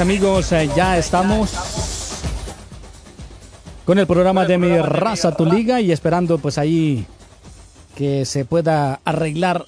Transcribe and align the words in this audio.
Amigos, 0.00 0.50
eh, 0.52 0.70
ya 0.74 0.96
estamos 0.96 1.52
con 3.84 3.98
el 3.98 4.06
programa 4.06 4.46
de 4.46 4.56
mi 4.56 4.78
raza 4.78 5.36
tu 5.36 5.44
liga 5.44 5.80
y 5.80 5.92
esperando 5.92 6.38
pues 6.38 6.56
ahí 6.56 7.06
que 7.94 8.24
se 8.24 8.46
pueda 8.46 9.00
arreglar 9.04 9.66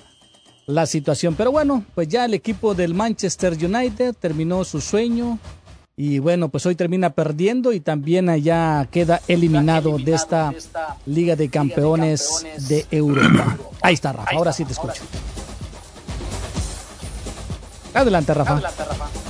la 0.67 0.87
situación. 0.87 1.35
Pero 1.35 1.53
bueno, 1.53 1.85
pues 1.95 2.09
ya 2.09 2.25
el 2.25 2.33
equipo 2.33 2.75
del 2.75 2.95
Manchester 2.95 3.53
United 3.63 4.15
terminó 4.19 4.65
su 4.65 4.81
sueño 4.81 5.39
y 5.97 6.19
bueno, 6.19 6.49
pues 6.49 6.65
hoy 6.65 6.77
termina 6.77 7.11
perdiendo 7.11 7.73
y 7.73 7.81
también 7.81 8.31
allá 8.31 8.89
queda 8.91 9.21
eliminado 9.29 9.99
de 9.99 10.15
esta 10.15 10.55
Liga 11.05 11.37
de 11.37 11.51
Campeones 11.51 12.47
de 12.69 12.87
Europa. 12.91 13.59
Ahí 13.83 13.95
está 13.95 14.13
Rafa, 14.13 14.31
ahora 14.35 14.53
sí 14.55 14.65
te 14.65 14.73
escucho. 14.73 15.03
Adelante 17.93 18.33
Rafa. 18.33 18.53
Adelante, 18.55 18.85
Rafa. 18.85 19.22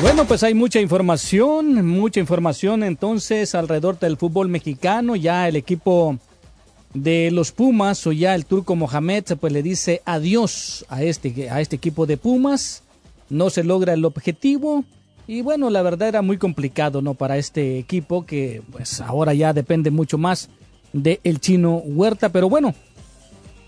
Bueno, 0.00 0.26
pues 0.26 0.44
hay 0.44 0.54
mucha 0.54 0.80
información, 0.80 1.84
mucha 1.84 2.20
información 2.20 2.84
entonces 2.84 3.56
alrededor 3.56 3.98
del 3.98 4.16
fútbol 4.16 4.48
mexicano. 4.48 5.16
Ya 5.16 5.48
el 5.48 5.56
equipo 5.56 6.18
de 6.94 7.30
los 7.32 7.50
Pumas 7.50 8.06
o 8.06 8.12
ya 8.12 8.36
el 8.36 8.46
turco 8.46 8.76
Mohamed 8.76 9.24
pues 9.40 9.52
le 9.52 9.60
dice 9.60 10.00
adiós 10.04 10.86
a 10.88 11.02
este, 11.02 11.50
a 11.50 11.60
este 11.60 11.76
equipo 11.76 12.06
de 12.06 12.16
Pumas. 12.16 12.84
No 13.28 13.50
se 13.50 13.64
logra 13.64 13.94
el 13.94 14.04
objetivo. 14.04 14.84
Y 15.26 15.42
bueno, 15.42 15.68
la 15.68 15.82
verdad 15.82 16.08
era 16.08 16.22
muy 16.22 16.38
complicado, 16.38 17.02
¿no? 17.02 17.14
Para 17.14 17.36
este 17.36 17.78
equipo 17.78 18.24
que 18.24 18.62
pues 18.70 19.00
ahora 19.00 19.34
ya 19.34 19.52
depende 19.52 19.90
mucho 19.90 20.16
más 20.16 20.48
del 20.92 21.18
el 21.24 21.40
chino 21.40 21.82
Huerta. 21.84 22.28
Pero 22.28 22.48
bueno, 22.48 22.72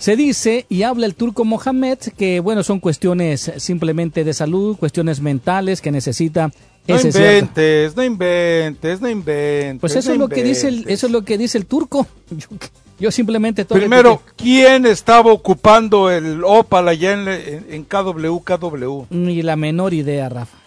se 0.01 0.17
dice 0.17 0.65
y 0.71 0.83
habla 0.83 1.05
el 1.05 1.15
turco 1.15 1.45
Mohamed 1.45 1.99
que, 2.17 2.41
bueno, 2.41 2.63
son 2.63 2.81
cuestiones 2.81 3.53
simplemente 3.59 4.25
de 4.25 4.33
salud, 4.33 4.79
cuestiones 4.79 5.21
mentales 5.21 5.83
que 5.83 5.91
necesita. 5.91 6.51
No 6.89 6.99
inventes, 6.99 7.95
no 7.95 8.03
inventes, 8.03 9.01
no 9.03 9.11
inventes. 9.11 9.79
Pues 9.79 9.95
eso 9.97 10.13
es 10.13 10.19
lo 10.19 10.31
que 10.31 10.43
dice 10.43 10.69
el, 10.69 10.89
eso 10.89 11.07
es 11.07 11.13
lo 11.13 11.23
que 11.23 11.37
dice 11.37 11.59
el 11.59 11.67
turco. 11.67 12.07
Yo, 12.99 13.11
simplemente 13.11 13.67
Primero, 13.67 14.23
¿quién 14.37 14.87
estaba 14.87 15.33
ocupando 15.33 16.11
el 16.11 16.45
Opal 16.45 16.89
allá 16.89 17.13
en, 17.13 17.67
en, 17.69 17.85
KW, 17.85 19.05
Ni 19.11 19.43
la 19.43 19.57
menor 19.57 19.93
idea, 19.93 20.31
Rafa. 20.31 20.59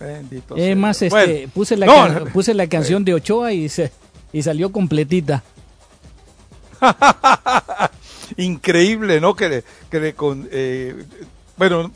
Bendito 0.00 0.56
eh, 0.56 0.74
más 0.74 1.00
este, 1.00 1.48
puse 1.54 1.76
la 1.76 2.24
puse 2.32 2.54
la 2.54 2.66
canción 2.68 3.04
de 3.04 3.14
Ochoa 3.14 3.52
y 3.52 3.68
se 3.68 3.92
y 4.32 4.42
salió 4.42 4.72
completita. 4.72 5.44
Increíble, 8.36 9.20
¿no? 9.20 9.34
Que, 9.34 9.64
que 9.90 10.14
con, 10.14 10.48
eh, 10.50 11.04
bueno, 11.56 11.92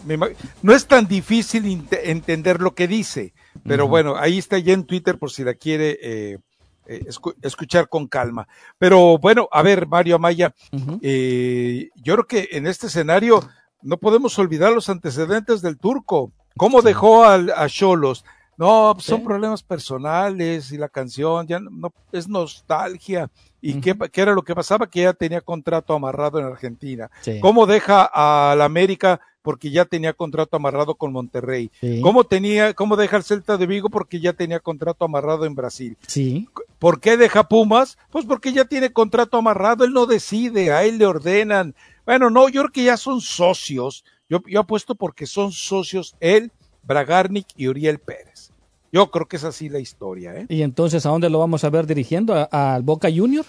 no 0.62 0.72
es 0.72 0.86
tan 0.86 1.06
difícil 1.06 1.86
entender 1.90 2.60
lo 2.60 2.74
que 2.74 2.86
dice, 2.86 3.32
pero 3.64 3.88
bueno, 3.88 4.16
ahí 4.16 4.38
está 4.38 4.58
ya 4.58 4.72
en 4.72 4.84
Twitter 4.84 5.18
por 5.18 5.30
si 5.30 5.42
la 5.44 5.54
quiere 5.54 5.98
eh, 6.00 6.38
eh, 6.86 7.06
escuchar 7.42 7.88
con 7.88 8.06
calma. 8.06 8.46
Pero 8.78 9.18
bueno, 9.18 9.48
a 9.50 9.62
ver, 9.62 9.86
Mario 9.86 10.16
Amaya, 10.16 10.54
yo 10.72 12.14
creo 12.14 12.26
que 12.26 12.48
en 12.52 12.66
este 12.66 12.86
escenario 12.86 13.48
no 13.82 13.96
podemos 13.96 14.38
olvidar 14.38 14.72
los 14.72 14.88
antecedentes 14.88 15.62
del 15.62 15.78
turco. 15.78 16.32
¿Cómo 16.56 16.82
dejó 16.82 17.24
a 17.24 17.68
Cholos? 17.68 18.24
No, 18.58 18.90
pues, 18.94 19.06
son 19.06 19.22
problemas 19.22 19.62
personales 19.62 20.72
y 20.72 20.78
la 20.78 20.88
canción 20.88 21.46
ya 21.46 21.60
no 21.60 21.92
es 22.10 22.26
nostalgia. 22.28 23.30
¿Y 23.60 23.80
qué, 23.80 23.96
era 24.14 24.32
lo 24.32 24.42
que 24.42 24.54
pasaba? 24.54 24.90
Que 24.90 25.02
ya 25.02 25.12
tenía 25.12 25.40
contrato 25.40 25.94
amarrado 25.94 26.40
en 26.40 26.46
Argentina. 26.46 27.08
¿Cómo 27.40 27.66
deja 27.66 28.02
al 28.02 28.60
América? 28.60 29.20
Porque 29.42 29.70
ya 29.70 29.84
tenía 29.84 30.12
contrato 30.12 30.56
amarrado 30.56 30.96
con 30.96 31.12
Monterrey. 31.12 31.70
¿Cómo, 32.02 32.24
tenía, 32.24 32.74
¿Cómo 32.74 32.96
deja 32.96 33.16
el 33.16 33.22
Celta 33.22 33.56
de 33.56 33.66
Vigo? 33.66 33.90
Porque 33.90 34.20
ya 34.20 34.32
tenía 34.32 34.58
contrato 34.58 35.04
amarrado 35.04 35.44
en 35.44 35.54
Brasil. 35.54 35.96
Sí. 36.06 36.48
¿Por 36.80 37.00
qué 37.00 37.16
deja 37.16 37.48
Pumas? 37.48 37.96
Pues 38.10 38.24
porque 38.26 38.52
ya 38.52 38.64
tiene 38.64 38.92
contrato 38.92 39.36
amarrado. 39.36 39.84
Él 39.84 39.92
no 39.92 40.06
decide, 40.06 40.72
a 40.72 40.82
él 40.82 40.98
le 40.98 41.06
ordenan. 41.06 41.76
Bueno, 42.04 42.28
no, 42.28 42.48
yo 42.48 42.62
creo 42.62 42.72
que 42.72 42.84
ya 42.84 42.96
son 42.96 43.20
socios. 43.20 44.04
Yo, 44.28 44.42
yo 44.46 44.60
apuesto 44.60 44.96
porque 44.96 45.26
son 45.26 45.52
socios 45.52 46.16
él, 46.20 46.50
Bragarnik 46.88 47.46
y 47.54 47.68
Uriel 47.68 47.98
Pérez. 47.98 48.50
Yo 48.90 49.10
creo 49.10 49.28
que 49.28 49.36
es 49.36 49.44
así 49.44 49.68
la 49.68 49.78
historia. 49.78 50.34
¿eh? 50.34 50.46
¿Y 50.48 50.62
entonces 50.62 51.04
a 51.04 51.10
dónde 51.10 51.28
lo 51.28 51.38
vamos 51.38 51.62
a 51.62 51.70
ver 51.70 51.86
dirigiendo? 51.86 52.48
¿Al 52.50 52.82
Boca 52.82 53.08
Junior? 53.14 53.44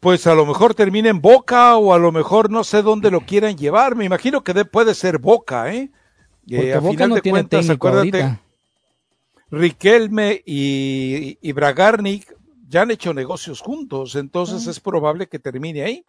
Pues 0.00 0.26
a 0.26 0.34
lo 0.34 0.44
mejor 0.46 0.74
termina 0.74 1.08
en 1.08 1.20
Boca 1.20 1.76
o 1.76 1.94
a 1.94 1.98
lo 1.98 2.12
mejor 2.12 2.50
no 2.50 2.62
sé 2.62 2.82
dónde 2.82 3.10
lo 3.10 3.22
quieran 3.22 3.56
llevar. 3.56 3.96
Me 3.96 4.04
imagino 4.04 4.44
que 4.44 4.54
puede 4.66 4.94
ser 4.94 5.18
Boca, 5.18 5.74
¿eh? 5.74 5.90
Porque 6.46 6.74
a 6.74 6.80
Boca 6.80 6.92
final 6.92 7.08
no 7.08 7.14
de 7.16 7.22
tiene 7.22 7.38
cuentas, 7.38 7.70
acuérdate, 7.70 8.38
Riquelme 9.50 10.42
y, 10.44 11.38
y, 11.40 11.52
Bragarnik 11.52 12.36
ya 12.68 12.82
han 12.82 12.90
hecho 12.90 13.14
negocios 13.14 13.62
juntos, 13.62 14.14
entonces 14.14 14.66
ah. 14.66 14.70
es 14.70 14.78
probable 14.78 15.26
que 15.26 15.38
termine 15.38 15.82
ahí. 15.82 16.04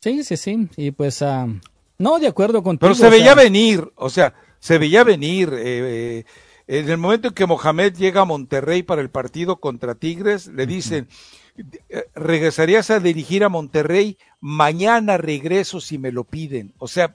Sí, 0.00 0.24
sí, 0.24 0.38
sí. 0.38 0.68
Y 0.78 0.92
pues, 0.92 1.20
uh, 1.20 1.60
no, 1.98 2.18
de 2.18 2.26
acuerdo 2.26 2.62
contigo. 2.62 2.80
Pero 2.80 2.94
se 2.94 3.10
veía 3.10 3.34
venir, 3.34 3.92
o 3.96 4.08
sea, 4.08 4.32
se 4.60 4.78
veía 4.78 5.04
venir. 5.04 5.50
Eh, 5.52 6.24
eh, 6.24 6.24
en 6.68 6.88
el 6.90 6.98
momento 6.98 7.28
en 7.28 7.34
que 7.34 7.46
Mohamed 7.46 7.94
llega 7.94 8.22
a 8.22 8.24
Monterrey 8.24 8.82
para 8.82 9.00
el 9.00 9.10
partido 9.10 9.56
contra 9.56 9.94
Tigres, 9.94 10.48
le 10.48 10.66
dicen, 10.66 11.08
eh, 11.88 12.04
regresarías 12.14 12.90
a 12.90 13.00
dirigir 13.00 13.44
a 13.44 13.48
Monterrey, 13.48 14.18
mañana 14.40 15.16
regreso 15.16 15.80
si 15.80 15.98
me 15.98 16.12
lo 16.12 16.24
piden. 16.24 16.72
O 16.78 16.88
sea, 16.88 17.14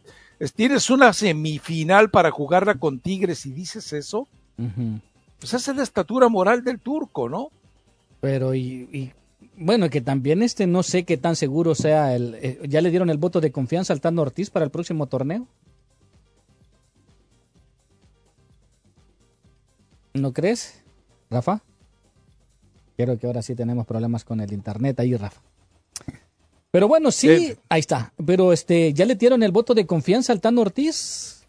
tienes 0.56 0.90
una 0.90 1.14
semifinal 1.14 2.10
para 2.10 2.32
jugarla 2.32 2.76
con 2.76 3.00
Tigres 3.00 3.46
y 3.46 3.52
dices 3.52 3.94
eso, 3.94 4.28
pues 5.40 5.54
esa 5.54 5.72
es 5.72 5.78
la 5.78 5.84
estatura 5.84 6.30
moral 6.30 6.64
del 6.64 6.80
turco, 6.80 7.28
¿no? 7.28 7.50
Pero 8.20 8.54
y, 8.54 9.12
bueno, 9.58 9.90
que 9.90 10.02
también 10.02 10.44
este 10.44 10.68
no 10.68 10.84
sé 10.84 11.04
qué 11.04 11.18
tan 11.18 11.36
seguro 11.36 11.76
sea 11.76 12.16
el, 12.16 12.36
eh, 12.36 12.60
ya 12.68 12.82
le 12.82 12.92
dieron 12.92 13.10
el 13.10 13.18
voto 13.18 13.42
de 13.42 13.52
confianza 13.52 13.92
al 13.92 14.02
Tano 14.02 14.22
Ortiz 14.22 14.50
para 14.50 14.66
el 14.66 14.72
próximo 14.72 15.08
torneo. 15.08 15.48
¿No 20.14 20.34
crees, 20.34 20.84
Rafa? 21.30 21.62
Creo 22.98 23.18
que 23.18 23.28
ahora 23.28 23.42
sí 23.42 23.56
tenemos 23.56 23.86
problemas 23.86 24.24
con 24.24 24.42
el 24.42 24.52
internet 24.54 25.00
ahí, 25.00 25.16
Rafa. 25.16 25.42
Pero 26.72 26.88
bueno, 26.88 27.12
sí, 27.12 27.30
eh, 27.30 27.58
ahí 27.70 27.80
está. 27.80 28.14
Pero 28.26 28.54
este, 28.54 28.94
¿ya 28.94 29.06
le 29.06 29.16
dieron 29.16 29.44
el 29.44 29.52
voto 29.52 29.74
de 29.74 29.86
confianza 29.86 30.32
al 30.32 30.40
Tano 30.40 30.62
Ortiz? 30.62 31.46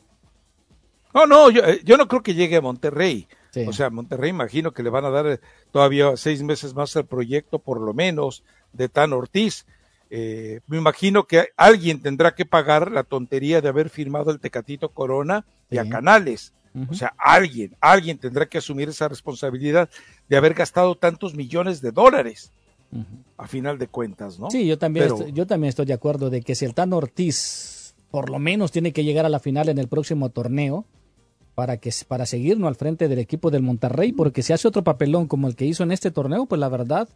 No, 1.14 1.26
no, 1.26 1.50
yo, 1.50 1.62
eh, 1.64 1.81
yo 1.85 1.97
no 1.97 2.09
creo 2.09 2.23
que 2.23 2.35
llegue 2.35 2.56
a 2.56 2.61
Monterrey. 2.61 3.29
O 3.67 3.73
sea, 3.75 3.91
Monterrey 3.91 4.31
imagino 4.31 4.73
que 4.73 4.82
le 4.82 4.88
van 4.88 5.05
a 5.05 5.11
dar 5.11 5.38
todavía 5.70 6.17
seis 6.17 6.43
meses 6.43 6.75
más 6.75 6.97
al 6.97 7.05
proyecto, 7.05 7.59
por 7.59 7.81
lo 7.81 7.93
menos, 7.93 8.44
de 8.73 8.88
Tano 8.88 9.19
Ortiz. 9.19 9.67
eh, 10.09 10.61
me 10.67 10.79
imagino 10.79 11.26
que 11.26 11.49
alguien 11.56 12.00
tendrá 12.00 12.35
que 12.35 12.47
pagar 12.47 12.91
la 12.91 13.03
tontería 13.03 13.61
de 13.61 13.69
haber 13.69 13.91
firmado 13.91 14.31
el 14.31 14.41
Tecatito 14.41 14.88
Corona 14.88 15.44
y 15.70 15.76
a 15.79 15.88
Canales. 15.88 16.55
O 16.89 16.95
sea, 16.95 17.13
alguien, 17.19 17.77
alguien 17.81 18.17
tendrá 18.19 18.47
que 18.47 18.59
asumir 18.59 18.89
esa 18.89 19.07
responsabilidad 19.09 19.91
de 20.29 20.37
haber 20.37 20.55
gastado 20.55 20.95
tantos 20.95 21.35
millones 21.35 21.83
de 21.83 21.93
dólares. 21.93 22.51
A 23.39 23.47
final 23.47 23.79
de 23.79 23.89
cuentas, 23.89 24.39
¿no? 24.39 24.51
Sí, 24.51 24.67
yo 24.67 24.79
también, 24.79 25.07
estoy, 25.07 25.33
yo 25.33 25.47
también 25.47 25.71
estoy 25.71 25.87
de 25.87 25.95
acuerdo 25.95 26.29
de 26.29 26.43
que 26.43 26.55
si 26.55 26.67
el 26.67 26.75
Tan 26.75 26.93
Ortiz 26.93 27.95
por 28.11 28.29
lo 28.29 28.39
menos 28.39 28.71
tiene 28.71 28.93
que 28.93 29.05
llegar 29.05 29.25
a 29.25 29.31
la 29.31 29.41
final 29.41 29.71
en 29.71 29.79
el 29.79 29.89
próximo 29.89 30.29
torneo 30.29 30.85
para 31.55 31.79
que 31.79 31.91
para 32.07 32.27
seguirnos 32.27 32.69
al 32.69 32.77
frente 32.77 33.09
del 33.09 33.19
equipo 33.19 33.51
del 33.51 33.63
Monterrey, 33.63 34.13
porque 34.13 34.43
si 34.43 34.53
hace 34.53 34.69
otro 34.69 34.85
papelón 34.85 35.27
como 35.27 35.49
el 35.49 35.57
que 35.57 35.65
hizo 35.65 35.83
en 35.83 35.93
este 35.93 36.11
torneo, 36.11 36.45
pues 36.45 36.61
la 36.61 36.69
verdad 36.69 37.09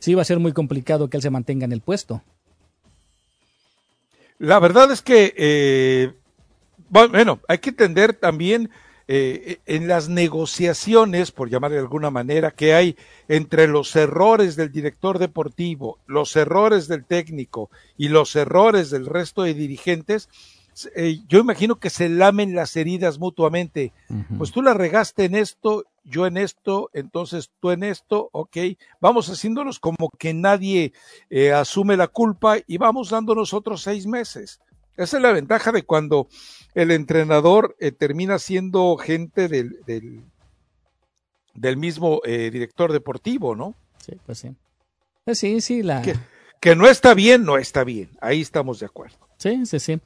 sí 0.00 0.14
va 0.14 0.22
a 0.22 0.26
ser 0.26 0.40
muy 0.40 0.52
complicado 0.52 1.08
que 1.08 1.16
él 1.16 1.22
se 1.22 1.30
mantenga 1.30 1.64
en 1.64 1.72
el 1.72 1.80
puesto. 1.80 2.22
La 4.38 4.58
verdad 4.58 4.90
es 4.90 5.00
que, 5.02 5.32
eh, 5.36 6.12
bueno, 6.88 7.40
hay 7.48 7.58
que 7.58 7.70
entender 7.70 8.14
también 8.14 8.70
eh, 9.06 9.58
en 9.66 9.86
las 9.86 10.08
negociaciones, 10.08 11.30
por 11.30 11.50
llamarle 11.50 11.76
de 11.76 11.82
alguna 11.82 12.10
manera, 12.10 12.50
que 12.50 12.74
hay 12.74 12.96
entre 13.28 13.68
los 13.68 13.94
errores 13.96 14.56
del 14.56 14.72
director 14.72 15.18
deportivo, 15.18 15.98
los 16.06 16.36
errores 16.36 16.88
del 16.88 17.04
técnico 17.04 17.70
y 17.98 18.08
los 18.08 18.34
errores 18.34 18.90
del 18.90 19.06
resto 19.06 19.42
de 19.42 19.54
dirigentes, 19.54 20.28
eh, 20.96 21.20
yo 21.28 21.38
imagino 21.38 21.76
que 21.76 21.90
se 21.90 22.08
lamen 22.08 22.54
las 22.54 22.76
heridas 22.76 23.18
mutuamente. 23.18 23.92
Pues 24.36 24.50
tú 24.50 24.62
la 24.62 24.74
regaste 24.74 25.24
en 25.24 25.34
esto, 25.34 25.84
yo 26.02 26.26
en 26.26 26.36
esto, 26.36 26.90
entonces 26.92 27.50
tú 27.60 27.70
en 27.70 27.84
esto, 27.84 28.28
ok, 28.32 28.56
vamos 29.00 29.28
haciéndonos 29.28 29.78
como 29.78 30.10
que 30.18 30.34
nadie 30.34 30.92
eh, 31.30 31.52
asume 31.52 31.96
la 31.96 32.08
culpa 32.08 32.56
y 32.66 32.78
vamos 32.78 33.10
dándonos 33.10 33.54
otros 33.54 33.82
seis 33.82 34.06
meses. 34.06 34.60
Esa 34.96 35.16
es 35.16 35.22
la 35.22 35.32
ventaja 35.32 35.72
de 35.72 35.82
cuando 35.82 36.28
el 36.74 36.90
entrenador 36.90 37.76
eh, 37.80 37.92
termina 37.92 38.38
siendo 38.38 38.96
gente 38.96 39.48
del, 39.48 39.76
del, 41.54 41.76
mismo 41.76 42.20
eh, 42.24 42.50
director 42.52 42.92
deportivo, 42.92 43.56
¿no? 43.56 43.74
Sí, 43.98 44.12
pues 44.24 44.38
sí. 44.38 44.54
Pues 45.24 45.38
sí, 45.38 45.60
sí, 45.60 45.82
la... 45.82 46.02
Que, 46.60 46.76
no 46.76 46.86
está 46.86 47.14
bien, 47.14 47.44
no 47.44 47.58
está 47.58 47.84
bien. 47.84 48.10
Ahí 48.20 48.40
estamos 48.40 48.80
de 48.80 48.86
acuerdo. 48.86 49.16
Sí, 49.36 49.66
sí, 49.66 49.78
sí. 49.78 50.00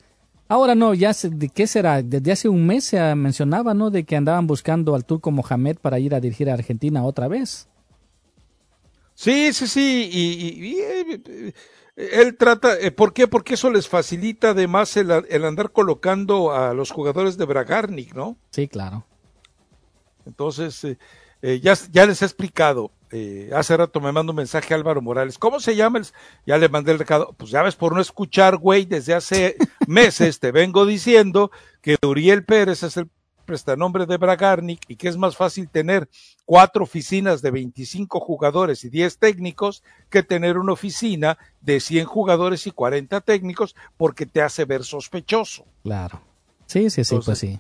Ahora 0.49 0.75
no, 0.75 0.95
ya 0.95 1.13
¿de 1.13 1.49
qué 1.51 1.67
será? 1.67 2.03
Desde 2.03 2.33
hace 2.33 2.49
un 2.49 2.67
mes 2.67 2.85
se 2.85 3.15
mencionaba, 3.15 3.75
¿no? 3.75 3.91
De 3.91 4.05
que 4.05 4.17
andaban 4.17 4.47
buscando 4.47 4.95
al 4.95 5.05
turco 5.05 5.31
Mohamed 5.31 5.77
para 5.77 5.99
ir 5.99 6.15
a 6.15 6.21
dirigir 6.21 6.51
a 6.51 6.55
Argentina 6.55 7.05
otra 7.05 7.29
vez. 7.29 7.69
Sí, 9.15 9.53
sí, 9.53 9.67
sí. 9.67 10.11
y 10.13 10.79
eh, 10.81 11.53
él 11.99 12.37
trata, 12.37 12.79
eh, 12.79 12.93
¿por 12.93 13.13
qué? 13.13 13.27
Porque 13.27 13.55
eso 13.55 13.71
les 13.71 13.89
facilita 13.89 14.51
además 14.51 14.97
el, 14.97 15.11
andar 15.11 15.73
colocando 15.73 16.53
a 16.53 16.73
los 16.73 16.93
jugadores 16.93 17.37
de 17.37 17.45
Bragarnik, 17.45 18.15
¿no? 18.15 18.37
Sí, 18.51 18.69
claro. 18.69 19.05
Entonces, 20.25 20.85
eh, 20.85 20.97
eh, 21.43 21.59
ya, 21.61 21.75
ya 21.91 22.07
les 22.07 22.23
he 22.23 22.25
explicado, 22.25 22.93
hace 23.53 23.77
rato 23.77 24.01
me 24.01 24.13
manda 24.13 24.31
un 24.31 24.37
mensaje 24.37 24.75
Álvaro 24.75 25.03
Morales, 25.03 25.39
¿cómo 25.39 25.59
se 25.59 25.75
llama? 25.75 26.01
Ya 26.47 26.57
le 26.57 26.69
mandé 26.69 26.93
el 26.93 27.01
recado, 27.01 27.35
pues 27.37 27.51
ya 27.51 27.63
ves, 27.63 27.75
por 27.75 27.95
no 27.95 28.01
escuchar, 28.01 28.59
güey, 28.59 28.85
desde 28.85 29.15
hace 29.15 29.57
meses 29.89 30.39
te 30.39 30.53
vengo 30.53 30.87
diciendo 30.87 31.51
que 31.81 31.97
Uriel 32.07 32.45
Pérez 32.45 32.85
es 32.85 32.97
el 32.97 33.09
prestanombre 33.49 34.05
de 34.05 34.19
Bragarnik 34.19 34.83
y 34.89 34.97
que 34.97 35.09
es 35.09 35.17
más 35.17 35.35
fácil 35.35 35.71
tener 35.71 36.07
cuatro 36.45 36.85
oficinas 36.85 37.41
de 37.41 37.51
25 37.51 38.21
jugadores 38.21 38.85
y 38.85 38.91
10 38.91 39.17
técnicos 39.17 39.83
que 40.11 40.23
tener 40.23 40.59
una 40.59 40.75
oficina 40.75 41.39
de 41.63 41.81
100 41.81 42.05
jugadores 42.05 42.67
y 42.67 42.73
40 42.73 43.23
técnicos 43.23 43.75
porque 43.97 44.27
te 44.27 44.43
hace 44.43 44.67
ver 44.67 44.85
sospechoso. 44.85 45.65
Claro. 45.83 46.21
Sí, 46.67 46.91
sí, 46.91 47.05
sí, 47.05 47.17
pues 47.25 47.39
sí. 47.39 47.59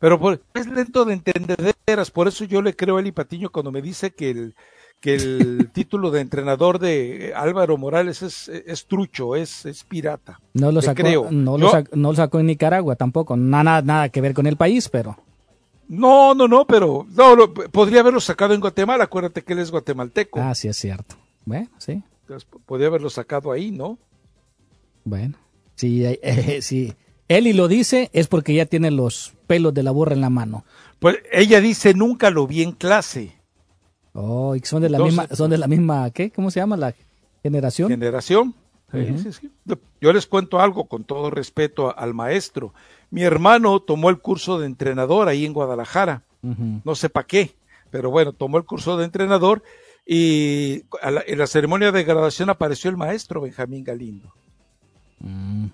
Pero 0.00 0.18
es 0.52 0.66
lento 0.66 1.04
de 1.04 1.14
entender, 1.14 1.56
por 2.12 2.26
eso 2.26 2.44
yo 2.44 2.60
le 2.60 2.74
creo 2.74 2.96
a 2.96 3.00
Eli 3.00 3.12
Patiño 3.12 3.50
cuando 3.50 3.70
me 3.70 3.80
dice 3.80 4.10
que 4.10 4.30
el, 4.30 4.56
que 5.04 5.16
el 5.16 5.68
título 5.74 6.10
de 6.10 6.22
entrenador 6.22 6.78
de 6.78 7.34
Álvaro 7.36 7.76
Morales 7.76 8.22
es, 8.22 8.48
es 8.48 8.86
trucho, 8.86 9.36
es, 9.36 9.66
es, 9.66 9.84
pirata. 9.84 10.40
No 10.54 10.72
lo, 10.72 10.80
sacó, 10.80 11.28
No, 11.30 11.58
lo 11.58 11.70
sacó, 11.70 11.94
no 11.94 12.08
lo 12.08 12.16
sacó 12.16 12.40
en 12.40 12.46
Nicaragua 12.46 12.96
tampoco, 12.96 13.36
nada, 13.36 13.82
nada 13.82 14.08
que 14.08 14.22
ver 14.22 14.32
con 14.32 14.46
el 14.46 14.56
país, 14.56 14.88
pero... 14.88 15.18
No, 15.88 16.34
no, 16.34 16.48
no, 16.48 16.66
pero 16.66 17.06
no, 17.10 17.52
podría 17.52 18.00
haberlo 18.00 18.18
sacado 18.18 18.54
en 18.54 18.62
Guatemala, 18.62 19.04
acuérdate 19.04 19.42
que 19.42 19.52
él 19.52 19.58
es 19.58 19.70
guatemalteco. 19.70 20.40
Ah, 20.40 20.54
sí, 20.54 20.68
es 20.68 20.78
cierto. 20.78 21.16
Bueno, 21.44 21.68
sí. 21.76 22.02
podría 22.64 22.86
haberlo 22.86 23.10
sacado 23.10 23.52
ahí, 23.52 23.70
¿no? 23.70 23.98
Bueno, 25.04 25.36
si, 25.74 26.02
eh, 26.06 26.18
eh, 26.22 26.94
Eli 27.28 27.52
lo 27.52 27.68
dice 27.68 28.08
es 28.14 28.26
porque 28.28 28.54
ya 28.54 28.64
tiene 28.64 28.90
los 28.90 29.34
pelos 29.46 29.74
de 29.74 29.82
la 29.82 29.90
borra 29.90 30.14
en 30.14 30.22
la 30.22 30.30
mano. 30.30 30.64
Pues 30.98 31.18
ella 31.30 31.60
dice 31.60 31.92
nunca 31.92 32.30
lo 32.30 32.46
vi 32.46 32.62
en 32.62 32.72
clase. 32.72 33.43
Oh, 34.14 34.54
y 34.54 34.60
son 34.60 34.80
de 34.80 34.88
la 34.88 34.98
misma, 35.00 35.26
son 35.28 35.50
de 35.50 35.58
la 35.58 35.66
misma, 35.66 36.08
¿qué? 36.10 36.30
¿Cómo 36.30 36.50
se 36.50 36.60
llama 36.60 36.76
la 36.76 36.94
generación? 37.42 37.90
Generación. 37.90 38.54
sí, 38.92 39.32
sí, 39.32 39.50
Yo 40.00 40.12
les 40.12 40.26
cuento 40.26 40.60
algo 40.60 40.86
con 40.86 41.02
todo 41.02 41.30
respeto 41.30 41.96
al 41.98 42.14
maestro. 42.14 42.72
Mi 43.10 43.22
hermano 43.22 43.80
tomó 43.80 44.10
el 44.10 44.20
curso 44.20 44.58
de 44.60 44.66
entrenador 44.66 45.28
ahí 45.28 45.44
en 45.44 45.52
Guadalajara. 45.52 46.22
No 46.84 46.94
sé 46.94 47.08
para 47.08 47.26
qué, 47.26 47.56
pero 47.90 48.10
bueno, 48.10 48.34
tomó 48.34 48.58
el 48.58 48.64
curso 48.64 48.98
de 48.98 49.06
entrenador 49.06 49.62
y 50.06 50.84
en 51.02 51.38
la 51.38 51.46
ceremonia 51.46 51.90
de 51.90 52.04
graduación 52.04 52.50
apareció 52.50 52.90
el 52.90 52.98
maestro 52.98 53.40
Benjamín 53.40 53.82
Galindo. 53.82 54.32
Mm. 55.20 55.68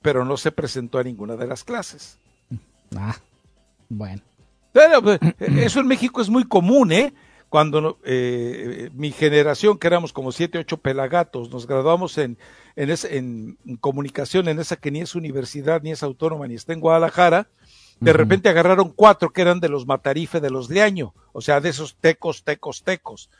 Pero 0.00 0.24
no 0.24 0.36
se 0.36 0.52
presentó 0.52 0.98
a 0.98 1.02
ninguna 1.02 1.34
de 1.34 1.46
las 1.46 1.64
clases. 1.64 2.18
Ah, 2.94 3.16
bueno. 3.88 4.22
Pero, 4.72 5.02
pues, 5.02 5.18
eso 5.40 5.80
en 5.80 5.88
México 5.88 6.20
es 6.20 6.30
muy 6.30 6.44
común, 6.44 6.92
¿eh? 6.92 7.12
Cuando 7.54 8.00
eh, 8.02 8.90
mi 8.94 9.12
generación, 9.12 9.78
que 9.78 9.86
éramos 9.86 10.12
como 10.12 10.32
siete, 10.32 10.58
ocho 10.58 10.78
pelagatos, 10.78 11.52
nos 11.52 11.68
graduamos 11.68 12.18
en, 12.18 12.36
en, 12.74 12.90
en, 12.90 13.76
comunicación 13.76 14.48
en 14.48 14.58
esa 14.58 14.74
que 14.74 14.90
ni 14.90 14.98
es 15.02 15.14
universidad, 15.14 15.80
ni 15.80 15.92
es 15.92 16.02
autónoma, 16.02 16.48
ni 16.48 16.56
está 16.56 16.72
en 16.72 16.80
Guadalajara, 16.80 17.46
de 18.00 18.12
repente 18.12 18.48
agarraron 18.48 18.88
cuatro 18.90 19.32
que 19.32 19.42
eran 19.42 19.60
de 19.60 19.68
los 19.68 19.86
Matarife 19.86 20.40
de 20.40 20.50
los 20.50 20.68
Leaño, 20.68 21.14
o 21.32 21.40
sea, 21.40 21.60
de 21.60 21.68
esos 21.68 21.94
tecos, 21.94 22.42
tecos, 22.42 22.82
tecos. 22.82 23.30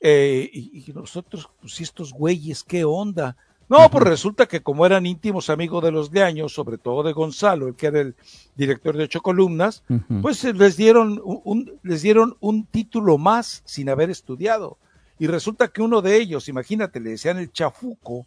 Eh, 0.00 0.50
y, 0.52 0.84
y, 0.84 0.92
nosotros, 0.92 1.48
pues 1.60 1.80
estos 1.80 2.12
güeyes, 2.12 2.64
¿qué 2.64 2.84
onda? 2.84 3.36
No, 3.72 3.90
pues 3.90 4.04
resulta 4.04 4.44
que 4.44 4.62
como 4.62 4.84
eran 4.84 5.06
íntimos 5.06 5.48
amigos 5.48 5.82
de 5.82 5.90
los 5.90 6.10
de 6.10 6.22
años, 6.22 6.52
sobre 6.52 6.76
todo 6.76 7.02
de 7.02 7.14
Gonzalo, 7.14 7.68
el 7.68 7.74
que 7.74 7.86
era 7.86 8.02
el 8.02 8.14
director 8.54 8.94
de 8.94 9.04
ocho 9.04 9.22
columnas, 9.22 9.82
pues 10.20 10.44
eh, 10.44 10.52
les 10.52 10.76
dieron 10.76 11.18
un, 11.24 11.80
les 11.82 12.02
dieron 12.02 12.36
un 12.40 12.66
título 12.66 13.16
más 13.16 13.62
sin 13.64 13.88
haber 13.88 14.10
estudiado. 14.10 14.76
Y 15.18 15.26
resulta 15.26 15.68
que 15.68 15.80
uno 15.80 16.02
de 16.02 16.18
ellos, 16.18 16.50
imagínate, 16.50 17.00
le 17.00 17.12
decían 17.12 17.38
el 17.38 17.50
chafuco, 17.50 18.26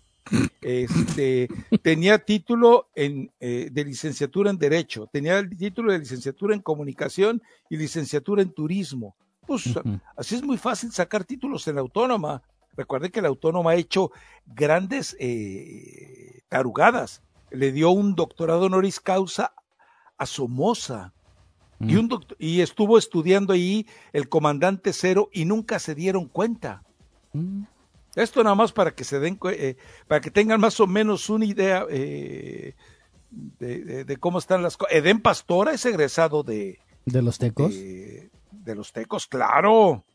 este, 0.62 1.48
tenía 1.84 2.18
título 2.18 2.88
en, 2.96 3.32
eh, 3.40 3.70
de 3.72 3.86
licenciatura 3.86 4.50
en 4.50 4.58
Derecho, 4.58 5.08
tenía 5.14 5.38
el 5.38 5.56
título 5.56 5.92
de 5.92 6.00
licenciatura 6.00 6.56
en 6.56 6.62
Comunicación 6.62 7.40
y 7.70 7.78
licenciatura 7.78 8.42
en 8.42 8.50
Turismo. 8.50 9.16
Pues 9.46 9.66
así 10.18 10.34
es 10.34 10.42
muy 10.42 10.58
fácil 10.58 10.92
sacar 10.92 11.24
títulos 11.24 11.68
en 11.68 11.76
la 11.76 11.82
autónoma. 11.82 12.42
Recuerden 12.78 13.12
que 13.12 13.20
el 13.20 13.26
autónomo 13.26 13.70
ha 13.70 13.76
hecho 13.76 14.12
grandes 14.46 15.16
eh, 15.20 16.42
tarugadas. 16.50 17.22
Le 17.52 17.72
dio 17.72 17.92
un 17.92 18.16
doctorado 18.16 18.66
honoris 18.66 19.00
causa 19.00 19.54
a 20.18 20.26
Somoza. 20.26 21.14
Y, 21.80 21.96
mm. 21.96 22.00
un 22.00 22.26
y 22.40 22.62
estuvo 22.62 22.98
estudiando 22.98 23.54
ahí 23.54 23.86
el 24.14 24.30
comandante 24.30 24.94
cero 24.94 25.30
y 25.32 25.46
nunca 25.46 25.80
se 25.80 25.96
dieron 25.96 26.28
cuenta. 26.28 26.84
Mm. 27.34 27.64
Esto 28.16 28.44
nada 28.44 28.56
más 28.56 28.72
para 28.72 28.96
que 28.96 29.04
se 29.04 29.20
den, 29.20 29.38
eh, 29.52 29.76
para 30.08 30.22
que 30.22 30.32
tengan 30.32 30.62
más 30.62 30.80
o 30.80 30.88
menos 30.88 31.30
una 31.30 31.46
idea 31.46 31.86
eh, 31.90 32.74
de, 33.30 34.18
cómo 34.20 34.40
están 34.40 34.64
las 34.64 34.78
cosas. 34.78 34.96
Edén 34.96 35.22
Pastora 35.22 35.74
es 35.74 35.86
egresado 35.86 36.44
de... 36.44 36.80
¿De 37.06 37.22
los 37.22 37.38
tecos? 37.38 37.74
De, 37.74 38.32
de 38.52 38.76
los 38.76 38.94
tecos, 38.94 39.28
claro. 39.28 40.06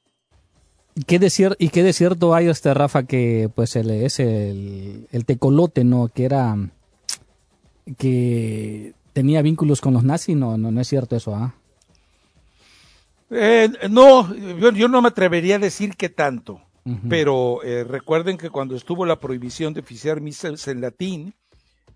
¿Qué 1.06 1.18
de 1.18 1.56
¿Y 1.58 1.68
qué 1.68 1.82
de 1.82 1.92
cierto 1.92 2.34
hay, 2.34 2.48
este 2.48 2.74
Rafa, 2.74 3.04
que 3.04 3.48
pues 3.54 3.76
el, 3.76 3.90
es 3.90 4.18
el, 4.20 5.06
el 5.12 5.24
tecolote, 5.24 5.84
¿no? 5.84 6.08
Que 6.08 6.24
era. 6.24 6.56
que 7.96 8.94
tenía 9.12 9.42
vínculos 9.42 9.80
con 9.80 9.94
los 9.94 10.04
nazis, 10.04 10.36
no, 10.36 10.58
no, 10.58 10.70
no 10.70 10.80
es 10.80 10.88
cierto 10.88 11.16
eso, 11.16 11.34
¿ah? 11.34 11.54
Eh, 13.30 13.70
no, 13.88 14.34
yo, 14.34 14.88
no 14.88 15.02
me 15.02 15.08
atrevería 15.08 15.56
a 15.56 15.60
decir 15.60 15.94
que 15.96 16.08
tanto, 16.08 16.60
pero 17.08 17.62
eh, 17.62 17.84
recuerden 17.84 18.36
que 18.36 18.50
cuando 18.50 18.74
estuvo 18.74 19.06
la 19.06 19.20
prohibición 19.20 19.72
de 19.72 19.80
oficiar 19.80 20.20
misas 20.20 20.66
en 20.66 20.80
latín, 20.80 21.34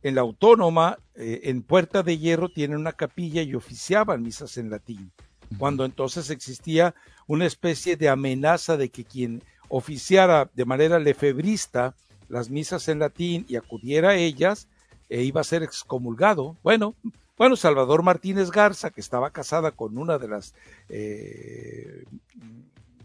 en 0.05 0.15
la 0.15 0.21
autónoma, 0.21 0.99
eh, 1.17 1.41
en 1.45 1.63
Puerta 1.63 2.05
de 2.05 2.19
Hierro, 2.19 2.51
tienen 2.51 2.79
una 2.79 2.93
capilla 2.93 3.43
y 3.43 3.55
oficiaban 3.55 4.23
misas 4.23 4.57
en 4.59 4.71
latín 4.71 5.11
cuando 5.59 5.85
entonces 5.85 6.31
existía 6.31 6.95
una 7.27 7.47
especie 7.47 7.97
de 7.97 8.09
amenaza 8.09 8.77
de 8.77 8.91
que 8.91 9.05
quien 9.05 9.43
oficiara 9.69 10.51
de 10.55 10.65
manera 10.65 10.99
lefebrista 10.99 11.95
las 12.29 12.51
misas 12.51 12.89
en 12.89 12.99
latín 12.99 13.45
y 13.49 13.57
acudiera 13.57 14.11
a 14.11 14.17
ellas, 14.17 14.69
e 15.09 15.23
iba 15.23 15.41
a 15.41 15.45
ser 15.45 15.63
excomulgado. 15.63 16.57
Bueno, 16.63 16.95
bueno, 17.37 17.57
Salvador 17.57 18.03
Martínez 18.03 18.51
Garza, 18.51 18.91
que 18.91 19.01
estaba 19.01 19.31
casada 19.31 19.73
con 19.73 19.99
una 19.99 20.19
de 20.19 20.29
las 20.29 20.55
eh, 20.89 22.05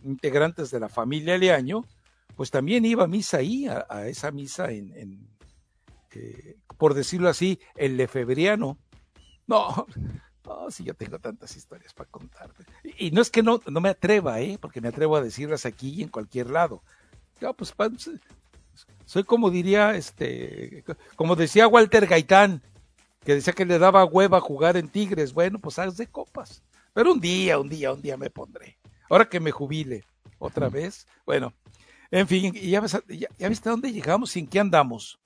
integrantes 0.04 0.72
de 0.72 0.80
la 0.80 0.90
familia 0.90 1.38
Leaño, 1.38 1.86
pues 2.36 2.52
también 2.52 2.86
iba 2.86 3.04
a 3.04 3.08
misa 3.08 3.38
ahí, 3.38 3.68
a, 3.68 4.08
esa 4.08 4.32
misa 4.32 4.72
en, 4.72 5.28
eh, 6.14 6.56
por 6.78 6.94
decirlo 6.94 7.30
así, 7.30 7.60
el 7.76 7.98
lefebriano. 7.98 8.78
No, 9.48 9.88
no, 10.50 10.72
si 10.72 10.84
yo 10.84 10.94
tengo 10.96 11.20
tantas 11.20 11.56
historias 11.56 11.94
para 11.94 12.10
contarte. 12.10 12.64
Y, 12.98 13.12
no 13.12 13.22
es 13.22 13.30
que 13.30 13.44
no, 13.44 13.62
no 13.68 13.80
me 13.82 13.90
atreva, 13.90 14.42
¿eh? 14.42 14.58
porque 14.60 14.82
me 14.82 14.88
atrevo 14.88 15.16
a 15.16 15.22
decirlas 15.22 15.66
aquí 15.66 15.90
y 15.90 16.04
en 16.04 16.10
cualquier 16.10 16.50
lado. 16.50 16.82
Ya, 17.40 17.54
pues, 17.54 17.74
soy 19.06 19.24
como 19.24 19.50
diría, 19.50 19.96
este, 19.96 20.84
como 21.16 21.36
decía 21.36 21.68
Walter 21.68 22.08
Gaitán, 22.08 22.62
que 23.24 23.36
decía 23.36 23.54
que 23.54 23.66
le 23.66 23.80
daba 23.80 24.06
hueva 24.06 24.42
jugar 24.42 24.76
en 24.76 24.90
Tigres. 24.90 25.34
Bueno, 25.34 25.60
pues 25.60 25.78
haz 25.78 25.98
de 25.98 26.08
copas. 26.08 26.64
Pero 26.94 27.14
un 27.14 27.20
día, 27.20 27.60
un 27.60 27.70
día, 27.70 27.94
un 27.94 28.02
día 28.02 28.18
me 28.18 28.30
pondré. 28.30 28.78
Ahora 29.10 29.30
que 29.30 29.40
me 29.40 29.52
jubile 29.52 30.04
otra 30.40 30.70
vez. 30.70 31.06
Bueno, 31.26 31.54
en 32.12 32.28
fin, 32.28 32.54
ya, 32.54 32.84
ya, 33.38 33.50
viste 33.50 33.70
a 33.70 33.72
dónde 33.72 33.92
llegamos 33.92 34.36
y 34.36 34.40
en 34.40 34.48
qué 34.48 34.60
andamos. 34.60 35.20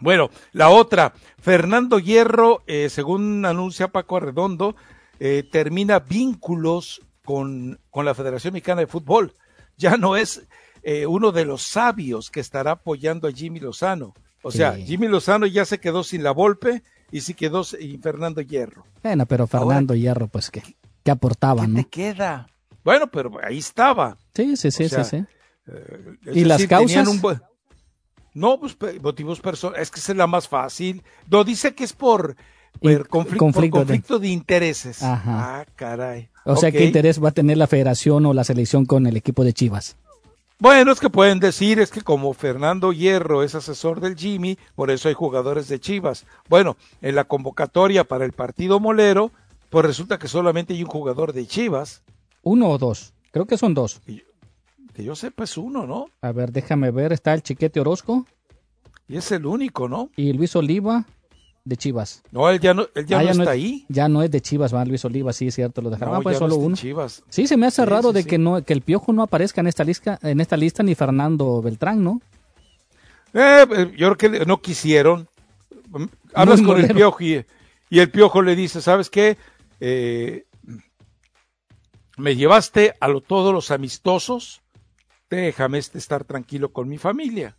Bueno, 0.00 0.30
la 0.52 0.70
otra, 0.70 1.12
Fernando 1.38 1.98
Hierro, 1.98 2.62
eh, 2.66 2.88
según 2.88 3.44
anuncia 3.44 3.88
Paco 3.88 4.16
Arredondo, 4.16 4.76
eh, 5.18 5.46
termina 5.50 5.98
vínculos 6.00 7.02
con, 7.24 7.78
con, 7.90 8.04
la 8.04 8.14
Federación 8.14 8.54
Mexicana 8.54 8.80
de 8.80 8.86
Fútbol. 8.86 9.34
Ya 9.76 9.96
no 9.96 10.16
es 10.16 10.42
eh, 10.82 11.06
uno 11.06 11.32
de 11.32 11.44
los 11.44 11.62
sabios 11.62 12.30
que 12.30 12.40
estará 12.40 12.72
apoyando 12.72 13.28
a 13.28 13.32
Jimmy 13.32 13.60
Lozano. 13.60 14.14
O 14.42 14.50
sea, 14.50 14.74
Jimmy 14.74 15.06
Lozano 15.06 15.44
ya 15.44 15.66
se 15.66 15.78
quedó 15.78 16.02
sin 16.02 16.22
la 16.22 16.30
Volpe 16.30 16.82
y 17.10 17.20
sí 17.20 17.34
quedó 17.34 17.62
sin 17.62 18.00
Fernando 18.00 18.40
Hierro. 18.40 18.86
Bueno, 19.02 19.26
pero 19.26 19.46
Fernando 19.46 19.94
Hierro, 19.94 20.28
pues, 20.28 20.50
¿qué, 20.50 20.62
qué 21.04 21.10
aportaba, 21.10 21.62
¿qué 21.62 21.68
no? 21.68 21.76
te 21.76 21.88
queda? 21.88 22.46
Bueno, 22.82 23.10
pero 23.10 23.32
ahí 23.42 23.58
estaba. 23.58 24.16
Sí, 24.34 24.56
sí, 24.56 24.70
sí, 24.70 24.88
sí, 24.88 25.04
sí. 25.04 25.24
Eh, 25.66 26.16
¿Y 26.32 26.44
las 26.44 26.66
causas? 26.66 27.06
No, 28.34 28.60
pues 28.60 28.76
motivos 29.02 29.40
personales. 29.40 29.82
Es 29.82 29.90
que 29.90 30.00
esa 30.00 30.12
es 30.12 30.18
la 30.18 30.26
más 30.26 30.48
fácil. 30.48 31.02
No, 31.28 31.44
dice 31.44 31.74
que 31.74 31.84
es 31.84 31.92
por, 31.92 32.36
conflicto, 33.08 34.18
de... 34.18 34.28
intereses. 34.28 35.02
Ajá. 35.02 35.60
Ah, 35.60 35.66
caray. 35.76 36.28
O 36.44 36.56
sea, 36.56 36.70
¿qué 36.70 36.84
interés 36.84 37.22
va 37.22 37.30
a 37.30 37.32
tener 37.32 37.58
la 37.58 37.66
federación 37.66 38.26
o 38.26 38.34
la 38.34 38.44
selección 38.44 38.86
con 38.86 39.06
el 39.06 39.16
equipo 39.16 39.44
de 39.44 39.52
Chivas? 39.52 39.96
Bueno, 40.58 40.92
es 40.92 41.00
que 41.00 41.08
pueden 41.08 41.40
decir, 41.40 41.80
es 41.80 41.90
que 41.90 42.02
como 42.02 42.34
Fernando 42.34 42.92
Hierro 42.92 43.42
es 43.42 43.54
asesor 43.54 44.00
del 44.00 44.14
Jimmy, 44.14 44.58
por 44.74 44.90
eso 44.90 45.08
hay 45.08 45.14
jugadores 45.14 45.68
de 45.68 45.80
Chivas. 45.80 46.26
Bueno, 46.50 46.76
en 47.00 47.14
la 47.14 47.24
convocatoria 47.24 48.04
para 48.04 48.26
el 48.26 48.32
partido 48.32 48.78
molero, 48.78 49.30
pues 49.70 49.86
resulta 49.86 50.18
que 50.18 50.28
solamente 50.28 50.74
hay 50.74 50.82
un 50.82 50.90
jugador 50.90 51.32
de 51.32 51.46
Chivas. 51.46 52.02
¿Uno 52.42 52.68
o 52.68 52.76
dos? 52.76 53.14
Creo 53.32 53.46
que 53.46 53.56
son 53.56 53.72
dos. 53.72 54.02
Que 55.00 55.06
yo, 55.06 55.16
sepa 55.16 55.44
es 55.44 55.56
uno, 55.56 55.86
¿no? 55.86 56.10
A 56.20 56.30
ver, 56.30 56.52
déjame 56.52 56.90
ver. 56.90 57.14
Está 57.14 57.32
el 57.32 57.42
Chiquete 57.42 57.80
Orozco. 57.80 58.26
Y 59.08 59.16
es 59.16 59.32
el 59.32 59.46
único, 59.46 59.88
¿no? 59.88 60.10
Y 60.14 60.34
Luis 60.34 60.54
Oliva 60.56 61.06
de 61.64 61.76
Chivas. 61.78 62.22
No, 62.32 62.50
él 62.50 62.60
ya 62.60 62.74
no, 62.74 62.86
él 62.94 63.06
ya, 63.06 63.20
ah, 63.20 63.22
no, 63.22 63.30
está 63.30 63.50
ahí. 63.52 63.86
Ya 63.88 64.10
no 64.10 64.22
es 64.22 64.30
de 64.30 64.42
Chivas, 64.42 64.74
va 64.74 64.84
Luis 64.84 65.02
Oliva, 65.06 65.32
sí 65.32 65.46
es 65.46 65.54
cierto, 65.54 65.80
lo 65.80 65.88
dejaron. 65.88 66.12
No, 66.12 66.20
ah, 66.20 66.22
pues 66.22 66.36
solo 66.36 66.56
uno. 66.56 66.76
Chivas. 66.76 67.22
Sí, 67.30 67.46
se 67.46 67.56
me 67.56 67.66
hace 67.66 67.86
raro 67.86 68.12
de 68.12 68.24
que 68.24 68.36
no 68.36 68.62
que 68.62 68.74
el 68.74 68.82
Piojo 68.82 69.14
no 69.14 69.22
aparezca 69.22 69.62
en 69.62 69.68
esta 69.68 69.84
lista, 69.84 70.18
en 70.22 70.38
esta 70.38 70.58
lista 70.58 70.82
ni 70.82 70.94
Fernando 70.94 71.62
Beltrán, 71.62 72.04
¿no? 72.04 72.20
Eh, 73.32 73.64
eh 73.70 73.94
yo 73.96 74.14
creo 74.14 74.16
que 74.18 74.44
no 74.44 74.60
quisieron. 74.60 75.30
Hablas 76.34 76.60
con 76.60 76.78
el 76.78 76.94
Piojo 76.94 77.22
y, 77.22 77.46
y, 77.88 78.00
el 78.00 78.10
Piojo 78.10 78.42
le 78.42 78.54
dice, 78.54 78.82
¿sabes 78.82 79.08
qué? 79.08 79.38
Eh, 79.80 80.44
me 82.20 82.36
llevaste 82.36 82.94
a 83.00 83.08
lo, 83.08 83.22
todos 83.22 83.52
los 83.52 83.70
amistosos, 83.70 84.59
déjame 85.30 85.78
estar 85.78 86.24
tranquilo 86.24 86.72
con 86.72 86.88
mi 86.88 86.98
familia. 86.98 87.56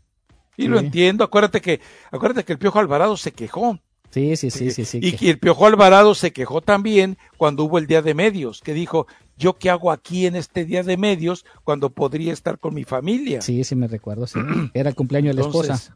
Y 0.58 0.68
lo 0.68 0.80
entiendo, 0.80 1.24
acuérdate 1.24 1.62
que, 1.62 1.80
acuérdate 2.12 2.44
que 2.44 2.54
el 2.54 2.60
Piojo 2.60 2.80
Alvarado 2.80 3.18
se 3.18 3.32
quejó. 3.32 3.80
Sí, 4.12 4.36
sí, 4.36 4.52
sí, 4.52 4.72
sí, 4.72 4.84
sí. 4.84 5.00
Y 5.02 5.14
que 5.14 5.30
el 5.30 5.40
Piojo 5.40 5.66
Alvarado 5.66 6.14
se 6.14 6.34
quejó 6.34 6.62
también 6.62 7.18
cuando 7.38 7.64
hubo 7.64 7.78
el 7.78 7.88
Día 7.88 8.02
de 8.02 8.14
Medios, 8.14 8.60
que 8.60 8.74
dijo, 8.74 9.08
¿yo 9.38 9.58
qué 9.58 9.70
hago 9.70 9.90
aquí 9.92 10.26
en 10.26 10.36
este 10.36 10.66
Día 10.66 10.84
de 10.84 10.98
Medios 10.98 11.46
cuando 11.64 11.90
podría 11.92 12.34
estar 12.34 12.60
con 12.60 12.74
mi 12.74 12.84
familia? 12.84 13.42
Sí, 13.42 13.64
sí 13.64 13.76
me 13.76 13.88
recuerdo, 13.88 14.28
sí. 14.28 14.40
Era 14.74 14.90
el 14.90 14.96
cumpleaños 14.96 15.36
de 15.36 15.42
la 15.42 15.48
esposa. 15.48 15.96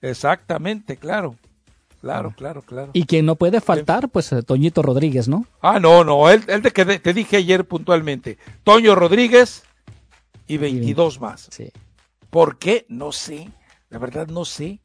Exactamente, 0.00 0.96
claro. 0.96 1.36
Claro, 2.00 2.30
ah. 2.32 2.36
claro, 2.36 2.62
claro. 2.62 2.90
Y 2.94 3.04
quien 3.04 3.26
no 3.26 3.36
puede 3.36 3.60
faltar, 3.60 4.08
pues 4.08 4.32
eh, 4.32 4.42
Toñito 4.42 4.82
Rodríguez, 4.82 5.28
¿no? 5.28 5.46
Ah, 5.60 5.78
no, 5.78 6.04
no, 6.04 6.28
él, 6.30 6.42
él 6.48 6.62
de 6.62 6.70
que 6.70 6.84
te 6.98 7.14
dije 7.14 7.36
ayer 7.36 7.66
puntualmente, 7.66 8.38
Toño 8.62 8.94
Rodríguez 8.94 9.64
y 10.46 10.56
22 10.56 11.20
más. 11.20 11.48
Sí. 11.50 11.70
¿Por 12.30 12.58
qué? 12.58 12.86
No 12.88 13.12
sé, 13.12 13.48
la 13.90 13.98
verdad 13.98 14.26
no 14.26 14.44
sé. 14.44 14.80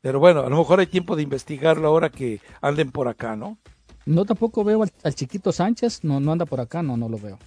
Pero 0.00 0.20
bueno, 0.20 0.40
a 0.40 0.50
lo 0.50 0.58
mejor 0.58 0.80
hay 0.80 0.86
tiempo 0.86 1.16
de 1.16 1.22
investigarlo 1.22 1.88
ahora 1.88 2.10
que 2.10 2.40
anden 2.60 2.90
por 2.90 3.08
acá, 3.08 3.36
¿no? 3.36 3.58
No, 4.04 4.24
tampoco 4.26 4.62
veo 4.64 4.82
al, 4.82 5.14
chiquito 5.14 5.50
Sánchez, 5.50 6.04
no, 6.04 6.20
no 6.20 6.32
anda 6.32 6.44
por 6.44 6.60
acá, 6.60 6.82
no, 6.82 6.96
no 6.96 7.08
lo 7.08 7.18
veo. 7.18 7.38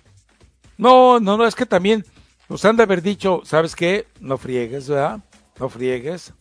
No, 0.77 1.19
no, 1.19 1.37
no, 1.37 1.45
es 1.45 1.53
que 1.53 1.67
también 1.67 2.03
nos 2.49 2.65
han 2.65 2.77
de 2.77 2.83
haber 2.83 3.03
dicho, 3.03 3.41
¿sabes 3.45 3.75
qué? 3.75 4.07
No 4.19 4.37
friegues, 4.37 4.89
¿verdad? 4.89 5.19
No 5.59 5.69
friegues. 5.69 6.33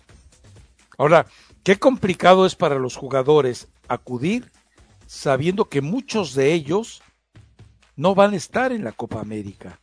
Ahora, 0.97 1.27
Qué 1.67 1.81
complicado 1.81 2.47
es 2.47 2.55
para 2.55 2.79
los 2.79 2.95
jugadores 2.95 3.67
acudir 3.89 4.53
sabiendo 5.09 5.69
que 5.69 5.81
muchos 5.81 6.33
de 6.33 6.53
ellos 6.53 7.03
no 7.97 8.15
van 8.15 8.35
a 8.35 8.37
estar 8.37 8.71
en 8.71 8.85
la 8.85 8.93
Copa 8.93 9.21
América. 9.21 9.81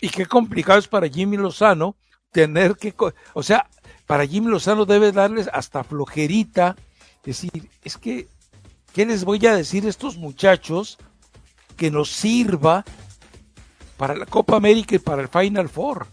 Y 0.00 0.08
qué 0.08 0.26
complicado 0.26 0.78
es 0.78 0.88
para 0.88 1.08
Jimmy 1.08 1.36
Lozano 1.36 1.96
tener 2.32 2.76
que, 2.76 2.94
o 3.34 3.42
sea, 3.42 3.68
para 4.06 4.26
Jimmy 4.26 4.48
Lozano 4.48 4.86
debe 4.86 5.12
darles 5.12 5.48
hasta 5.52 5.84
flojerita, 5.84 6.76
decir, 7.24 7.70
es 7.82 7.96
que, 7.96 8.28
¿qué 8.92 9.06
les 9.06 9.24
voy 9.24 9.44
a 9.46 9.54
decir 9.54 9.84
a 9.86 9.88
estos 9.88 10.16
muchachos 10.16 10.98
que 11.76 11.90
nos 11.90 12.10
sirva 12.10 12.84
para 13.96 14.14
la 14.14 14.26
Copa 14.26 14.56
América 14.56 14.94
y 14.94 14.98
para 14.98 15.22
el 15.22 15.28
Final 15.28 15.68
Four? 15.68 16.06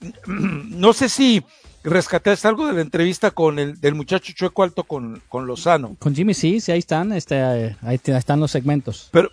No 0.26 0.92
sé 0.92 1.08
si 1.08 1.44
rescataste 1.82 2.46
algo 2.46 2.66
de 2.66 2.74
la 2.74 2.80
entrevista 2.80 3.30
con 3.30 3.58
el 3.58 3.80
del 3.80 3.94
muchacho 3.94 4.32
chueco 4.34 4.62
alto 4.62 4.84
con, 4.84 5.22
con 5.28 5.46
Lozano. 5.46 5.96
Con 5.98 6.14
Jimmy 6.14 6.34
sí, 6.34 6.60
sí, 6.60 6.72
ahí 6.72 6.78
están, 6.78 7.12
este, 7.12 7.76
ahí 7.82 8.00
están 8.04 8.40
los 8.40 8.50
segmentos. 8.50 9.08
Pero, 9.12 9.30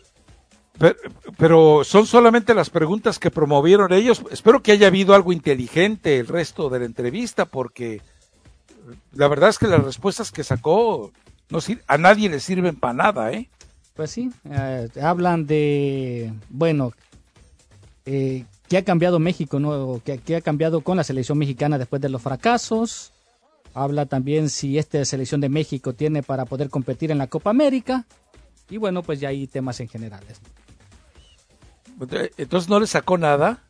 pero, 1.37 1.83
son 1.83 2.05
solamente 2.05 2.53
las 2.53 2.69
preguntas 2.69 3.19
que 3.19 3.31
promovieron 3.31 3.93
ellos. 3.93 4.23
Espero 4.31 4.61
que 4.61 4.71
haya 4.71 4.87
habido 4.87 5.15
algo 5.15 5.31
inteligente 5.33 6.19
el 6.19 6.27
resto 6.27 6.69
de 6.69 6.79
la 6.79 6.85
entrevista, 6.85 7.45
porque 7.45 8.01
la 9.13 9.27
verdad 9.27 9.49
es 9.49 9.59
que 9.59 9.67
las 9.67 9.83
respuestas 9.83 10.31
que 10.31 10.43
sacó 10.43 11.11
no 11.49 11.59
a 11.87 11.97
nadie 11.97 12.29
le 12.29 12.39
sirven 12.39 12.75
para 12.75 12.93
nada, 12.93 13.31
¿eh? 13.31 13.49
Pues 13.95 14.11
sí, 14.11 14.31
eh, 14.45 14.89
hablan 15.01 15.47
de, 15.47 16.31
bueno, 16.49 16.91
eh, 18.05 18.45
qué 18.67 18.77
ha 18.77 18.83
cambiado 18.83 19.17
México, 19.17 19.59
¿no? 19.59 20.01
¿Qué, 20.03 20.35
ha 20.35 20.41
cambiado 20.41 20.81
con 20.81 20.97
la 20.97 21.03
selección 21.03 21.37
mexicana 21.37 21.77
después 21.77 22.01
de 22.01 22.09
los 22.09 22.21
fracasos. 22.21 23.11
Habla 23.73 24.05
también 24.05 24.49
si 24.49 24.77
esta 24.77 25.03
selección 25.05 25.41
de 25.41 25.49
México 25.49 25.93
tiene 25.93 26.23
para 26.23 26.45
poder 26.45 26.69
competir 26.69 27.11
en 27.11 27.17
la 27.17 27.27
Copa 27.27 27.49
América. 27.49 28.05
Y 28.69 28.77
bueno, 28.77 29.03
pues 29.03 29.19
ya 29.19 29.29
hay 29.29 29.47
temas 29.47 29.79
en 29.79 29.87
generales. 29.87 30.39
Entonces 32.37 32.69
no 32.69 32.79
le 32.79 32.87
sacó 32.87 33.17
nada. 33.17 33.63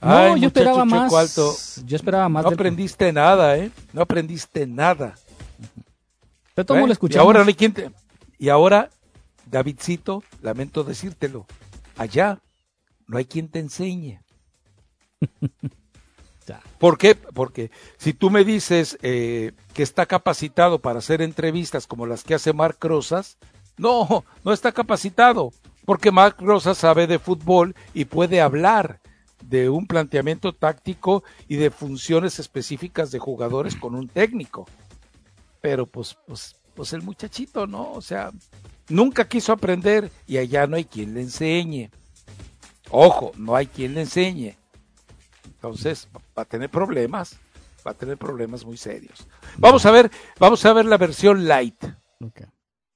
No, 0.00 0.36
yo 0.36 0.48
esperaba 0.48 0.84
más. 0.84 1.80
Yo 1.84 1.96
esperaba 1.96 2.28
más. 2.28 2.44
No 2.44 2.50
aprendiste 2.50 3.12
nada, 3.12 3.56
¿eh? 3.56 3.70
No 3.92 4.02
aprendiste 4.02 4.66
nada. 4.66 5.14
Pero 6.54 6.66
todo 6.66 6.86
lo 6.86 6.92
escuchamos. 6.92 7.24
Y 7.24 7.26
ahora 7.26 7.44
no 7.44 7.54
te... 7.54 7.90
Y 8.38 8.48
ahora, 8.48 8.90
Davidcito, 9.46 10.22
lamento 10.42 10.84
decírtelo, 10.84 11.46
allá 11.96 12.40
no 13.06 13.18
hay 13.18 13.24
quien 13.24 13.48
te 13.48 13.58
enseñe. 13.58 14.20
¿Por 16.78 16.98
qué? 16.98 17.14
Porque 17.14 17.70
si 17.96 18.12
tú 18.12 18.30
me 18.30 18.44
dices 18.44 18.98
eh, 19.02 19.52
que 19.72 19.82
está 19.82 20.06
capacitado 20.06 20.78
para 20.78 20.98
hacer 20.98 21.22
entrevistas 21.22 21.86
como 21.86 22.06
las 22.06 22.22
que 22.22 22.34
hace 22.34 22.52
Marc 22.52 22.82
Rosas, 22.84 23.38
no, 23.76 24.24
no 24.44 24.52
está 24.52 24.72
capacitado, 24.72 25.52
porque 25.86 26.10
Marc 26.10 26.42
Rosas 26.42 26.76
sabe 26.76 27.06
de 27.06 27.18
fútbol 27.18 27.74
y 27.94 28.04
puede 28.04 28.42
hablar 28.42 29.00
de 29.42 29.70
un 29.70 29.86
planteamiento 29.86 30.52
táctico 30.52 31.22
y 31.48 31.56
de 31.56 31.70
funciones 31.70 32.38
específicas 32.38 33.10
de 33.12 33.20
jugadores 33.20 33.76
con 33.76 33.94
un 33.94 34.08
técnico. 34.08 34.66
Pero 35.60 35.86
pues, 35.86 36.18
pues, 36.26 36.56
pues 36.74 36.92
el 36.92 37.02
muchachito, 37.02 37.66
¿no? 37.66 37.92
O 37.92 38.02
sea, 38.02 38.32
nunca 38.88 39.28
quiso 39.28 39.52
aprender 39.52 40.10
y 40.26 40.38
allá 40.38 40.66
no 40.66 40.76
hay 40.76 40.84
quien 40.84 41.14
le 41.14 41.22
enseñe. 41.22 41.90
Ojo, 42.90 43.32
no 43.36 43.54
hay 43.54 43.66
quien 43.66 43.94
le 43.94 44.02
enseñe. 44.02 44.56
Entonces 45.44 46.08
va 46.36 46.42
a 46.42 46.44
tener 46.44 46.68
problemas, 46.68 47.38
va 47.86 47.92
a 47.92 47.94
tener 47.94 48.18
problemas 48.18 48.64
muy 48.64 48.76
serios. 48.76 49.26
Vamos 49.56 49.86
a 49.86 49.92
ver, 49.92 50.10
vamos 50.38 50.64
a 50.64 50.72
ver 50.72 50.84
la 50.84 50.98
versión 50.98 51.46
light. 51.46 51.84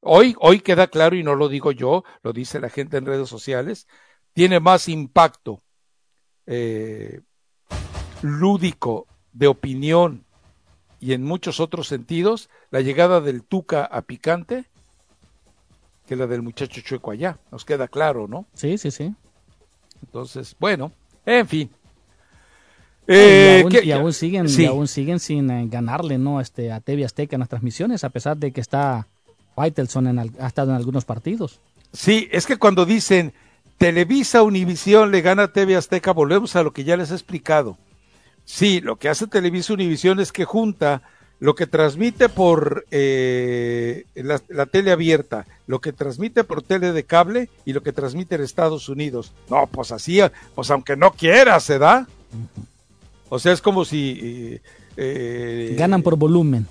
Hoy, 0.01 0.35
hoy 0.41 0.61
queda 0.61 0.87
claro 0.87 1.17
y 1.17 1.23
no 1.23 1.35
lo 1.35 1.49
digo 1.49 1.73
yo, 1.73 2.05
lo 2.23 2.33
dice 2.33 2.59
la 2.59 2.71
gente 2.71 2.97
en 2.97 3.07
redes 3.07 3.29
sociales, 3.29 3.87
tiene 4.33 4.59
más 4.59 4.89
impacto 4.89 5.63
eh, 6.47 7.21
lúdico 8.23 9.07
de 9.33 9.47
opinión 9.47 10.25
y 11.01 11.13
en 11.13 11.23
muchos 11.23 11.61
otros 11.61 11.87
sentidos 11.87 12.49
la 12.71 12.81
llegada 12.81 13.21
del 13.21 13.43
Tuca 13.43 13.85
a 13.85 14.03
Picante 14.03 14.67
que 16.07 16.17
la 16.17 16.27
del 16.27 16.43
muchacho 16.43 16.81
chueco 16.81 17.13
allá. 17.13 17.39
Nos 17.53 17.65
queda 17.65 17.87
claro, 17.87 18.27
¿no? 18.27 18.47
Sí, 18.55 18.79
sí, 18.79 18.91
sí. 18.91 19.15
Entonces, 20.03 20.57
bueno, 20.59 20.91
en 21.25 21.47
fin. 21.47 21.71
y, 23.07 23.13
eh, 23.13 23.63
aún, 23.95 24.13
siguen, 24.13 24.47
aún 24.69 24.89
siguen 24.89 25.21
sin 25.21 25.49
eh, 25.51 25.67
ganarle, 25.69 26.19
¿no? 26.19 26.41
Este, 26.41 26.73
a 26.73 26.81
TV 26.81 27.05
Azteca 27.05 27.37
en 27.37 27.41
las 27.41 27.49
transmisiones, 27.49 28.03
a 28.03 28.11
pesar 28.11 28.37
de 28.39 28.51
que 28.51 28.61
está 28.61 29.07
Faitelson 29.61 30.07
en 30.07 30.19
ha 30.19 30.47
estado 30.47 30.71
en 30.71 30.77
algunos 30.77 31.05
partidos. 31.05 31.61
Sí, 31.93 32.29
es 32.33 32.47
que 32.47 32.57
cuando 32.57 32.87
dicen 32.87 33.35
Televisa 33.77 34.43
Univisión 34.43 35.11
le 35.11 35.21
gana 35.21 35.43
a 35.43 35.53
TV 35.53 35.77
Azteca, 35.77 36.13
volvemos 36.13 36.57
a 36.57 36.63
lo 36.63 36.73
que 36.73 36.83
ya 36.83 36.97
les 36.97 37.11
he 37.11 37.15
explicado. 37.15 37.77
Sí, 38.47 38.81
lo 38.81 38.97
que 38.97 39.11
hace 39.11 39.27
Televisa 39.27 39.75
Univisión 39.75 40.19
es 40.19 40.33
que 40.33 40.47
junta 40.47 41.03
lo 41.41 41.55
que 41.55 41.67
transmite 41.67 42.31
por 42.31 42.87
eh, 42.91 44.07
la, 44.15 44.65
tele 44.65 44.93
abierta, 44.93 45.45
lo 45.67 45.83
que 45.83 45.93
transmite 45.93 46.43
por 46.43 46.63
tele 46.63 46.93
de 46.93 47.05
cable 47.05 47.51
y 47.67 47.75
lo 47.75 47.83
que 47.83 47.93
transmite 47.93 48.37
en 48.37 48.43
Estados 48.43 48.89
Unidos. 48.89 49.33
No, 49.51 49.67
pues 49.67 49.93
así, 49.93 50.21
pues 50.55 50.71
aunque 50.71 50.97
no 50.97 51.13
quiera, 51.13 51.61
se 51.61 51.79
da. 51.79 52.09
O 53.29 53.39
sea, 53.39 53.53
es 53.53 53.61
como 53.61 53.85
si... 53.85 54.19
Eh, 54.23 54.61
eh, 54.97 55.77
Ganan 55.79 56.03
por 56.03 56.17
volumen. 56.17 56.67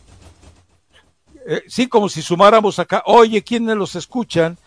Sí, 1.68 1.88
como 1.88 2.10
si 2.10 2.22
sumáramos 2.22 2.80
acá, 2.80 3.04
oye, 3.06 3.44
¿quiénes 3.44 3.76
los 3.76 3.96
escuchan? 3.96 4.58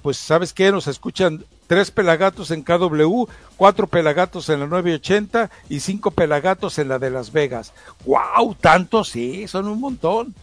pues, 0.00 0.16
¿sabes 0.16 0.54
qué? 0.54 0.72
Nos 0.72 0.86
escuchan 0.86 1.44
tres 1.68 1.90
pelagatos 1.90 2.50
en 2.50 2.62
KW, 2.62 3.26
cuatro 3.56 3.86
pelagatos 3.86 4.48
en 4.48 4.60
la 4.60 4.66
980 4.66 5.50
y 5.68 5.80
cinco 5.80 6.10
pelagatos 6.10 6.78
en 6.78 6.88
la 6.88 6.98
de 6.98 7.10
Las 7.10 7.30
Vegas. 7.30 7.72
¡Wow! 8.06 8.54
Tantos, 8.54 9.10
sí, 9.10 9.46
son 9.46 9.68
un 9.68 9.78
montón. 9.78 10.34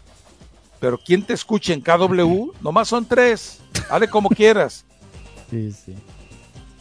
Pero 0.80 1.00
¿quién 1.04 1.24
te 1.24 1.34
escucha 1.34 1.74
en 1.74 1.82
KW? 1.82 2.52
Nomás 2.62 2.88
son 2.88 3.06
tres. 3.06 3.60
Hale 3.90 4.08
como 4.08 4.30
quieras. 4.30 4.86
Sí, 5.52 5.72
sí. 5.72 5.94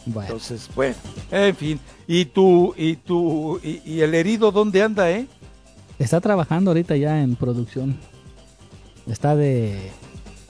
Bueno. 0.07 0.25
Entonces, 0.25 0.67
bueno, 0.75 0.95
en 1.29 1.55
fin. 1.55 1.79
¿Y 2.07 2.25
tú, 2.25 2.73
y 2.75 2.95
tú, 2.95 3.59
y 3.63 4.01
el 4.01 4.15
herido 4.15 4.51
dónde 4.51 4.81
anda, 4.81 5.11
eh? 5.11 5.27
Está 5.99 6.19
trabajando 6.19 6.71
ahorita 6.71 6.95
ya 6.95 7.21
en 7.21 7.35
producción. 7.35 7.95
Está 9.07 9.35
de 9.35 9.91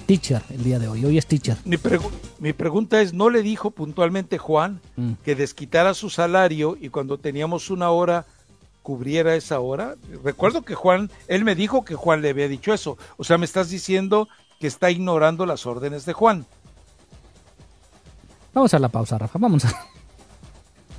teacher 0.05 0.41
el 0.50 0.63
día 0.63 0.79
de 0.79 0.88
hoy. 0.88 1.03
Hoy 1.03 1.17
es 1.17 1.25
teacher. 1.25 1.57
Mi, 1.65 1.77
mi 2.39 2.53
pregunta 2.53 3.01
es, 3.01 3.13
¿no 3.13 3.29
le 3.29 3.41
dijo 3.41 3.71
puntualmente 3.71 4.38
Juan 4.38 4.81
mm. 4.95 5.13
que 5.24 5.35
desquitara 5.35 5.93
su 5.93 6.09
salario 6.09 6.77
y 6.79 6.89
cuando 6.89 7.17
teníamos 7.17 7.69
una 7.69 7.89
hora 7.89 8.25
cubriera 8.81 9.35
esa 9.35 9.59
hora? 9.59 9.95
Recuerdo 10.24 10.62
que 10.62 10.75
Juan, 10.75 11.09
él 11.27 11.43
me 11.43 11.55
dijo 11.55 11.83
que 11.83 11.95
Juan 11.95 12.21
le 12.21 12.29
había 12.29 12.47
dicho 12.47 12.74
eso. 12.74 12.97
O 13.17 13.24
sea, 13.24 13.38
me 13.38 13.45
estás 13.45 13.69
diciendo 13.69 14.27
que 14.59 14.67
está 14.67 14.89
ignorando 14.89 15.45
las 15.45 15.65
órdenes 15.65 16.05
de 16.05 16.13
Juan. 16.13 16.45
Vamos 18.53 18.74
a 18.74 18.79
la 18.79 18.88
pausa, 18.88 19.17
Rafa. 19.17 19.38
Vamos 19.38 19.65
a... 19.65 19.85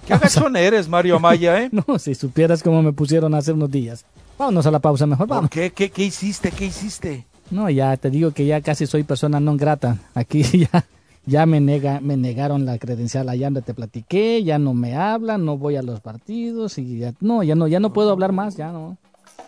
¿Qué 0.07 0.13
agachón 0.13 0.57
eres, 0.57 0.89
Mario 0.89 1.17
Amaya, 1.17 1.63
eh? 1.63 1.71
no, 1.89 1.99
si 1.99 2.15
supieras 2.15 2.63
cómo 2.63 2.83
me 2.83 2.93
pusieron 2.93 3.35
hace 3.35 3.53
unos 3.53 3.71
días. 3.71 4.05
Vámonos 4.39 4.67
a 4.67 4.71
la 4.71 4.79
pausa 4.79 5.07
mejor, 5.07 5.27
vamos. 5.27 5.51
¿Qué, 5.51 5.73
qué, 5.73 5.91
qué 5.91 6.05
hiciste? 6.05 6.53
¿Qué 6.53 6.67
hiciste? 6.67 7.27
No, 7.51 7.71
ya 7.71 7.97
te 7.97 8.11
digo 8.11 8.33
que 8.33 8.47
ya 8.47 8.61
casi 8.61 8.87
soy 8.87 9.05
persona 9.05 9.41
no 9.41 9.57
grata. 9.57 9.99
Aquí 10.15 10.43
ya, 10.73 10.85
ya 11.27 11.47
me, 11.47 11.61
nega, 11.61 12.01
me 12.01 12.17
negaron 12.17 12.65
la 12.65 12.79
credencial 12.79 13.29
allá 13.29 13.47
donde 13.47 13.63
te 13.63 13.75
platiqué, 13.75 14.43
ya 14.43 14.59
no 14.59 14.75
me 14.75 14.97
hablan, 14.97 15.45
no 15.45 15.57
voy 15.57 15.77
a 15.77 15.83
los 15.83 16.01
partidos 16.01 16.79
y 16.79 16.99
ya 16.99 17.15
no, 17.21 17.43
ya 17.43 17.55
no, 17.55 17.69
ya 17.69 17.81
no 17.81 17.93
puedo 17.93 18.11
hablar 18.11 18.33
más, 18.33 18.57
ya 18.57 18.73
no. 18.73 18.97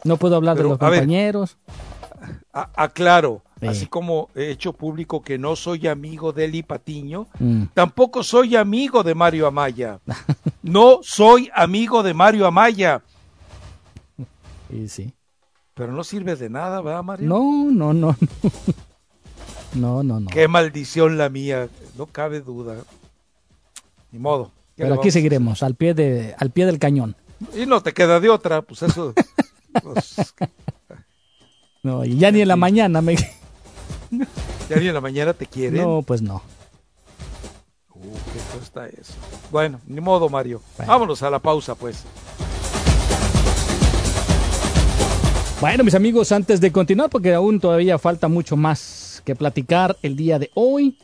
No 0.04 0.16
puedo 0.16 0.36
hablar 0.36 0.56
de 0.56 0.62
los 0.62 0.78
compañeros. 0.78 1.56
aclaro, 2.52 3.42
así 3.62 3.86
como 3.86 4.28
he 4.34 4.50
hecho 4.50 4.72
público 4.72 5.22
que 5.22 5.38
no 5.38 5.56
soy 5.56 5.88
amigo 5.88 6.32
de 6.32 6.44
Eli 6.44 6.62
Patiño, 6.62 7.26
mm. 7.38 7.64
tampoco 7.74 8.22
soy 8.22 8.54
amigo 8.54 9.02
de 9.02 9.14
Mario 9.14 9.46
Amaya. 9.46 9.98
no 10.62 11.00
soy 11.02 11.50
amigo 11.54 12.02
de 12.02 12.14
Mario 12.14 12.46
Amaya. 12.46 13.02
Y 14.70 14.86
sí. 14.88 15.14
Pero 15.78 15.92
no 15.92 16.02
sirve 16.02 16.34
de 16.34 16.50
nada, 16.50 16.80
¿verdad, 16.80 17.04
Mario? 17.04 17.28
No, 17.28 17.70
no, 17.70 17.94
no. 17.94 18.16
No, 19.74 20.02
no, 20.02 20.18
no. 20.18 20.28
Qué 20.28 20.48
maldición 20.48 21.16
la 21.16 21.28
mía, 21.28 21.68
no 21.96 22.06
cabe 22.06 22.40
duda. 22.40 22.74
Ni 24.10 24.18
modo. 24.18 24.50
Pero 24.74 24.94
aquí 24.94 25.12
seguiremos, 25.12 25.62
al 25.62 25.76
pie, 25.76 25.94
de, 25.94 26.34
al 26.36 26.50
pie 26.50 26.66
del 26.66 26.80
cañón. 26.80 27.14
Y 27.54 27.64
no 27.64 27.80
te 27.80 27.92
queda 27.92 28.18
de 28.18 28.28
otra, 28.28 28.62
pues 28.62 28.82
eso. 28.82 29.14
Pues, 29.82 30.16
no, 31.82 32.04
y 32.04 32.16
ya 32.16 32.32
ni 32.32 32.40
en 32.40 32.48
la 32.48 32.56
mañana 32.56 33.00
me. 33.00 33.14
ya 34.68 34.76
ni 34.76 34.88
en 34.88 34.94
la 34.94 35.00
mañana 35.00 35.34
te 35.34 35.46
quieren. 35.46 35.82
No, 35.82 36.02
pues 36.02 36.22
no. 36.22 36.42
Uh, 37.94 38.14
qué 38.32 38.58
está 38.60 38.88
eso. 38.88 39.12
Bueno, 39.52 39.78
ni 39.86 40.00
modo, 40.00 40.28
Mario. 40.28 40.62
Vámonos 40.84 41.22
a 41.22 41.30
la 41.30 41.38
pausa, 41.38 41.76
pues. 41.76 42.04
Bueno, 45.60 45.82
mis 45.82 45.96
amigos, 45.96 46.30
antes 46.30 46.60
de 46.60 46.70
continuar, 46.70 47.10
porque 47.10 47.34
aún 47.34 47.58
todavía 47.58 47.98
falta 47.98 48.28
mucho 48.28 48.56
más 48.56 49.20
que 49.24 49.34
platicar 49.34 49.96
el 50.02 50.14
día 50.14 50.38
de 50.38 50.52
hoy, 50.54 50.94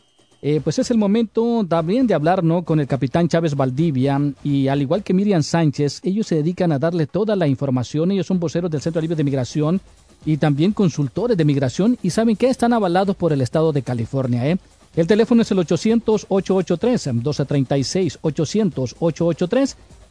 eh, 0.42 0.60
pues 0.62 0.78
es 0.78 0.92
el 0.92 0.96
momento 0.96 1.66
también 1.68 2.06
de 2.06 2.14
hablar 2.14 2.44
¿no? 2.44 2.62
con 2.62 2.78
el 2.78 2.86
capitán 2.86 3.26
Chávez 3.26 3.56
Valdivia 3.56 4.20
y 4.44 4.68
al 4.68 4.80
igual 4.80 5.02
que 5.02 5.12
Miriam 5.12 5.42
Sánchez, 5.42 5.98
ellos 6.04 6.28
se 6.28 6.36
dedican 6.36 6.70
a 6.70 6.78
darle 6.78 7.08
toda 7.08 7.34
la 7.34 7.48
información, 7.48 8.12
ellos 8.12 8.28
son 8.28 8.38
voceros 8.38 8.70
del 8.70 8.80
Centro 8.80 9.02
Libre 9.02 9.16
de 9.16 9.24
Migración 9.24 9.80
y 10.24 10.36
también 10.36 10.70
consultores 10.70 11.36
de 11.36 11.44
migración 11.44 11.98
y 12.00 12.10
saben 12.10 12.36
que 12.36 12.48
están 12.48 12.72
avalados 12.72 13.16
por 13.16 13.32
el 13.32 13.40
estado 13.40 13.72
de 13.72 13.82
California. 13.82 14.48
¿eh? 14.48 14.56
El 14.94 15.08
teléfono 15.08 15.42
es 15.42 15.50
el 15.50 15.58
800-883-1236, 15.58 18.18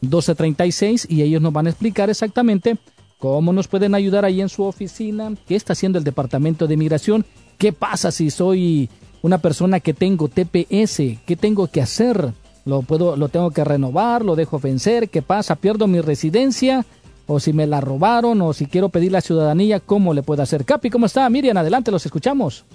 800-883-1236 0.02 1.06
y 1.08 1.22
ellos 1.22 1.40
nos 1.40 1.54
van 1.54 1.66
a 1.66 1.70
explicar 1.70 2.10
exactamente 2.10 2.76
¿Cómo 3.24 3.54
nos 3.54 3.68
pueden 3.68 3.94
ayudar 3.94 4.26
ahí 4.26 4.42
en 4.42 4.50
su 4.50 4.64
oficina? 4.64 5.32
¿Qué 5.48 5.56
está 5.56 5.72
haciendo 5.72 5.96
el 5.96 6.04
Departamento 6.04 6.66
de 6.66 6.76
Migración? 6.76 7.24
¿Qué 7.56 7.72
pasa 7.72 8.10
si 8.10 8.28
soy 8.28 8.90
una 9.22 9.38
persona 9.38 9.80
que 9.80 9.94
tengo 9.94 10.28
TPS? 10.28 10.98
¿Qué 11.24 11.34
tengo 11.40 11.66
que 11.68 11.80
hacer? 11.80 12.34
¿Lo, 12.66 12.82
puedo, 12.82 13.16
¿Lo 13.16 13.30
tengo 13.30 13.50
que 13.50 13.64
renovar? 13.64 14.22
¿Lo 14.22 14.36
dejo 14.36 14.58
vencer? 14.58 15.08
¿Qué 15.08 15.22
pasa? 15.22 15.56
¿Pierdo 15.56 15.86
mi 15.86 16.02
residencia? 16.02 16.84
¿O 17.26 17.40
si 17.40 17.54
me 17.54 17.66
la 17.66 17.80
robaron? 17.80 18.42
¿O 18.42 18.52
si 18.52 18.66
quiero 18.66 18.90
pedir 18.90 19.12
la 19.12 19.22
ciudadanía? 19.22 19.80
¿Cómo 19.80 20.12
le 20.12 20.22
puedo 20.22 20.42
hacer? 20.42 20.66
Capi, 20.66 20.90
¿cómo 20.90 21.06
está? 21.06 21.26
Miriam, 21.30 21.56
adelante, 21.56 21.90
los 21.90 22.04
escuchamos. 22.04 22.66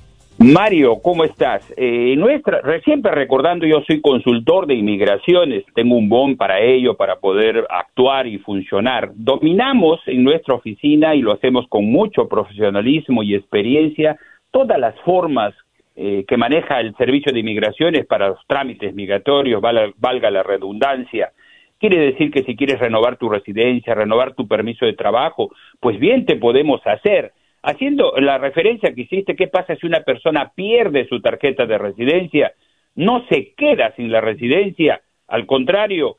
Mario, 0.42 1.02
¿cómo 1.02 1.26
estás? 1.26 1.70
Eh, 1.76 2.16
nuestra, 2.16 2.62
siempre 2.86 3.12
recordando, 3.12 3.66
yo 3.66 3.82
soy 3.86 4.00
consultor 4.00 4.68
de 4.68 4.76
inmigraciones, 4.76 5.66
tengo 5.76 5.98
un 5.98 6.08
bon 6.08 6.38
para 6.38 6.62
ello, 6.62 6.96
para 6.96 7.18
poder 7.18 7.68
actuar 7.70 8.26
y 8.26 8.38
funcionar. 8.38 9.12
Dominamos 9.16 10.00
en 10.06 10.24
nuestra 10.24 10.56
oficina 10.56 11.14
y 11.14 11.22
lo 11.22 11.34
hacemos 11.34 11.68
con 11.68 11.92
mucho 11.92 12.30
profesionalismo 12.30 13.22
y 13.22 13.36
experiencia 13.36 14.18
todas 14.50 14.80
las 14.80 14.98
formas 15.02 15.54
eh, 15.98 16.24
que 16.26 16.38
maneja 16.38 16.80
el 16.80 16.96
servicio 16.96 17.34
de 17.34 17.42
inmigraciones 17.42 18.06
para 18.06 18.30
los 18.30 18.40
trámites 18.48 18.96
migratorios, 18.96 19.62
valga 19.62 20.32
la 20.32 20.44
redundancia. 20.44 21.34
Quiere 21.78 21.98
decir 21.98 22.32
que 22.32 22.44
si 22.44 22.56
quieres 22.56 22.80
renovar 22.80 23.18
tu 23.18 23.28
residencia, 23.28 23.94
renovar 23.94 24.36
tu 24.36 24.48
permiso 24.48 24.86
de 24.86 24.94
trabajo, 24.94 25.52
pues 25.82 26.00
bien 26.00 26.26
te 26.26 26.38
podemos 26.38 26.80
hacer 26.88 27.34
haciendo 27.62 28.14
la 28.18 28.38
referencia 28.38 28.94
que 28.94 29.02
hiciste, 29.02 29.36
¿qué 29.36 29.48
pasa 29.48 29.76
si 29.76 29.86
una 29.86 30.02
persona 30.02 30.52
pierde 30.56 31.08
su 31.08 31.22
tarjeta 31.22 31.66
de 31.66 31.78
residencia? 31.78 32.54
No 32.96 33.26
se 33.30 33.54
queda 33.56 33.94
sin 33.96 34.12
la 34.12 34.22
residencia, 34.22 35.02
al 35.28 35.46
contrario, 35.46 36.18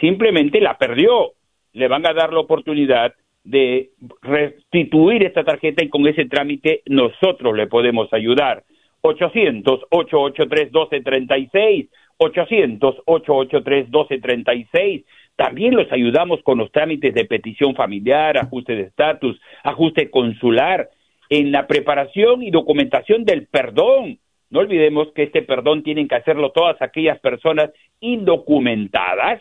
simplemente 0.00 0.60
la 0.60 0.78
perdió. 0.78 1.32
Le 1.72 1.88
van 1.88 2.06
a 2.06 2.12
dar 2.12 2.32
la 2.32 2.40
oportunidad 2.40 3.14
de 3.44 3.90
restituir 4.22 5.22
esta 5.22 5.44
tarjeta 5.44 5.84
y 5.84 5.88
con 5.88 6.06
ese 6.06 6.26
trámite 6.26 6.82
nosotros 6.86 7.56
le 7.56 7.66
podemos 7.66 8.12
ayudar. 8.12 8.64
800-883-1236, 9.02 11.88
800-883-1236. 12.18 15.04
También 15.38 15.76
los 15.76 15.86
ayudamos 15.92 16.42
con 16.42 16.58
los 16.58 16.72
trámites 16.72 17.14
de 17.14 17.24
petición 17.24 17.76
familiar, 17.76 18.36
ajuste 18.36 18.74
de 18.74 18.82
estatus, 18.82 19.40
ajuste 19.62 20.10
consular, 20.10 20.90
en 21.30 21.52
la 21.52 21.68
preparación 21.68 22.42
y 22.42 22.50
documentación 22.50 23.24
del 23.24 23.46
perdón. 23.46 24.18
No 24.50 24.58
olvidemos 24.58 25.12
que 25.14 25.22
este 25.22 25.42
perdón 25.42 25.84
tienen 25.84 26.08
que 26.08 26.16
hacerlo 26.16 26.50
todas 26.50 26.82
aquellas 26.82 27.20
personas 27.20 27.70
indocumentadas 28.00 29.40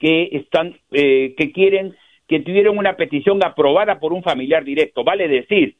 que 0.00 0.30
están, 0.32 0.78
eh, 0.92 1.34
que 1.36 1.52
quieren, 1.52 1.94
que 2.26 2.40
tuvieron 2.40 2.78
una 2.78 2.96
petición 2.96 3.38
aprobada 3.44 4.00
por 4.00 4.14
un 4.14 4.22
familiar 4.22 4.64
directo. 4.64 5.04
Vale 5.04 5.28
decir, 5.28 5.76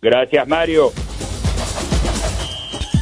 Gracias, 0.01 0.47
Mario. 0.47 0.91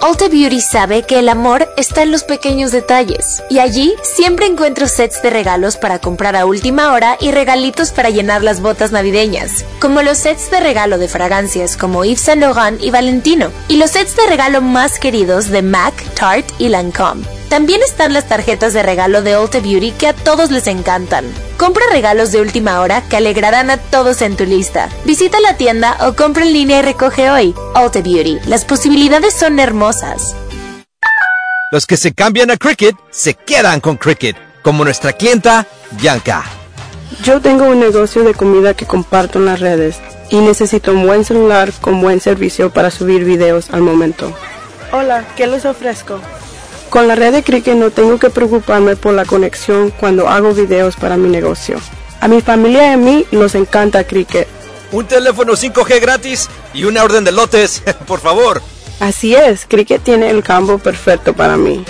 Ulta 0.00 0.28
Beauty 0.28 0.60
sabe 0.60 1.02
que 1.02 1.18
el 1.18 1.28
amor 1.28 1.68
está 1.76 2.04
en 2.04 2.12
los 2.12 2.22
pequeños 2.22 2.70
detalles 2.70 3.42
y 3.50 3.58
allí 3.58 3.94
siempre 4.02 4.46
encuentro 4.46 4.86
sets 4.86 5.20
de 5.22 5.30
regalos 5.30 5.76
para 5.76 5.98
comprar 5.98 6.36
a 6.36 6.46
última 6.46 6.92
hora 6.92 7.16
y 7.20 7.32
regalitos 7.32 7.90
para 7.90 8.08
llenar 8.08 8.44
las 8.44 8.60
botas 8.60 8.92
navideñas, 8.92 9.64
como 9.80 10.02
los 10.02 10.18
sets 10.18 10.52
de 10.52 10.60
regalo 10.60 10.98
de 10.98 11.08
fragancias 11.08 11.76
como 11.76 12.04
Yves 12.04 12.20
Saint 12.20 12.42
Laurent 12.42 12.80
y 12.80 12.90
Valentino, 12.90 13.50
y 13.66 13.76
los 13.76 13.90
sets 13.90 14.14
de 14.14 14.26
regalo 14.28 14.60
más 14.60 15.00
queridos 15.00 15.48
de 15.48 15.62
MAC, 15.62 16.14
Tarte 16.14 16.54
y 16.58 16.68
Lancome. 16.68 17.37
También 17.48 17.80
están 17.82 18.12
las 18.12 18.28
tarjetas 18.28 18.74
de 18.74 18.82
regalo 18.82 19.22
de 19.22 19.38
Ulta 19.38 19.60
Beauty 19.60 19.92
que 19.92 20.08
a 20.08 20.12
todos 20.12 20.50
les 20.50 20.66
encantan. 20.66 21.24
Compra 21.56 21.82
regalos 21.90 22.30
de 22.30 22.42
última 22.42 22.80
hora 22.80 23.02
que 23.08 23.16
alegrarán 23.16 23.70
a 23.70 23.78
todos 23.78 24.20
en 24.20 24.36
tu 24.36 24.44
lista. 24.44 24.90
Visita 25.06 25.40
la 25.40 25.56
tienda 25.56 25.96
o 26.06 26.14
compra 26.14 26.44
en 26.44 26.52
línea 26.52 26.80
y 26.80 26.82
recoge 26.82 27.30
hoy. 27.30 27.54
Ulta 27.74 28.02
Beauty, 28.02 28.38
las 28.46 28.66
posibilidades 28.66 29.32
son 29.32 29.58
hermosas. 29.58 30.36
Los 31.72 31.86
que 31.86 31.96
se 31.96 32.12
cambian 32.12 32.50
a 32.50 32.58
Cricket 32.58 32.94
se 33.10 33.32
quedan 33.32 33.80
con 33.80 33.96
Cricket, 33.96 34.36
como 34.62 34.84
nuestra 34.84 35.14
clienta 35.14 35.66
Bianca. 35.92 36.44
Yo 37.24 37.40
tengo 37.40 37.64
un 37.64 37.80
negocio 37.80 38.24
de 38.24 38.34
comida 38.34 38.74
que 38.74 38.84
comparto 38.84 39.38
en 39.38 39.46
las 39.46 39.60
redes 39.60 39.96
y 40.30 40.36
necesito 40.36 40.92
un 40.92 41.06
buen 41.06 41.24
celular 41.24 41.72
con 41.80 42.02
buen 42.02 42.20
servicio 42.20 42.70
para 42.70 42.90
subir 42.90 43.24
videos 43.24 43.70
al 43.70 43.80
momento. 43.80 44.34
Hola, 44.92 45.24
¿qué 45.36 45.46
les 45.46 45.64
ofrezco? 45.64 46.20
Con 46.90 47.06
la 47.06 47.14
red 47.14 47.32
de 47.32 47.42
Cricket 47.42 47.76
no 47.76 47.90
tengo 47.90 48.18
que 48.18 48.30
preocuparme 48.30 48.96
por 48.96 49.12
la 49.12 49.26
conexión 49.26 49.90
cuando 49.90 50.28
hago 50.28 50.54
videos 50.54 50.96
para 50.96 51.16
mi 51.16 51.28
negocio. 51.28 51.78
A 52.20 52.28
mi 52.28 52.40
familia 52.40 52.88
y 52.88 52.92
a 52.94 52.96
mí 52.96 53.26
nos 53.30 53.54
encanta 53.54 54.04
Cricket. 54.04 54.48
Un 54.90 55.06
teléfono 55.06 55.52
5G 55.52 56.00
gratis 56.00 56.48
y 56.72 56.84
una 56.84 57.04
orden 57.04 57.24
de 57.24 57.32
lotes, 57.32 57.82
por 58.06 58.20
favor. 58.20 58.62
Así 59.00 59.34
es, 59.34 59.66
Cricket 59.66 60.02
tiene 60.02 60.30
el 60.30 60.42
campo 60.42 60.78
perfecto 60.78 61.34
para 61.34 61.56
mí. 61.56 61.84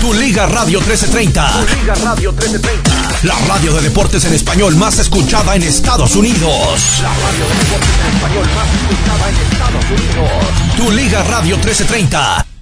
Tu 0.00 0.14
Liga 0.14 0.46
Radio 0.46 0.80
1330. 0.80 1.52
Tu 1.52 1.80
Liga 1.80 1.94
Radio 1.96 2.32
1330. 2.32 3.08
La 3.24 3.34
radio 3.46 3.74
de 3.74 3.82
deportes 3.82 4.24
en 4.24 4.34
español 4.34 4.76
más 4.76 4.98
escuchada 4.98 5.56
en 5.56 5.62
Estados 5.64 6.14
Unidos. 6.16 7.02
La 7.02 7.08
radio 7.08 7.48
de 7.48 7.54
deportes 7.64 7.90
en 8.00 8.16
español 8.16 8.46
más 8.54 8.68
escuchada 8.74 9.28
en 9.28 9.36
Estados 9.52 9.84
Unidos. 9.90 10.76
Tu 10.76 10.90
Liga 10.92 11.22
Radio 11.24 11.56
1330. 11.56 12.57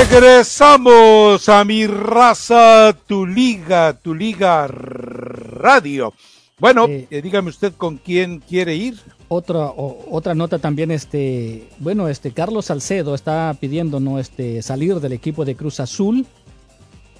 Regresamos 0.00 1.46
a 1.50 1.62
mi 1.62 1.86
raza, 1.86 2.96
tu 3.06 3.26
liga, 3.26 3.92
tu 3.92 4.14
liga 4.14 4.66
radio. 4.66 6.14
Bueno, 6.58 6.86
eh, 6.88 7.20
dígame 7.22 7.50
usted 7.50 7.74
con 7.74 7.98
quién 7.98 8.40
quiere 8.40 8.74
ir. 8.76 8.98
Otra 9.28 9.70
otra 9.76 10.34
nota 10.34 10.58
también, 10.58 10.90
este, 10.90 11.68
bueno, 11.80 12.08
este 12.08 12.30
Carlos 12.30 12.64
Salcedo 12.64 13.14
está 13.14 13.54
pidiendo 13.60 14.00
no 14.00 14.18
este 14.18 14.62
salir 14.62 15.00
del 15.00 15.12
equipo 15.12 15.44
de 15.44 15.54
Cruz 15.54 15.80
Azul 15.80 16.26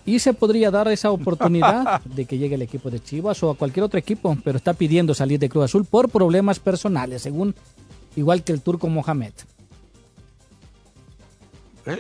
y 0.07 0.19
se 0.21 0.33
podría 0.33 0.71
dar 0.71 0.89
esa 0.89 1.11
oportunidad 1.11 2.01
de 2.07 2.25
que 2.25 2.39
llegue 2.39 2.55
el 2.55 2.63
equipo 2.63 2.89
de 2.91 3.01
Chivas 3.01 3.43
o 3.43 3.51
a 3.51 3.57
cualquier 3.57 3.85
otro 3.85 3.99
equipo, 3.99 4.39
pero 4.43 4.57
está 4.57 4.73
pidiendo 4.73 5.13
salir 5.13 5.39
de 5.39 5.51
Cruz 5.51 5.67
Azul 5.67 5.85
por 5.85 6.09
problemas 6.09 6.59
personales, 6.61 7.21
según 7.21 7.55
igual 8.17 8.43
que 8.43 8.53
el 8.53 8.63
turco 8.63 8.89
Mohamed. 8.89 9.35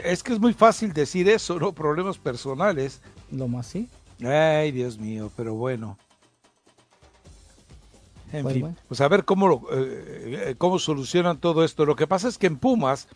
Es 0.04 0.22
que 0.22 0.32
es 0.32 0.40
muy 0.40 0.52
fácil 0.52 0.92
decir 0.92 1.28
eso, 1.28 1.58
¿no? 1.58 1.72
Problemas 1.72 2.18
personales. 2.18 3.00
Lo 3.30 3.48
más 3.48 3.66
sí. 3.66 3.88
Ay, 4.24 4.72
Dios 4.72 4.98
mío, 4.98 5.30
pero 5.36 5.54
bueno. 5.54 5.98
En 8.32 8.42
pues 8.42 8.54
fin, 8.54 8.76
pues 8.86 9.00
a 9.00 9.08
ver 9.08 9.24
cómo, 9.24 9.66
eh, 9.72 10.54
cómo 10.58 10.78
solucionan 10.78 11.38
todo 11.38 11.64
esto. 11.64 11.84
Lo 11.84 11.96
que 11.96 12.06
pasa 12.06 12.28
es 12.28 12.38
que 12.38 12.46
en 12.46 12.58
Pumas 12.58 13.08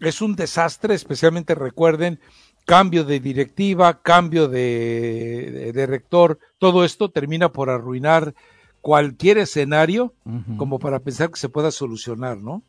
es 0.00 0.20
un 0.20 0.36
desastre, 0.36 0.94
especialmente 0.94 1.54
recuerden, 1.54 2.20
cambio 2.66 3.04
de 3.04 3.18
directiva, 3.18 4.02
cambio 4.02 4.46
de, 4.46 5.72
de, 5.74 5.86
rector, 5.86 6.38
todo 6.58 6.84
esto 6.84 7.10
termina 7.10 7.50
por 7.50 7.70
arruinar 7.70 8.34
cualquier 8.82 9.38
escenario 9.38 10.12
como 10.58 10.78
para 10.78 11.00
pensar 11.00 11.30
que 11.30 11.40
se 11.40 11.48
pueda 11.48 11.70
solucionar, 11.70 12.36
¿no? 12.36 12.62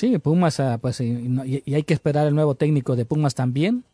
Sí, 0.00 0.16
Pumas, 0.16 0.58
ah, 0.60 0.78
pues, 0.80 0.98
y, 1.02 1.74
hay 1.74 1.82
que 1.82 1.92
esperar 1.92 2.26
el 2.26 2.34
nuevo 2.34 2.54
técnico 2.54 2.96
de 2.96 3.04
Pumas 3.04 3.34
también. 3.34 3.84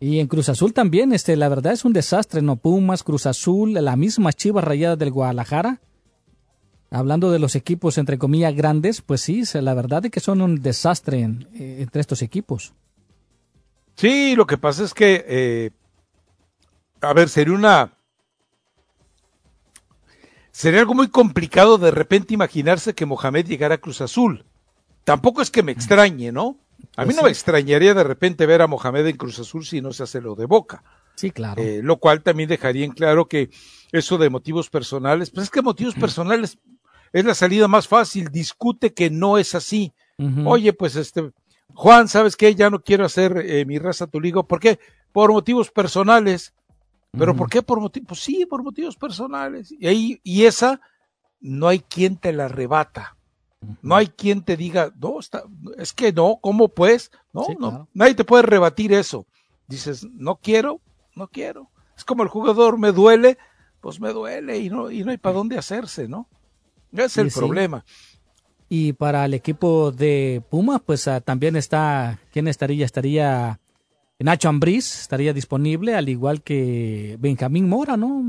Y 0.00 0.18
en 0.18 0.28
Cruz 0.28 0.48
Azul 0.48 0.72
también, 0.72 1.12
este, 1.12 1.36
la 1.36 1.50
verdad 1.50 1.74
es 1.74 1.84
un 1.84 1.92
desastre, 1.92 2.40
¿no? 2.40 2.56
Pumas, 2.56 3.02
Cruz 3.02 3.26
Azul, 3.26 3.74
la 3.74 3.96
misma 3.96 4.32
Chivas 4.32 4.64
Rayada 4.64 4.96
del 4.96 5.10
Guadalajara. 5.10 5.82
Hablando 6.90 7.30
de 7.30 7.38
los 7.38 7.54
equipos, 7.54 7.98
entre 7.98 8.16
comillas, 8.16 8.54
grandes, 8.54 9.02
pues 9.02 9.20
sí, 9.20 9.42
la 9.52 9.74
verdad 9.74 10.06
es 10.06 10.10
que 10.10 10.20
son 10.20 10.40
un 10.40 10.62
desastre 10.62 11.20
eh, 11.20 11.80
entre 11.80 12.00
estos 12.00 12.22
equipos. 12.22 12.72
Sí, 13.96 14.34
lo 14.34 14.46
que 14.46 14.56
pasa 14.56 14.84
es 14.84 14.94
que, 14.94 15.22
eh, 15.28 15.70
a 17.02 17.12
ver, 17.12 17.28
sería 17.28 17.52
una... 17.52 17.92
Sería 20.50 20.80
algo 20.80 20.94
muy 20.94 21.08
complicado 21.08 21.76
de 21.76 21.90
repente 21.90 22.32
imaginarse 22.32 22.94
que 22.94 23.04
Mohamed 23.04 23.44
llegara 23.44 23.74
a 23.74 23.78
Cruz 23.78 24.00
Azul 24.00 24.46
tampoco 25.04 25.42
es 25.42 25.50
que 25.50 25.62
me 25.62 25.72
extrañe, 25.72 26.32
¿no? 26.32 26.58
A 26.96 27.02
mí 27.02 27.06
pues 27.06 27.16
no 27.16 27.22
me 27.22 27.30
extrañaría 27.30 27.94
de 27.94 28.04
repente 28.04 28.46
ver 28.46 28.62
a 28.62 28.66
Mohamed 28.66 29.06
en 29.06 29.16
Cruz 29.16 29.38
Azul 29.38 29.64
si 29.64 29.80
no 29.80 29.92
se 29.92 30.02
hace 30.02 30.20
lo 30.20 30.34
de 30.34 30.46
Boca. 30.46 30.82
Sí, 31.16 31.30
claro. 31.30 31.62
Eh, 31.62 31.80
lo 31.82 31.98
cual 31.98 32.22
también 32.22 32.48
dejaría 32.48 32.84
en 32.84 32.92
claro 32.92 33.26
que 33.26 33.50
eso 33.92 34.18
de 34.18 34.30
motivos 34.30 34.70
personales, 34.70 35.30
pues 35.30 35.44
es 35.44 35.50
que 35.50 35.62
motivos 35.62 35.94
personales 36.00 36.58
es 37.12 37.24
la 37.24 37.34
salida 37.34 37.68
más 37.68 37.88
fácil. 37.88 38.28
Discute 38.30 38.92
que 38.92 39.10
no 39.10 39.38
es 39.38 39.54
así. 39.54 39.92
Oye, 40.44 40.72
pues 40.72 40.94
este, 40.94 41.32
Juan, 41.74 42.06
¿sabes 42.06 42.36
qué? 42.36 42.54
Ya 42.54 42.70
no 42.70 42.82
quiero 42.82 43.04
hacer 43.04 43.36
eh, 43.44 43.64
mi 43.64 43.78
raza 43.78 44.06
tu 44.06 44.20
ligo. 44.20 44.46
¿Por 44.46 44.60
qué? 44.60 44.78
Por 45.12 45.32
motivos 45.32 45.70
personales. 45.70 46.54
¿Pero 47.16 47.36
por 47.36 47.48
qué 47.48 47.62
por 47.62 47.80
motivos? 47.80 48.08
Pues 48.08 48.20
sí, 48.20 48.46
por 48.46 48.62
motivos 48.62 48.96
personales. 48.96 49.72
Y 49.72 49.86
ahí, 49.86 50.20
y 50.24 50.44
esa, 50.44 50.80
no 51.40 51.68
hay 51.68 51.80
quien 51.80 52.16
te 52.16 52.32
la 52.32 52.46
arrebata. 52.46 53.16
No 53.82 53.96
hay 53.96 54.08
quien 54.08 54.42
te 54.42 54.56
diga, 54.56 54.92
no, 55.00 55.20
está, 55.20 55.44
es 55.78 55.92
que 55.92 56.12
no, 56.12 56.38
¿cómo 56.40 56.68
pues? 56.68 57.10
No, 57.32 57.46
no, 57.58 57.88
nadie 57.94 58.14
te 58.14 58.24
puede 58.24 58.42
rebatir 58.42 58.92
eso. 58.92 59.26
Dices, 59.66 60.06
no 60.12 60.36
quiero, 60.36 60.80
no 61.14 61.28
quiero. 61.28 61.70
Es 61.96 62.04
como 62.04 62.22
el 62.22 62.28
jugador, 62.28 62.78
me 62.78 62.92
duele, 62.92 63.38
pues 63.80 64.00
me 64.00 64.12
duele 64.12 64.58
y 64.58 64.70
no, 64.70 64.90
y 64.90 65.04
no 65.04 65.10
hay 65.10 65.18
para 65.18 65.36
dónde 65.36 65.58
hacerse, 65.58 66.08
¿no? 66.08 66.28
Ese 66.92 67.04
es 67.04 67.18
el 67.18 67.30
problema. 67.30 67.84
Y 68.68 68.94
para 68.94 69.24
el 69.24 69.34
equipo 69.34 69.92
de 69.92 70.42
Puma, 70.50 70.78
pues 70.78 71.06
ah, 71.08 71.20
también 71.20 71.56
está, 71.56 72.18
¿quién 72.32 72.48
estaría? 72.48 72.84
Estaría 72.84 73.60
Nacho 74.18 74.48
Ambriz, 74.48 75.00
estaría 75.00 75.32
disponible, 75.32 75.94
al 75.94 76.08
igual 76.08 76.42
que 76.42 77.16
Benjamín 77.20 77.68
Mora, 77.68 77.96
¿no? 77.96 78.22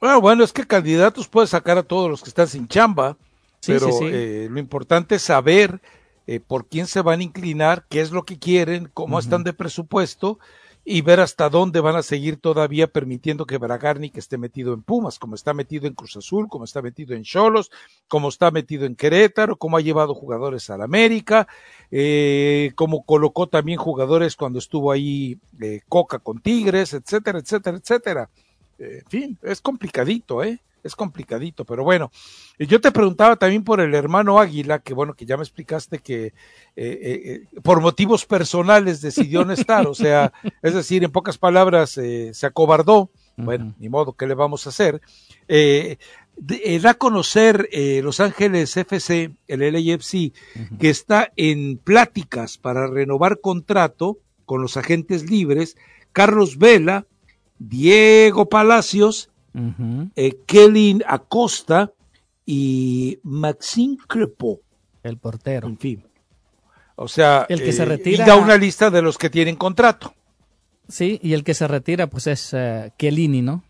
Bueno, 0.00 0.20
bueno, 0.20 0.44
es 0.44 0.52
que 0.52 0.66
candidatos 0.66 1.28
puede 1.28 1.46
sacar 1.46 1.78
a 1.78 1.82
todos 1.82 2.10
los 2.10 2.22
que 2.22 2.30
están 2.30 2.48
sin 2.48 2.66
chamba 2.66 3.16
pero 3.66 3.88
eh, 4.02 4.48
lo 4.50 4.58
importante 4.58 5.16
es 5.16 5.22
saber 5.22 5.80
eh, 6.26 6.40
por 6.40 6.66
quién 6.66 6.86
se 6.86 7.02
van 7.02 7.20
a 7.20 7.24
inclinar, 7.24 7.86
qué 7.88 8.00
es 8.00 8.10
lo 8.10 8.24
que 8.24 8.38
quieren, 8.38 8.90
cómo 8.92 9.18
están 9.18 9.44
de 9.44 9.52
presupuesto 9.52 10.38
y 10.84 11.00
ver 11.02 11.20
hasta 11.20 11.48
dónde 11.48 11.78
van 11.80 11.94
a 11.94 12.02
seguir 12.02 12.38
todavía 12.38 12.88
permitiendo 12.88 13.46
que 13.46 13.56
que 13.56 14.18
esté 14.18 14.36
metido 14.36 14.74
en 14.74 14.82
Pumas, 14.82 15.20
como 15.20 15.36
está 15.36 15.54
metido 15.54 15.86
en 15.86 15.94
Cruz 15.94 16.16
Azul, 16.16 16.48
como 16.48 16.64
está 16.64 16.82
metido 16.82 17.14
en 17.14 17.22
Cholos, 17.22 17.70
como 18.08 18.28
está 18.28 18.50
metido 18.50 18.84
en 18.84 18.96
Querétaro, 18.96 19.56
como 19.56 19.76
ha 19.76 19.80
llevado 19.80 20.12
jugadores 20.12 20.68
al 20.70 20.82
América, 20.82 21.46
eh, 21.92 22.72
como 22.74 23.04
colocó 23.04 23.46
también 23.48 23.78
jugadores 23.78 24.34
cuando 24.34 24.58
estuvo 24.58 24.90
ahí 24.90 25.38
Coca 25.88 26.18
con 26.18 26.40
Tigres, 26.40 26.94
etcétera, 26.94 27.38
etcétera, 27.38 27.76
etcétera. 27.76 28.30
en 28.78 29.06
fin, 29.08 29.38
es 29.42 29.60
complicadito, 29.60 30.42
¿eh? 30.42 30.60
Es 30.82 30.96
complicadito, 30.96 31.64
pero 31.64 31.84
bueno. 31.84 32.10
Yo 32.58 32.80
te 32.80 32.92
preguntaba 32.92 33.36
también 33.36 33.64
por 33.64 33.80
el 33.80 33.94
hermano 33.94 34.38
Águila, 34.38 34.80
que 34.80 34.94
bueno, 34.94 35.14
que 35.14 35.26
ya 35.26 35.36
me 35.36 35.42
explicaste 35.42 35.98
que 35.98 36.26
eh, 36.26 36.32
eh, 36.76 37.46
eh, 37.54 37.60
por 37.62 37.80
motivos 37.80 38.26
personales 38.26 39.00
decidió 39.00 39.44
no 39.44 39.52
estar, 39.52 39.86
o 39.86 39.94
sea, 39.94 40.32
es 40.62 40.74
decir, 40.74 41.04
en 41.04 41.12
pocas 41.12 41.38
palabras 41.38 41.90
se 41.90 42.46
acobardó. 42.46 43.10
Bueno, 43.34 43.74
ni 43.78 43.88
modo, 43.88 44.12
¿qué 44.12 44.26
le 44.26 44.34
vamos 44.34 44.66
a 44.66 44.70
hacer? 44.70 45.00
da 45.48 46.90
a 46.90 46.94
conocer 46.94 47.68
Los 48.02 48.20
Ángeles 48.20 48.76
FC, 48.76 49.32
el 49.48 49.60
LAFC, 49.60 50.32
que 50.78 50.90
está 50.90 51.32
en 51.36 51.78
pláticas 51.78 52.58
para 52.58 52.86
renovar 52.86 53.40
contrato 53.40 54.18
con 54.44 54.60
los 54.60 54.76
agentes 54.76 55.30
libres, 55.30 55.78
Carlos 56.12 56.58
Vela, 56.58 57.06
Diego 57.58 58.50
Palacios 58.50 59.31
uh 59.54 60.98
Acosta 61.06 61.92
y 62.46 63.18
Maxime 63.22 63.96
Crepo. 64.08 64.60
El 65.02 65.18
portero. 65.18 65.66
En 65.68 65.78
fin. 65.78 66.04
O 66.96 67.08
sea, 67.08 67.46
El 67.48 67.62
que 67.62 67.72
se 67.72 67.82
eh, 67.82 67.86
retira- 67.86 68.24
y 68.24 68.26
da 68.26 68.36
una 68.36 68.56
lista 68.56 68.90
de 68.90 69.02
los 69.02 69.18
que 69.18 69.30
tienen 69.30 69.56
contrato. 69.56 70.14
Sí, 70.88 71.18
y 71.22 71.32
el 71.32 71.42
que 71.44 71.54
se 71.54 71.66
retira, 71.66 72.06
pues 72.08 72.26
es 72.26 72.54
Chiellini, 72.98 73.42
¿no? 73.42 73.64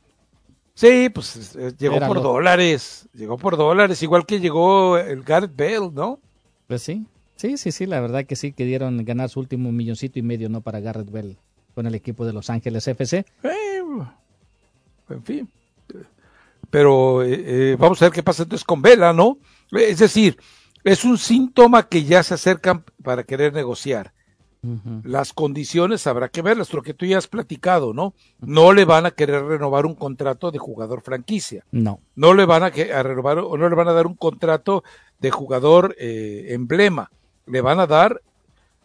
Sí, 0.74 1.08
pues 1.10 1.54
eh, 1.56 1.72
llegó 1.78 1.96
Era 1.96 2.06
por 2.08 2.16
lo- 2.16 2.22
dólares, 2.22 3.08
llegó 3.14 3.36
por 3.36 3.56
dólares, 3.56 4.02
igual 4.02 4.24
que 4.26 4.40
llegó 4.40 4.96
el 4.98 5.22
Gareth 5.22 5.54
Bale, 5.56 5.90
¿no? 5.92 6.18
Pues 6.66 6.82
sí, 6.82 7.06
sí, 7.36 7.58
sí, 7.58 7.70
sí, 7.72 7.84
la 7.86 8.00
verdad 8.00 8.24
que 8.24 8.36
sí, 8.36 8.52
que 8.52 8.64
dieron 8.64 9.04
ganar 9.04 9.28
su 9.28 9.38
último 9.40 9.70
milloncito 9.70 10.18
y 10.18 10.22
medio, 10.22 10.48
¿no? 10.48 10.62
Para 10.62 10.80
Garrett 10.80 11.10
Bell 11.10 11.36
con 11.74 11.86
el 11.86 11.94
equipo 11.94 12.24
de 12.24 12.32
Los 12.32 12.48
Ángeles 12.50 12.88
FC. 12.88 13.24
Eh, 13.42 13.80
en 15.10 15.22
fin. 15.22 15.48
Pero 16.72 17.22
eh, 17.22 17.34
eh, 17.72 17.76
vamos 17.78 18.00
a 18.00 18.06
ver 18.06 18.12
qué 18.14 18.22
pasa 18.22 18.44
entonces 18.44 18.64
con 18.64 18.80
Vela, 18.80 19.12
¿no? 19.12 19.36
Es 19.72 19.98
decir, 19.98 20.38
es 20.82 21.04
un 21.04 21.18
síntoma 21.18 21.86
que 21.86 22.04
ya 22.04 22.22
se 22.22 22.32
acercan 22.32 22.82
para 23.04 23.24
querer 23.24 23.52
negociar. 23.52 24.14
Las 25.02 25.32
condiciones 25.32 26.06
habrá 26.06 26.28
que 26.28 26.40
verlas, 26.40 26.72
lo 26.72 26.82
que 26.82 26.94
tú 26.94 27.04
ya 27.04 27.18
has 27.18 27.26
platicado, 27.26 27.92
¿no? 27.92 28.14
No 28.38 28.72
le 28.72 28.84
van 28.84 29.04
a 29.06 29.10
querer 29.10 29.44
renovar 29.44 29.86
un 29.86 29.96
contrato 29.96 30.50
de 30.52 30.58
jugador 30.60 31.02
franquicia. 31.02 31.64
No. 31.72 31.98
No 32.14 32.32
le 32.32 32.46
van 32.46 32.62
a, 32.62 32.70
que- 32.70 32.92
a 32.92 33.02
renovar 33.02 33.38
o 33.40 33.56
no 33.58 33.68
le 33.68 33.74
van 33.74 33.88
a 33.88 33.92
dar 33.92 34.06
un 34.06 34.14
contrato 34.14 34.84
de 35.18 35.30
jugador 35.32 35.96
eh, 35.98 36.46
emblema. 36.50 37.10
Le 37.46 37.60
van 37.60 37.80
a 37.80 37.88
dar 37.88 38.22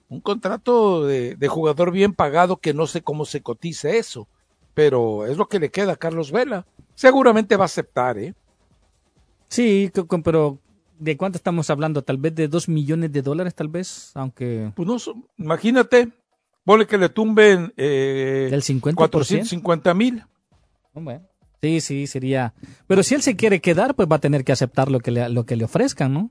un 0.09 0.19
contrato 0.19 1.05
de, 1.05 1.35
de 1.35 1.47
jugador 1.47 1.91
bien 1.91 2.13
pagado 2.13 2.57
que 2.57 2.73
no 2.73 2.87
sé 2.87 3.01
cómo 3.03 3.23
se 3.25 3.41
cotice 3.43 3.97
eso. 3.99 4.27
Pero 4.77 5.25
es 5.25 5.37
lo 5.37 5.47
que 5.47 5.57
le 5.57 5.71
queda 5.71 5.93
a 5.93 5.95
Carlos 5.95 6.31
Vela. 6.31 6.63
Seguramente 6.93 7.57
va 7.57 7.63
a 7.63 7.65
aceptar, 7.65 8.15
¿eh? 8.19 8.35
Sí, 9.47 9.91
pero 10.23 10.59
¿de 10.99 11.17
cuánto 11.17 11.37
estamos 11.37 11.71
hablando? 11.71 12.03
Tal 12.03 12.17
vez 12.17 12.35
de 12.35 12.47
dos 12.47 12.69
millones 12.69 13.11
de 13.11 13.23
dólares, 13.23 13.55
tal 13.55 13.69
vez, 13.69 14.11
aunque... 14.13 14.71
Pues 14.75 14.87
no, 14.87 14.97
imagínate, 15.39 16.09
ponle 16.63 16.85
que 16.85 16.99
le 16.99 17.09
tumben 17.09 17.73
eh, 17.75 18.49
¿Del 18.51 18.61
50%? 18.61 18.93
450 18.93 19.95
mil. 19.95 20.23
Bueno, 20.93 21.23
sí, 21.59 21.81
sí, 21.81 22.05
sería... 22.05 22.53
Pero 22.85 23.01
si 23.01 23.15
él 23.15 23.23
se 23.23 23.35
quiere 23.35 23.59
quedar, 23.61 23.95
pues 23.95 24.07
va 24.07 24.17
a 24.17 24.21
tener 24.21 24.43
que 24.43 24.51
aceptar 24.51 24.91
lo 24.91 24.99
que 24.99 25.09
le, 25.09 25.27
lo 25.29 25.43
que 25.47 25.55
le 25.55 25.65
ofrezcan, 25.65 26.13
¿no? 26.13 26.29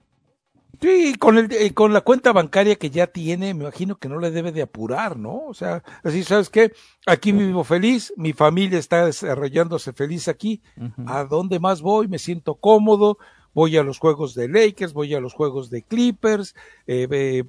Sí, 0.80 1.14
con, 1.18 1.38
el, 1.38 1.50
eh, 1.52 1.72
con 1.72 1.92
la 1.94 2.02
cuenta 2.02 2.32
bancaria 2.32 2.76
que 2.76 2.90
ya 2.90 3.06
tiene, 3.06 3.54
me 3.54 3.62
imagino 3.62 3.96
que 3.96 4.08
no 4.08 4.18
le 4.18 4.30
debe 4.30 4.52
de 4.52 4.62
apurar, 4.62 5.16
¿no? 5.16 5.46
O 5.46 5.54
sea, 5.54 5.82
así, 6.04 6.22
¿sabes 6.22 6.50
qué? 6.50 6.72
Aquí 7.06 7.32
vivo 7.32 7.64
feliz, 7.64 8.12
mi 8.16 8.34
familia 8.34 8.78
está 8.78 9.06
desarrollándose 9.06 9.94
feliz 9.94 10.28
aquí. 10.28 10.60
¿A 11.06 11.24
dónde 11.24 11.60
más 11.60 11.80
voy? 11.80 12.08
Me 12.08 12.18
siento 12.18 12.56
cómodo, 12.56 13.16
voy 13.56 13.74
a 13.78 13.82
los 13.82 13.98
juegos 13.98 14.34
de 14.34 14.48
Lakers, 14.48 14.92
voy 14.92 15.14
a 15.14 15.20
los 15.20 15.32
juegos 15.32 15.70
de 15.70 15.80
Clippers, 15.80 16.54
eh, 16.86 17.08
eh, 17.10 17.44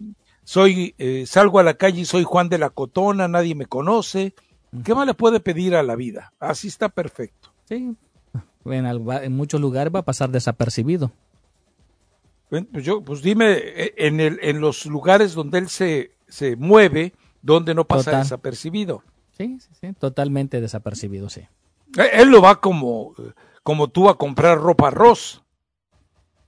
soy, 0.46 0.96
eh, 0.98 1.26
salgo 1.28 1.60
a 1.60 1.64
la 1.64 1.74
calle 1.74 2.00
y 2.00 2.06
soy 2.06 2.24
Juan 2.24 2.48
de 2.48 2.58
la 2.58 2.70
Cotona, 2.70 3.28
nadie 3.28 3.56
me 3.56 3.66
conoce. 3.66 4.34
¿Qué 4.86 4.96
más 4.96 5.06
le 5.06 5.14
puede 5.14 5.42
pedir 5.42 5.76
a 5.76 5.84
la 5.84 5.98
vida? 5.98 6.32
Así 6.40 6.70
está 6.70 6.90
perfecto. 6.90 7.52
Sí. 7.66 7.96
En, 8.66 8.86
en 8.86 9.34
muchos 9.34 9.62
lugares 9.62 9.96
va 9.96 10.00
a 10.00 10.06
pasar 10.06 10.30
desapercibido. 10.30 11.14
Pues 12.50 12.66
yo, 12.86 13.02
pues 13.02 13.22
dime, 13.22 13.52
eh, 13.58 13.94
en, 13.98 14.20
el, 14.20 14.40
en 14.42 14.62
los 14.62 14.86
lugares 14.86 15.34
donde 15.34 15.60
él 15.60 15.68
se, 15.70 16.12
se 16.28 16.56
mueve, 16.56 17.14
donde 17.42 17.76
no 17.76 17.86
pasa 17.86 18.06
Total. 18.12 18.24
desapercibido. 18.24 19.04
Sí, 19.38 19.58
sí, 19.60 19.70
sí, 19.80 19.94
totalmente 20.00 20.62
desapercibido, 20.62 21.30
sí. 21.30 21.42
Eh, 21.98 22.10
Él 22.14 22.30
lo 22.30 22.42
va 22.42 22.60
como, 22.60 23.14
eh, 23.20 23.32
como 23.64 23.88
tú 23.90 24.10
a 24.10 24.18
comprar 24.18 24.58
ropa 24.60 24.90
Ross. 24.90 25.44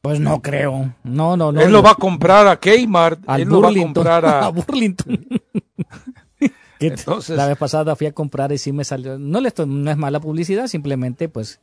Pues 0.01 0.19
no 0.21 0.41
creo. 0.41 0.95
No, 1.03 1.35
no, 1.35 1.51
no. 1.51 1.59
él 1.59 1.71
lo 1.73 1.83
va 1.83 1.91
a 1.91 1.95
comprar 1.95 2.47
a 2.47 2.57
Kmart, 2.57 3.19
al 3.27 3.41
él 3.41 3.49
lo 3.49 3.59
va 3.61 3.67
a 3.67 3.71
Burlington. 3.71 3.93
comprar 3.93 4.25
a... 4.25 4.39
a 4.45 4.49
Burlington. 4.49 5.27
Entonces- 6.79 7.35
la 7.35 7.45
vez 7.47 7.57
pasada 7.57 7.95
fui 7.97 8.07
a 8.07 8.13
comprar 8.13 8.51
y 8.53 8.57
sí 8.57 8.71
me 8.71 8.85
salió. 8.85 9.19
No, 9.19 9.41
le 9.41 9.49
estoy- 9.49 9.67
no 9.67 9.91
es 9.91 9.97
mala 9.97 10.19
publicidad, 10.21 10.67
simplemente 10.67 11.27
pues 11.27 11.59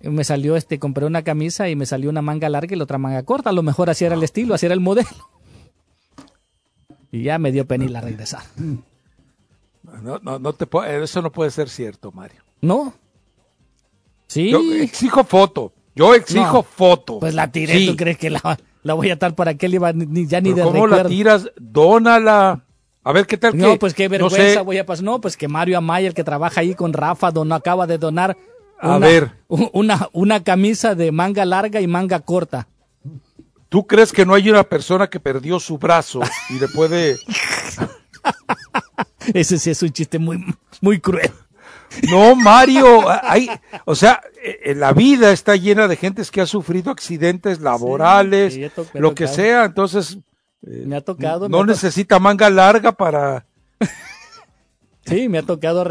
me 0.00 0.24
salió 0.24 0.56
este, 0.56 0.78
compré 0.78 1.04
una 1.06 1.22
camisa 1.22 1.68
y 1.68 1.76
me 1.76 1.86
salió 1.86 2.08
una 2.10 2.22
manga 2.22 2.48
larga 2.48 2.74
y 2.74 2.78
la 2.78 2.84
otra 2.84 2.98
manga 2.98 3.22
corta. 3.24 3.50
A 3.50 3.52
lo 3.52 3.62
mejor 3.62 3.90
así 3.90 4.04
era 4.04 4.14
el 4.14 4.22
estilo, 4.22 4.54
así 4.54 4.66
era 4.66 4.74
el 4.74 4.80
modelo. 4.80 5.08
Y 7.10 7.22
ya 7.22 7.38
me 7.38 7.52
dio 7.52 7.66
pena 7.66 7.84
ir 7.86 7.96
a 7.96 8.00
regresar. 8.02 8.42
No, 10.02 10.18
no, 10.22 10.38
no 10.38 10.52
te 10.52 10.66
puedo- 10.66 10.84
eso 10.86 11.22
no 11.22 11.32
puede 11.32 11.50
ser 11.50 11.70
cierto, 11.70 12.12
Mario. 12.12 12.42
¿No? 12.60 12.92
Sí. 14.26 14.50
Yo 14.50 14.60
exijo 14.74 15.24
foto, 15.24 15.72
yo 15.94 16.14
exijo 16.14 16.52
No, 16.52 16.62
foto. 16.62 17.18
Pues 17.18 17.34
la 17.34 17.50
tiré, 17.50 17.78
Sí. 17.78 17.86
¿tú 17.86 17.96
crees 17.96 18.18
que 18.18 18.28
la, 18.28 18.58
la 18.82 18.92
voy 18.94 19.08
a 19.08 19.14
atar 19.14 19.34
para 19.34 19.54
qué 19.54 19.68
le 19.68 19.76
iba 19.76 19.90
ni, 19.94 20.26
ya 20.26 20.42
ni 20.42 20.52
de 20.52 20.62
¿Cómo 20.62 20.86
la 20.86 21.06
tiras? 21.06 21.50
Dónala. 21.58 22.62
A 23.04 23.12
ver 23.12 23.26
qué 23.26 23.38
tal 23.38 23.56
No, 23.56 23.72
que- 23.72 23.78
pues 23.78 23.94
qué 23.94 24.04
no 24.04 24.10
vergüenza 24.10 24.58
sé, 24.58 24.60
voy 24.60 24.76
a 24.76 24.84
pasar. 24.84 25.02
No, 25.06 25.18
pues 25.18 25.38
que 25.38 25.48
Mario 25.48 25.78
Amaya, 25.78 26.08
el 26.08 26.14
que 26.14 26.24
trabaja 26.24 26.60
ahí 26.60 26.74
con 26.74 26.92
Rafa, 26.92 27.30
donó, 27.30 27.54
acaba 27.54 27.86
de 27.86 27.96
donar 27.96 28.36
A 28.78 28.96
una, 28.96 29.06
ver. 29.06 29.32
una, 29.48 30.08
una 30.12 30.44
camisa 30.44 30.94
de 30.94 31.12
manga 31.12 31.44
larga 31.44 31.80
y 31.80 31.86
manga 31.86 32.20
corta. 32.20 32.68
¿Tú 33.68 33.86
crees 33.86 34.12
que 34.12 34.24
no 34.24 34.34
hay 34.34 34.48
una 34.48 34.64
persona 34.64 35.10
que 35.10 35.20
perdió 35.20 35.60
su 35.60 35.78
brazo 35.78 36.20
y 36.50 36.58
le 36.58 36.68
puede... 36.68 37.18
Ese 39.34 39.58
sí 39.58 39.70
es 39.70 39.82
un 39.82 39.90
chiste 39.90 40.18
muy, 40.18 40.42
muy 40.80 41.00
cruel. 41.00 41.30
No, 42.10 42.34
Mario, 42.34 43.04
hay, 43.22 43.48
o 43.84 43.94
sea, 43.94 44.20
eh, 44.42 44.74
la 44.74 44.92
vida 44.92 45.32
está 45.32 45.56
llena 45.56 45.88
de 45.88 45.96
gentes 45.96 46.30
que 46.30 46.40
ha 46.40 46.46
sufrido 46.46 46.90
accidentes 46.90 47.60
laborales, 47.60 48.54
sí, 48.54 48.70
lo 48.94 49.14
que 49.14 49.26
sea, 49.26 49.64
entonces 49.64 50.18
Me 50.60 50.96
ha 50.96 51.00
tocado. 51.00 51.48
no 51.48 51.60
me 51.60 51.72
necesita 51.72 52.18
manga 52.18 52.50
larga 52.50 52.92
para... 52.92 53.46
Sí, 55.06 55.26
me 55.30 55.38
ha 55.38 55.42
tocado 55.42 55.82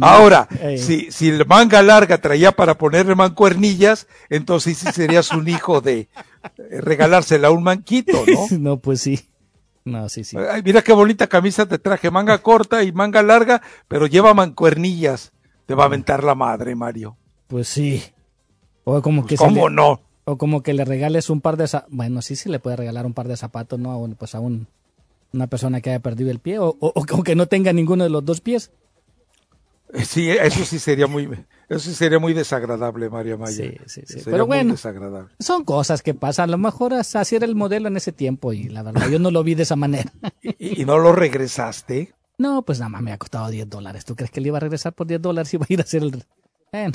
Ahora, 0.00 0.48
Ey. 0.60 0.78
si, 0.78 1.10
si 1.10 1.30
la 1.32 1.44
manga 1.44 1.82
larga 1.82 2.18
traía 2.18 2.52
para 2.52 2.76
ponerle 2.76 3.14
mancuernillas, 3.14 4.06
entonces 4.28 4.78
sí 4.78 4.86
serías 4.92 5.30
un 5.32 5.48
hijo 5.48 5.80
de 5.80 6.00
eh, 6.00 6.80
regalársela 6.80 7.48
a 7.48 7.50
un 7.50 7.62
manquito, 7.62 8.24
¿no? 8.26 8.46
No, 8.58 8.78
pues 8.78 9.00
sí. 9.00 9.20
No, 9.84 10.08
sí, 10.10 10.24
sí. 10.24 10.36
Ay, 10.36 10.62
mira 10.62 10.82
qué 10.82 10.92
bonita 10.92 11.26
camisa 11.26 11.64
te 11.66 11.78
traje, 11.78 12.10
manga 12.10 12.38
corta 12.38 12.82
y 12.82 12.92
manga 12.92 13.22
larga, 13.22 13.62
pero 13.88 14.06
lleva 14.06 14.34
mancuernillas. 14.34 15.32
Te 15.66 15.74
va 15.74 15.84
a 15.84 15.86
aventar 15.86 16.24
la 16.24 16.34
madre, 16.34 16.74
Mario. 16.74 17.16
Pues 17.46 17.68
sí. 17.68 18.02
O 18.84 19.00
como 19.02 19.22
que 19.26 19.36
Pues, 19.36 19.48
¿Cómo 19.48 19.68
le- 19.68 19.74
no? 19.76 20.00
O 20.24 20.36
como 20.36 20.62
que 20.62 20.74
le 20.74 20.84
regales 20.84 21.30
un 21.30 21.40
par 21.40 21.56
de 21.56 21.66
zapatos. 21.68 21.94
Bueno, 21.96 22.20
sí, 22.20 22.36
sí 22.36 22.50
le 22.50 22.58
puede 22.58 22.76
regalar 22.76 23.06
un 23.06 23.14
par 23.14 23.28
de 23.28 23.36
zapatos, 23.38 23.78
¿no? 23.78 23.90
A 23.92 23.96
un- 23.96 24.14
pues 24.14 24.34
a 24.34 24.40
un, 24.40 24.66
una 25.32 25.46
persona 25.46 25.80
que 25.80 25.88
haya 25.90 26.00
perdido 26.00 26.30
el 26.30 26.38
pie 26.38 26.58
o, 26.58 26.76
o- 26.80 26.92
o 26.94 27.22
que 27.22 27.34
no 27.34 27.46
tenga 27.46 27.72
ninguno 27.72 28.04
de 28.04 28.10
los 28.10 28.24
dos 28.24 28.40
pies. 28.42 28.70
Eh, 29.94 30.04
Sí, 30.04 30.30
eso 30.30 30.64
sí 30.64 30.78
sería 30.78 31.06
muy, 31.06 31.24
eso 31.68 31.80
sí 31.80 31.94
sería 31.94 32.18
muy 32.18 32.34
desagradable, 32.34 33.08
Mario 33.08 33.38
Maya. 33.38 33.52
Sí, 33.54 33.76
sí, 33.86 34.00
sí. 34.06 34.06
Sería 34.06 34.24
Pero 34.32 34.46
bueno. 34.46 34.72
desagradable. 34.72 35.30
Son 35.40 35.64
cosas 35.64 36.02
que 36.02 36.14
pasan. 36.14 36.50
A 36.50 36.52
lo 36.52 36.58
mejor 36.58 36.92
así 36.94 37.36
era 37.36 37.46
el 37.46 37.54
modelo 37.54 37.88
en 37.88 37.96
ese 37.96 38.12
tiempo 38.12 38.52
y 38.52 38.64
la 38.64 38.82
verdad 38.82 39.08
yo 39.08 39.18
no 39.18 39.30
lo 39.30 39.42
vi 39.42 39.54
de 39.54 39.62
esa 39.62 39.76
manera. 39.76 40.12
¿Y, 40.42 40.82
y 40.82 40.84
no 40.84 40.98
lo 40.98 41.12
regresaste? 41.12 42.12
No, 42.38 42.62
pues 42.62 42.78
nada 42.78 42.90
más 42.90 43.02
me 43.02 43.12
ha 43.12 43.18
costado 43.18 43.48
10 43.50 43.68
dólares. 43.68 44.04
¿Tú 44.04 44.14
crees 44.14 44.30
que 44.30 44.40
le 44.40 44.48
iba 44.48 44.58
a 44.58 44.60
regresar 44.60 44.92
por 44.92 45.06
10 45.06 45.20
dólares 45.20 45.52
y 45.52 45.56
iba 45.56 45.64
a 45.68 45.72
ir 45.72 45.80
a 45.80 45.82
hacer 45.82 46.02
el... 46.02 46.22
Bueno, 46.70 46.92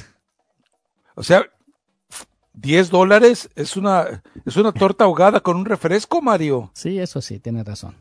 O 1.16 1.24
sea, 1.24 1.44
10 2.54 2.90
dólares 2.92 3.50
es 3.56 3.76
una, 3.76 4.22
es 4.46 4.56
una 4.56 4.72
torta 4.72 5.06
ahogada 5.06 5.40
con 5.40 5.58
un 5.58 5.66
refresco, 5.66 6.22
Mario. 6.22 6.72
sí, 6.76 7.00
eso 7.00 7.22
sí, 7.22 7.40
tienes 7.40 7.66
razón. 7.66 7.96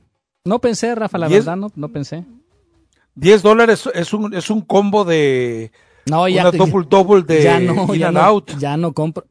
No 0.44 0.58
pensé, 0.60 0.94
Rafa, 0.94 1.18
la 1.18 1.28
verdad, 1.28 1.56
no, 1.56 1.72
no 1.74 1.88
pensé. 1.88 2.24
10 3.14 3.42
dólares 3.42 3.88
es 3.94 4.12
un, 4.12 4.32
es 4.34 4.48
un 4.50 4.60
combo 4.62 5.04
de 5.04 5.70
No, 6.06 6.28
ya, 6.28 6.48
una 6.48 6.50
double 6.58 6.86
double 6.88 7.22
de 7.22 7.42
ya 7.42 7.60
no, 7.60 7.94
In 7.94 8.00
ya 8.00 8.08
and 8.08 8.16
no, 8.16 8.22
Out. 8.22 8.58
ya 8.58 8.76
no 8.76 8.92
compro. 8.92 9.24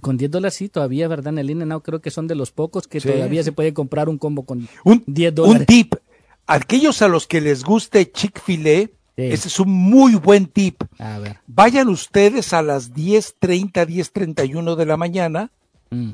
Con 0.00 0.16
10 0.16 0.30
dólares 0.30 0.54
sí, 0.54 0.68
todavía, 0.68 1.08
¿verdad? 1.08 1.32
En 1.32 1.38
el 1.38 1.50
In 1.50 1.62
and 1.62 1.72
Out 1.72 1.84
creo 1.84 2.00
que 2.00 2.10
son 2.10 2.26
de 2.26 2.34
los 2.34 2.50
pocos 2.52 2.86
que 2.88 3.00
Sí. 3.00 3.08
todavía 3.08 3.42
se 3.42 3.52
puede 3.52 3.72
comprar 3.72 4.08
un 4.08 4.18
combo 4.18 4.44
con 4.44 4.68
Un, 4.84 5.02
10 5.06 5.34
dólares. 5.34 5.60
un 5.60 5.66
tip. 5.66 5.94
Aquellos 6.46 7.00
a 7.02 7.08
los 7.08 7.26
que 7.26 7.40
les 7.40 7.64
guste 7.64 8.10
Chick-fil-A, 8.10 8.90
Sí. 9.16 9.22
ese 9.22 9.48
es 9.48 9.60
un 9.60 9.70
muy 9.70 10.14
buen 10.16 10.46
tip. 10.46 10.82
A 10.98 11.18
ver. 11.20 11.38
Vayan 11.46 11.88
ustedes 11.88 12.52
a 12.52 12.62
las 12.62 12.92
10.30, 12.92 13.86
10.31 13.86 14.74
de 14.76 14.86
la 14.86 14.96
mañana, 14.96 15.50
mm, 15.90 16.10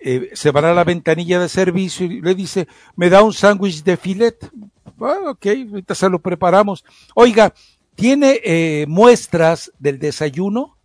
eh, 0.00 0.30
se 0.32 0.50
van 0.50 0.64
a 0.64 0.74
la 0.74 0.84
ventanilla 0.84 1.38
de 1.38 1.48
servicio 1.48 2.06
y 2.06 2.20
le 2.20 2.34
dice, 2.34 2.66
me 2.96 3.10
da 3.10 3.22
un 3.22 3.32
sándwich 3.32 3.84
de 3.84 3.96
filet. 3.96 4.50
Ah, 5.04 5.30
ok, 5.30 5.46
ahorita 5.70 5.94
se 5.94 6.08
lo 6.08 6.18
preparamos. 6.20 6.84
Oiga, 7.14 7.52
¿tiene 7.94 8.40
eh, 8.44 8.86
muestras 8.88 9.72
del 9.78 9.98
desayuno? 9.98 10.76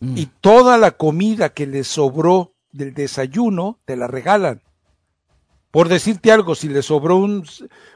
mm. 0.00 0.16
Y 0.16 0.26
toda 0.40 0.78
la 0.78 0.92
comida 0.92 1.50
que 1.50 1.66
le 1.66 1.84
sobró 1.84 2.52
del 2.72 2.94
desayuno 2.94 3.78
te 3.84 3.96
la 3.96 4.06
regalan. 4.06 4.62
Por 5.70 5.88
decirte 5.88 6.32
algo, 6.32 6.54
si 6.54 6.68
le 6.68 6.82
sobró 6.82 7.16
un, 7.16 7.44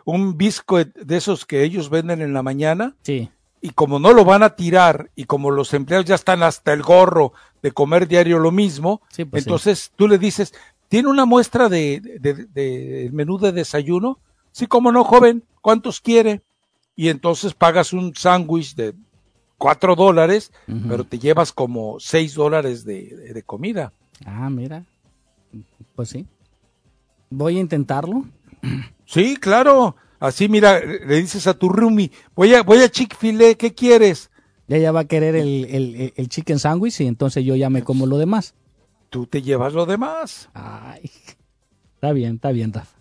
un 0.05 0.37
biscuit 0.37 0.95
de 0.97 1.17
esos 1.17 1.45
que 1.45 1.65
ellos 1.65 1.91
venden 1.91 2.23
en 2.23 2.33
la 2.33 2.43
mañana, 2.43 2.95
Sí. 3.03 3.31
y 3.61 3.71
como 3.71 3.99
no 3.99 4.13
lo 4.13 4.25
van 4.25 4.43
a 4.45 4.55
tirar 4.55 5.11
y 5.17 5.25
como 5.25 5.51
los 5.51 5.75
empleados 5.75 6.07
ya 6.07 6.15
están 6.15 6.43
hasta 6.45 6.73
el 6.73 6.83
gorro 6.83 7.33
de 7.63 7.73
comer 7.73 8.07
diario 8.07 8.39
lo 8.39 8.53
mismo, 8.53 9.01
Sí, 9.11 9.25
pues 9.25 9.43
sí. 9.43 9.49
entonces 9.51 9.93
tú 9.97 10.07
le 10.09 10.19
dices, 10.19 10.53
¿Tiene 10.87 11.09
una 11.09 11.25
muestra 11.25 11.69
de, 11.69 12.01
de, 12.21 12.35
de- 12.53 13.11
menú 13.13 13.39
de 13.39 13.51
desayuno? 13.51 14.21
Sí, 14.55 14.69
cómo 14.69 14.93
no, 14.93 15.03
joven, 15.03 15.43
¿cuántos 15.61 16.01
quiere? 16.01 16.41
Y 16.95 17.09
entonces 17.09 17.55
pagas 17.55 17.93
un 17.93 18.15
sándwich 18.15 18.77
de 18.77 18.95
cuatro 19.59 19.97
dólares, 19.97 20.53
pero 20.89 21.03
te 21.03 21.19
llevas 21.19 21.51
como 21.53 21.99
seis 21.99 22.35
dólares 22.35 22.85
de, 22.85 23.03
de- 23.17 23.33
de 23.35 23.43
comida. 23.43 23.93
Ah, 24.25 24.49
mira. 24.49 24.85
Pues 25.97 26.11
sí. 26.11 26.25
Voy 27.31 27.57
a 27.59 27.61
intentarlo. 27.63 28.25
Sí, 29.07 29.37
claro. 29.37 29.97
Así, 30.21 30.49
mira, 30.49 30.79
le 30.81 31.17
dices 31.17 31.49
a 31.49 31.55
tu 31.55 31.69
roomie, 31.69 32.13
voy 32.37 32.55
a, 32.55 32.63
voy 32.63 32.79
a 32.79 32.89
Chick-fil-A, 32.89 33.55
¿qué 33.57 33.75
quieres? 33.75 34.31
Ya 34.69 34.79
ya 34.79 34.93
va 34.93 35.01
a 35.01 35.05
querer 35.07 35.35
el, 35.35 35.65
el, 35.65 36.13
el 36.17 36.29
chicken 36.29 36.61
sandwich 36.61 37.01
y 37.01 37.09
entonces 37.09 37.45
yo 37.45 37.57
ya 37.57 37.71
me 37.71 37.83
como 37.83 38.07
lo 38.07 38.19
demás. 38.19 38.55
Tú 39.11 39.27
te 39.27 39.43
llevas 39.43 39.73
lo 39.75 39.85
demás. 39.85 40.49
Ay. 40.55 41.11
Está 41.97 42.13
bien, 42.13 42.37
está 42.37 42.53
bien, 42.53 42.73
Rafa. 42.73 42.94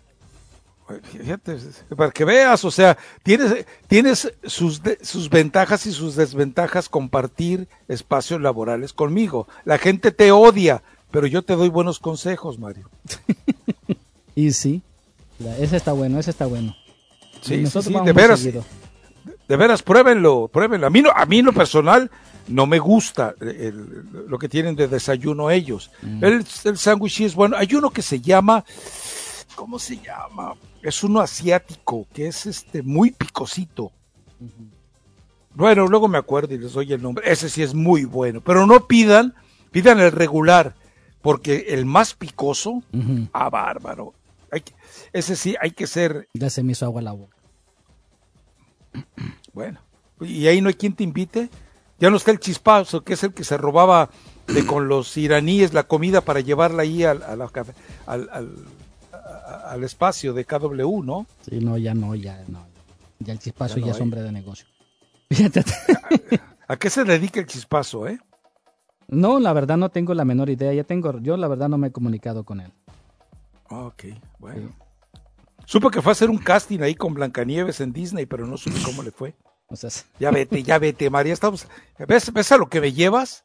Fíjate, 1.02 1.56
para 1.96 2.10
que 2.10 2.24
veas, 2.24 2.64
o 2.64 2.70
sea, 2.70 2.98
tienes, 3.22 3.64
tienes 3.88 4.32
sus, 4.44 4.82
de- 4.82 4.98
sus 5.02 5.30
ventajas 5.30 5.86
y 5.86 5.92
sus 5.92 6.14
desventajas 6.14 6.88
compartir 6.90 7.68
espacios 7.88 8.40
laborales 8.40 8.92
conmigo. 8.92 9.48
La 9.64 9.78
gente 9.78 10.10
te 10.12 10.30
odia, 10.30 10.82
pero 11.10 11.26
yo 11.26 11.42
te 11.42 11.56
doy 11.56 11.68
buenos 11.70 11.98
consejos, 12.00 12.58
Mario. 12.58 12.88
Y 14.36 14.50
sí, 14.52 14.82
ese 15.60 15.76
está 15.76 15.92
bueno, 15.92 16.18
ese 16.18 16.30
está 16.32 16.46
bueno. 16.46 16.74
Sí, 17.40 17.56
sí, 17.56 17.56
nosotros 17.58 17.84
sí, 17.84 17.92
vamos 17.92 18.06
de 18.06 18.12
veras. 18.12 18.40
seguido. 18.40 18.64
De 19.46 19.56
veras, 19.56 19.80
pruébenlo, 19.82 20.48
pruébenlo. 20.52 20.86
A 20.88 20.90
mí, 20.90 21.02
no, 21.02 21.10
a 21.14 21.24
mí 21.24 21.38
en 21.38 21.46
lo 21.46 21.52
personal 21.52 22.10
no 22.48 22.66
me 22.66 22.80
gusta 22.80 23.34
el- 23.40 24.04
lo 24.28 24.38
que 24.38 24.48
tienen 24.48 24.74
de 24.74 24.88
desayuno 24.88 25.50
ellos. 25.50 25.90
Mm. 26.02 26.24
El, 26.24 26.46
el 26.64 26.78
sándwich 26.78 27.14
sí 27.16 27.24
es 27.24 27.34
bueno. 27.36 27.56
Hay 27.56 27.72
uno 27.74 27.90
que 27.90 28.02
se 28.02 28.20
llama, 28.20 28.64
¿cómo 29.54 29.78
se 29.78 29.98
llama? 29.98 30.54
Es 30.84 31.02
uno 31.02 31.20
asiático, 31.20 32.06
que 32.12 32.26
es 32.28 32.44
este 32.46 32.82
muy 32.82 33.10
picosito. 33.10 33.90
Bueno, 35.54 35.86
luego 35.86 36.08
me 36.08 36.18
acuerdo 36.18 36.54
y 36.54 36.58
les 36.58 36.72
doy 36.74 36.92
el 36.92 37.00
nombre. 37.02 37.30
Ese 37.30 37.48
sí 37.48 37.62
es 37.62 37.72
muy 37.74 38.04
bueno. 38.04 38.40
Pero 38.42 38.66
no 38.66 38.86
pidan, 38.86 39.34
pidan 39.70 39.98
el 40.00 40.12
regular, 40.12 40.74
porque 41.22 41.66
el 41.70 41.86
más 41.86 42.12
picoso, 42.14 42.82
Ujú. 42.92 43.28
ah, 43.32 43.48
bárbaro. 43.48 44.12
Hay 44.50 44.60
que- 44.60 44.74
ese 45.12 45.36
sí, 45.36 45.54
hay 45.60 45.70
que 45.70 45.86
ser 45.86 46.28
Ya 46.34 46.50
se 46.50 46.62
me 46.62 46.72
hizo 46.72 46.84
agua 46.84 47.00
la 47.02 47.12
boca. 47.12 47.34
Bueno, 49.52 49.80
y 50.20 50.46
ahí 50.48 50.60
no 50.60 50.68
hay 50.68 50.74
quien 50.74 50.94
te 50.94 51.02
invite. 51.04 51.48
Ya 51.98 52.10
no 52.10 52.16
está 52.16 52.30
el 52.30 52.40
chispazo, 52.40 53.02
que 53.04 53.14
es 53.14 53.22
el 53.24 53.32
que 53.32 53.44
se 53.44 53.56
robaba 53.56 54.10
de 54.48 54.66
con 54.66 54.88
los 54.88 55.16
iraníes 55.16 55.72
la 55.72 55.84
comida 55.84 56.20
para 56.20 56.40
llevarla 56.40 56.82
ahí 56.82 57.04
al, 57.04 57.22
a 57.22 57.36
la 57.36 57.50
al- 58.06 58.28
a- 59.54 59.70
al 59.72 59.84
espacio 59.84 60.32
de 60.32 60.44
KW, 60.44 61.02
¿no? 61.02 61.26
Sí, 61.48 61.58
no, 61.60 61.76
ya 61.78 61.94
no, 61.94 62.14
ya 62.14 62.42
no. 62.48 62.64
Ya 63.20 63.32
el 63.32 63.38
chispazo 63.38 63.78
Ya 63.78 63.92
es 63.92 64.00
hombre 64.00 64.22
de 64.22 64.32
negocio. 64.32 64.66
Fíjate. 65.30 65.64
¿A 66.68 66.76
qué 66.76 66.90
se 66.90 67.04
dedica 67.04 67.40
el 67.40 67.46
chispazo, 67.46 68.06
eh? 68.06 68.18
No, 69.08 69.38
la 69.38 69.52
verdad 69.52 69.76
no 69.76 69.88
tengo 69.90 70.14
la 70.14 70.24
menor 70.24 70.50
idea. 70.50 70.72
Ya 70.72 70.84
tengo, 70.84 71.18
yo 71.20 71.36
la 71.36 71.48
verdad 71.48 71.68
no 71.68 71.78
me 71.78 71.88
he 71.88 71.92
comunicado 71.92 72.44
con 72.44 72.60
él. 72.60 72.72
Ah, 73.70 73.84
Ok, 73.84 74.04
bueno. 74.38 74.70
Supo 75.66 75.90
que 75.90 76.02
fue 76.02 76.10
a 76.10 76.12
hacer 76.12 76.28
un 76.28 76.36
casting 76.38 76.80
ahí 76.80 76.94
con 76.94 77.14
Blancanieves 77.14 77.80
en 77.80 77.92
Disney, 77.92 78.26
pero 78.26 78.46
no 78.46 78.56
supe 78.58 78.76
cómo 78.84 79.02
le 79.02 79.10
fue. 79.10 79.34
O 79.68 79.76
sea, 79.76 79.88
Ya 80.20 80.30
vete, 80.30 80.62
ya 80.62 80.78
vete, 80.78 81.08
María. 81.08 81.32
Estamos... 81.32 81.66
¿Ves, 82.06 82.30
¿Ves 82.32 82.52
a 82.52 82.58
lo 82.58 82.68
que 82.68 82.82
me 82.82 82.92
llevas? 82.92 83.44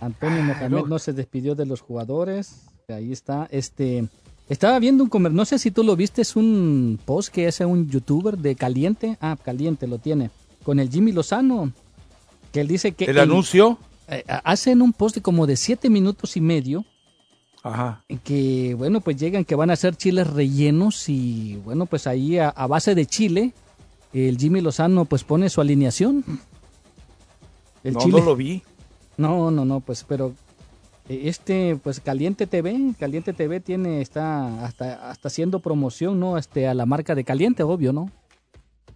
Antonio 0.00 0.42
Mohamed 0.42 0.70
no. 0.70 0.86
no 0.86 0.98
se 0.98 1.12
despidió 1.12 1.54
de 1.54 1.66
los 1.66 1.82
jugadores. 1.82 2.62
Ahí 2.88 3.12
está. 3.12 3.46
Este, 3.50 4.08
estaba 4.48 4.78
viendo 4.78 5.02
un 5.04 5.10
comer, 5.10 5.32
no 5.32 5.44
sé 5.44 5.58
si 5.58 5.70
tú 5.70 5.82
lo 5.84 5.96
viste, 5.96 6.22
es 6.22 6.36
un 6.36 6.98
post 7.04 7.32
que 7.32 7.46
hace 7.46 7.64
un 7.64 7.88
youtuber 7.88 8.36
de 8.38 8.54
Caliente. 8.56 9.16
Ah, 9.20 9.36
Caliente 9.42 9.86
lo 9.86 9.98
tiene. 9.98 10.30
Con 10.64 10.78
el 10.80 10.90
Jimmy 10.90 11.12
Lozano. 11.12 11.72
Que 12.52 12.60
él 12.60 12.68
dice 12.68 12.92
que. 12.92 13.06
¿El 13.06 13.18
anuncio? 13.18 13.78
eh, 14.08 14.22
hacen 14.44 14.82
un 14.82 14.92
post 14.92 15.14
de 15.16 15.22
como 15.22 15.46
de 15.46 15.56
siete 15.56 15.88
minutos 15.90 16.36
y 16.36 16.40
medio. 16.40 16.84
Ajá. 17.66 18.04
que 18.24 18.74
bueno 18.76 19.00
pues 19.00 19.16
llegan 19.16 19.42
que 19.46 19.54
van 19.54 19.70
a 19.70 19.72
hacer 19.72 19.96
chiles 19.96 20.26
rellenos 20.26 21.08
y 21.08 21.56
bueno 21.64 21.86
pues 21.86 22.06
ahí 22.06 22.36
a, 22.36 22.50
a 22.50 22.66
base 22.66 22.94
de 22.94 23.06
chile 23.06 23.54
el 24.12 24.36
Jimmy 24.36 24.60
Lozano 24.60 25.06
pues 25.06 25.24
pone 25.24 25.48
su 25.48 25.62
alineación 25.62 26.22
el 27.82 27.94
no, 27.94 28.00
chile 28.00 28.18
no 28.20 28.24
lo 28.26 28.36
vi. 28.36 28.62
no 29.16 29.50
no 29.50 29.64
no 29.64 29.80
pues 29.80 30.04
pero 30.06 30.28
eh, 30.28 30.43
este 31.08 31.78
pues 31.82 32.00
Caliente 32.00 32.46
TV 32.46 32.94
Caliente 32.98 33.32
TV 33.32 33.60
tiene 33.60 34.00
está 34.00 34.64
hasta 34.64 35.10
hasta 35.10 35.28
haciendo 35.28 35.60
promoción 35.60 36.18
no 36.18 36.38
este 36.38 36.66
a 36.66 36.74
la 36.74 36.86
marca 36.86 37.14
de 37.14 37.24
Caliente 37.24 37.62
obvio 37.62 37.92
no 37.92 38.10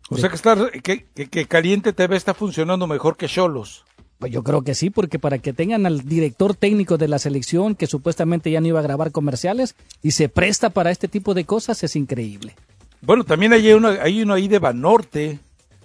O 0.09 0.17
sea 0.17 0.31
que, 0.31 0.37
está, 0.37 0.57
que, 0.83 1.05
que, 1.15 1.27
que 1.29 1.47
Caliente 1.47 1.93
TV 1.93 2.17
está 2.17 2.33
funcionando 2.33 2.87
mejor 2.87 3.17
que 3.19 3.29
Cholos. 3.29 3.85
Pues 4.19 4.33
yo 4.33 4.43
creo 4.43 4.63
que 4.63 4.75
sí, 4.75 4.91
porque 4.91 5.21
para 5.21 5.39
que 5.39 5.53
tengan 5.53 5.87
al 5.87 6.01
director 6.01 6.55
técnico 6.55 6.99
de 6.99 7.07
la 7.07 7.21
selección 7.21 7.77
que 7.77 7.87
supuestamente 7.87 8.51
ya 8.51 8.61
no 8.61 8.67
iba 8.67 8.81
a 8.81 8.83
grabar 8.83 9.13
comerciales 9.13 9.77
y 10.03 10.11
se 10.11 10.29
presta 10.29 10.71
para 10.71 10.91
este 10.91 11.07
tipo 11.07 11.35
de 11.35 11.45
cosas 11.45 11.85
es 11.85 11.95
increíble. 11.95 12.57
Bueno, 13.01 13.23
también 13.23 13.53
hay 13.53 13.71
uno, 13.73 13.89
hay 13.89 14.23
uno 14.23 14.35
ahí 14.35 14.49
de 14.49 14.59
Banorte, 14.59 15.39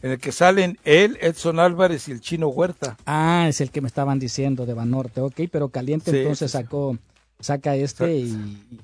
en 0.03 0.11
el 0.11 0.19
que 0.19 0.31
salen 0.33 0.77
él, 0.83 1.17
Edson 1.21 1.59
Álvarez 1.59 2.09
y 2.09 2.11
el 2.11 2.19
Chino 2.19 2.49
Huerta. 2.49 2.97
Ah, 3.05 3.45
es 3.47 3.61
el 3.61 3.71
que 3.71 3.79
me 3.79 3.87
estaban 3.87 4.19
diciendo 4.19 4.65
de 4.65 4.73
Banorte, 4.73 5.21
ok, 5.21 5.41
pero 5.49 5.69
Caliente 5.69 6.11
Sí, 6.11 6.17
entonces 6.17 6.51
sí, 6.51 6.57
sí. 6.57 6.63
sacó, 6.63 6.97
saca 7.39 7.75
este 7.77 8.17
y, 8.17 8.81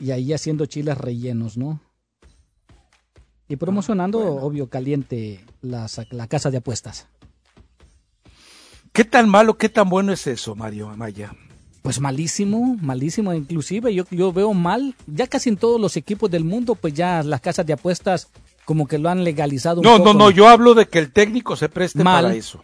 y 0.00 0.10
ahí 0.10 0.32
haciendo 0.32 0.64
chiles 0.64 0.96
rellenos, 0.96 1.58
¿no? 1.58 1.78
Y 3.48 3.56
promocionando, 3.56 4.18
obvio, 4.18 4.70
Caliente 4.70 5.44
la, 5.60 5.86
la 6.10 6.26
casa 6.26 6.50
de 6.50 6.56
apuestas. 6.56 7.06
¿Qué 8.94 9.04
tan 9.04 9.28
malo, 9.28 9.58
qué 9.58 9.68
tan 9.68 9.90
bueno 9.90 10.12
es 10.12 10.26
eso, 10.26 10.54
Mario 10.54 10.88
Amaya? 10.88 11.34
Pues 11.82 12.00
malísimo, 12.00 12.78
malísimo. 12.80 13.34
Inclusive 13.34 13.92
yo, 13.92 14.04
yo 14.10 14.32
veo 14.32 14.54
mal, 14.54 14.94
ya 15.06 15.26
casi 15.26 15.50
en 15.50 15.58
todos 15.58 15.78
los 15.78 15.98
equipos 15.98 16.30
del 16.30 16.44
mundo, 16.44 16.76
pues 16.76 16.94
ya 16.94 17.22
las 17.22 17.42
casas 17.42 17.66
de 17.66 17.74
apuestas 17.74 18.28
como 18.64 18.86
que 18.86 18.98
lo 18.98 19.08
han 19.08 19.24
legalizado 19.24 19.80
un 19.80 19.84
No, 19.84 19.98
poco. 19.98 20.12
no, 20.12 20.18
no, 20.18 20.30
yo 20.30 20.48
hablo 20.48 20.74
de 20.74 20.86
que 20.86 20.98
el 20.98 21.10
técnico 21.12 21.56
se 21.56 21.68
preste 21.68 22.02
Mal. 22.04 22.24
para 22.24 22.34
eso. 22.34 22.60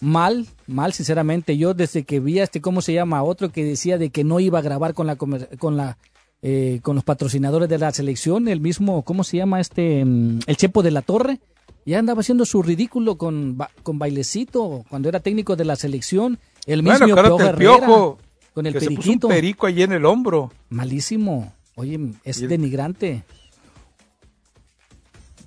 Mal, 0.00 0.46
mal, 0.66 0.92
sinceramente. 0.92 1.56
Yo 1.56 1.74
desde 1.74 2.04
que 2.04 2.20
vi 2.20 2.38
a 2.38 2.44
este, 2.44 2.60
¿cómo 2.60 2.82
se 2.82 2.92
llama? 2.92 3.22
Otro 3.24 3.50
que 3.50 3.64
decía 3.64 3.98
de 3.98 4.10
que 4.10 4.22
no 4.22 4.38
iba 4.38 4.60
a 4.60 4.62
grabar 4.62 4.94
con 4.94 5.06
la 5.08 5.16
con 5.16 5.76
la 5.76 5.98
eh, 6.40 6.78
con 6.82 6.94
los 6.94 7.02
patrocinadores 7.02 7.68
de 7.68 7.78
la 7.78 7.90
selección, 7.90 8.46
el 8.46 8.60
mismo, 8.60 9.02
¿cómo 9.02 9.24
se 9.24 9.38
llama 9.38 9.58
este? 9.60 10.04
mm, 10.04 10.38
El 10.46 10.56
Chepo 10.56 10.82
de 10.84 10.92
la 10.92 11.02
Torre. 11.02 11.40
Ya 11.84 11.98
andaba 11.98 12.20
haciendo 12.20 12.44
su 12.44 12.62
ridículo 12.62 13.16
con, 13.18 13.56
ba- 13.56 13.70
con 13.82 13.98
bailecito 13.98 14.84
cuando 14.88 15.08
era 15.08 15.18
técnico 15.20 15.56
de 15.56 15.64
la 15.64 15.74
selección. 15.74 16.38
El 16.66 16.82
mismo 16.84 16.98
Bueno, 17.06 17.14
acuérdate 17.20 17.56
Piojo 17.58 17.78
el 17.78 17.88
Herrera, 17.88 18.52
con 18.54 18.66
el 18.66 18.72
que 18.74 18.80
se 18.80 18.86
puso 18.86 18.96
un 18.98 19.02
periquito. 19.18 19.28
perico 19.28 19.66
ahí 19.66 19.82
en 19.82 19.92
el 19.92 20.04
hombro. 20.04 20.52
Malísimo. 20.68 21.52
Oye, 21.74 21.98
es 22.24 22.40
el- 22.40 22.48
denigrante. 22.48 23.24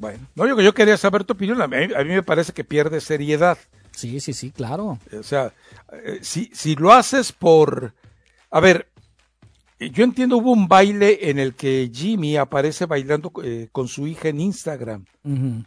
Bueno, 0.02 0.28
no, 0.36 0.48
yo, 0.48 0.60
yo 0.60 0.74
quería 0.74 0.98
saber 0.98 1.24
tu 1.24 1.34
opinión. 1.34 1.62
A 1.62 1.68
mí, 1.68 1.76
a 1.96 2.04
mí 2.04 2.10
me 2.10 2.24
parece 2.24 2.52
que 2.54 2.64
pierde 2.64 3.00
seriedad. 3.00 3.58
Sí, 3.92 4.20
sí, 4.20 4.34
sí, 4.34 4.52
claro. 4.52 4.98
O 5.18 5.24
sea, 5.24 5.54
eh, 6.04 6.20
si, 6.24 6.50
si 6.54 6.76
lo 6.76 6.92
haces 6.92 7.32
por... 7.32 7.94
A 8.50 8.60
ver, 8.60 8.88
yo 9.80 10.04
entiendo, 10.04 10.38
hubo 10.38 10.52
un 10.52 10.68
baile 10.68 11.30
en 11.30 11.38
el 11.40 11.54
que 11.54 11.90
Jimmy 11.94 12.36
aparece 12.36 12.86
bailando 12.86 13.32
eh, 13.44 13.68
con 13.72 13.88
su 13.88 14.08
hija 14.08 14.30
en 14.30 14.40
Instagram. 14.42 15.06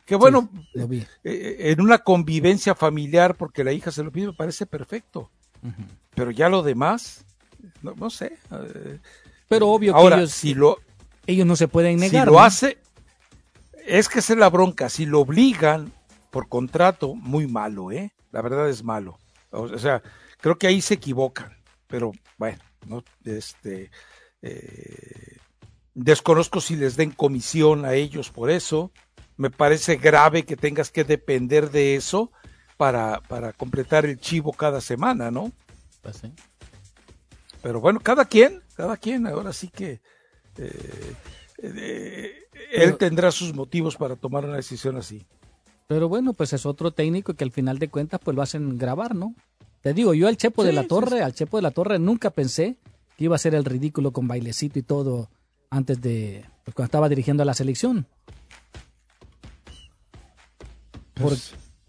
Que 0.04 0.16
bueno, 0.16 0.48
Sí, 0.52 0.66
lo 0.74 0.88
vi. 0.88 1.06
eh, 1.22 1.56
en 1.72 1.80
una 1.80 1.98
convivencia 1.98 2.74
familiar, 2.74 3.36
porque 3.36 3.62
la 3.64 3.72
hija 3.72 3.90
se 3.92 4.02
lo 4.02 4.10
pide, 4.10 4.26
me 4.28 4.32
parece 4.32 4.66
perfecto. 4.66 5.30
Pero 6.14 6.30
ya 6.30 6.48
lo 6.48 6.62
demás, 6.62 7.24
no, 7.82 7.94
no 7.94 8.10
sé. 8.10 8.36
Pero 9.48 9.68
obvio 9.68 9.94
Ahora, 9.94 10.16
que 10.16 10.22
ellos, 10.22 10.32
si 10.32 10.54
lo, 10.54 10.78
ellos 11.26 11.46
no 11.46 11.56
se 11.56 11.68
pueden 11.68 11.96
negar. 11.98 12.22
si 12.24 12.26
lo 12.26 12.38
¿no? 12.38 12.44
hace, 12.44 12.78
es 13.86 14.08
que 14.08 14.20
esa 14.20 14.32
es 14.32 14.38
la 14.38 14.50
bronca. 14.50 14.88
Si 14.88 15.06
lo 15.06 15.20
obligan 15.20 15.92
por 16.30 16.48
contrato, 16.48 17.14
muy 17.14 17.46
malo, 17.46 17.92
¿eh? 17.92 18.12
La 18.32 18.42
verdad 18.42 18.68
es 18.68 18.82
malo. 18.82 19.18
O 19.50 19.78
sea, 19.78 20.02
creo 20.40 20.58
que 20.58 20.66
ahí 20.66 20.80
se 20.80 20.94
equivocan. 20.94 21.56
Pero 21.86 22.12
bueno, 22.38 22.58
no, 22.86 23.04
este, 23.24 23.90
eh, 24.42 25.36
desconozco 25.94 26.60
si 26.60 26.76
les 26.76 26.96
den 26.96 27.12
comisión 27.12 27.84
a 27.84 27.94
ellos 27.94 28.30
por 28.30 28.50
eso. 28.50 28.90
Me 29.36 29.50
parece 29.50 29.96
grave 29.96 30.44
que 30.44 30.56
tengas 30.56 30.90
que 30.90 31.04
depender 31.04 31.70
de 31.70 31.96
eso 31.96 32.32
para, 32.76 33.20
para 33.20 33.52
completar 33.52 34.04
el 34.04 34.18
chivo 34.18 34.52
cada 34.52 34.80
semana, 34.80 35.30
¿no? 35.30 35.52
Pues 36.02 36.16
sí. 36.16 36.32
Pero 37.62 37.80
bueno, 37.80 38.00
cada 38.00 38.24
quien, 38.26 38.62
cada 38.76 38.96
quien, 38.96 39.26
ahora 39.26 39.52
sí 39.52 39.68
que 39.68 40.00
eh, 40.58 41.14
eh, 41.62 42.43
él 42.74 42.96
tendrá 42.96 43.30
sus 43.30 43.54
motivos 43.54 43.96
para 43.96 44.16
tomar 44.16 44.44
una 44.44 44.56
decisión 44.56 44.96
así. 44.96 45.24
Pero 45.86 46.08
bueno, 46.08 46.32
pues 46.32 46.52
es 46.52 46.66
otro 46.66 46.90
técnico 46.90 47.34
que 47.34 47.44
al 47.44 47.52
final 47.52 47.78
de 47.78 47.88
cuentas 47.88 48.20
pues 48.22 48.34
lo 48.34 48.42
hacen 48.42 48.78
grabar, 48.78 49.14
¿no? 49.14 49.34
Te 49.82 49.92
digo, 49.92 50.14
yo 50.14 50.28
al 50.28 50.36
Chepo 50.36 50.64
de 50.64 50.72
la 50.72 50.82
sí, 50.82 50.88
Torre, 50.88 51.22
al 51.22 51.34
Chepo 51.34 51.58
de 51.58 51.62
la 51.62 51.70
Torre 51.70 51.98
nunca 51.98 52.30
pensé 52.30 52.78
que 53.16 53.24
iba 53.24 53.34
a 53.34 53.36
hacer 53.36 53.54
el 53.54 53.64
ridículo 53.64 54.12
con 54.12 54.26
bailecito 54.26 54.78
y 54.78 54.82
todo 54.82 55.28
antes 55.70 56.00
de 56.00 56.44
pues, 56.64 56.74
cuando 56.74 56.86
estaba 56.86 57.08
dirigiendo 57.08 57.42
a 57.42 57.46
la 57.46 57.54
selección. 57.54 58.06
Por, 61.14 61.34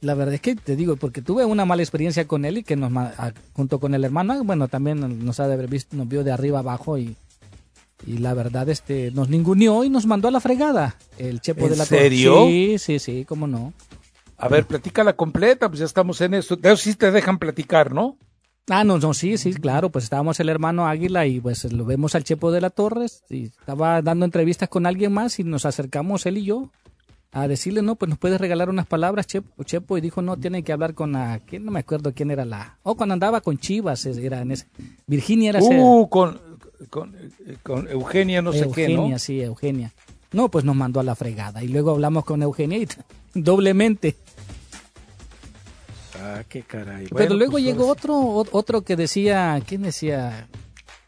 la 0.01 0.13
verdad 0.13 0.36
es 0.36 0.41
que 0.41 0.55
te 0.55 0.75
digo, 0.75 0.97
porque 0.97 1.21
tuve 1.21 1.45
una 1.45 1.65
mala 1.65 1.81
experiencia 1.81 2.27
con 2.27 2.45
él 2.45 2.59
y 2.59 2.63
que 2.63 2.75
nos 2.75 2.91
junto 3.53 3.79
con 3.79 3.95
el 3.95 4.03
hermano, 4.03 4.43
bueno, 4.43 4.67
también 4.67 5.25
nos 5.25 5.39
ha 5.39 5.47
de 5.47 5.53
haber 5.53 5.67
visto, 5.67 5.95
nos 5.95 6.07
vio 6.07 6.23
de 6.23 6.31
arriba 6.31 6.59
abajo 6.59 6.97
y, 6.97 7.15
y 8.05 8.17
la 8.17 8.33
verdad 8.33 8.69
este 8.69 9.11
nos 9.11 9.29
ninguneó 9.29 9.83
y 9.83 9.89
nos 9.89 10.05
mandó 10.05 10.27
a 10.27 10.31
la 10.31 10.39
fregada 10.39 10.97
el 11.17 11.41
chepo 11.41 11.67
de 11.69 11.75
la 11.75 11.85
serio? 11.85 12.45
Sí, 12.45 12.77
sí, 12.77 12.99
sí, 12.99 13.25
cómo 13.25 13.47
no. 13.47 13.73
A 14.37 14.49
ver, 14.49 14.65
platícala 14.65 15.13
completa, 15.13 15.69
pues 15.69 15.79
ya 15.79 15.85
estamos 15.85 16.19
en 16.21 16.33
eso. 16.33 16.55
De 16.55 16.71
eso 16.71 16.83
sí 16.83 16.95
te 16.95 17.11
dejan 17.11 17.39
platicar, 17.39 17.93
¿no? 17.93 18.17
Ah, 18.67 18.83
no, 18.83 18.97
no, 18.97 19.13
sí, 19.13 19.37
sí, 19.37 19.53
claro, 19.53 19.91
pues 19.91 20.05
estábamos 20.05 20.39
el 20.39 20.49
hermano 20.49 20.87
Águila 20.87 21.27
y 21.27 21.39
pues 21.39 21.71
lo 21.71 21.85
vemos 21.85 22.15
al 22.15 22.23
Chepo 22.23 22.51
de 22.51 22.61
la 22.61 22.71
Torres 22.71 23.23
y 23.29 23.45
estaba 23.45 24.01
dando 24.01 24.25
entrevistas 24.25 24.69
con 24.69 24.87
alguien 24.87 25.13
más 25.13 25.39
y 25.39 25.43
nos 25.43 25.65
acercamos 25.65 26.25
él 26.25 26.39
y 26.39 26.45
yo 26.45 26.71
a 27.31 27.47
decirle, 27.47 27.83
no, 27.83 27.95
pues 27.95 28.09
nos 28.09 28.17
puedes 28.17 28.41
regalar 28.41 28.69
unas 28.69 28.87
palabras, 28.87 29.27
Chepo, 29.27 29.63
Chepo 29.63 29.97
y 29.97 30.01
dijo, 30.01 30.23
no, 30.23 30.37
tiene 30.37 30.63
que 30.63 30.71
hablar 30.71 30.95
con 30.95 31.11
la, 31.11 31.41
¿quién? 31.45 31.63
no 31.63 31.71
me 31.71 31.81
acuerdo 31.81 32.13
quién 32.13 32.31
era 32.31 32.43
la, 32.43 32.79
oh, 32.81 32.95
cuando 32.95 33.13
andaba 33.13 33.41
con 33.41 33.59
Chivas, 33.59 34.03
era 34.05 34.41
en 34.41 34.51
ese, 34.51 34.67
Virginia 35.05 35.49
era 35.49 35.59
Uh, 35.61 36.09
con, 36.09 36.39
con, 36.89 37.15
con, 37.63 37.88
Eugenia, 37.88 38.41
no 38.41 38.53
sé 38.53 38.69
qué, 38.73 38.89
¿no? 38.89 38.95
Eugenia, 38.95 39.19
sí, 39.19 39.41
Eugenia. 39.41 39.93
No, 40.32 40.49
pues 40.49 40.65
nos 40.65 40.76
mandó 40.76 40.99
a 40.99 41.03
la 41.03 41.15
fregada 41.15 41.63
y 41.63 41.67
luego 41.67 41.91
hablamos 41.91 42.26
con 42.26 42.41
Eugenia 42.43 42.78
y 42.78 42.88
doblemente. 43.34 44.15
Ah, 46.21 46.43
qué 46.47 46.63
caray. 46.63 47.07
Pero 47.15 47.36
luego 47.36 47.53
pues, 47.53 47.63
llegó 47.63 47.88
otro, 47.88 48.45
otro 48.51 48.82
que 48.82 48.95
decía, 48.95 49.61
¿quién 49.65 49.84
decía? 49.84 50.47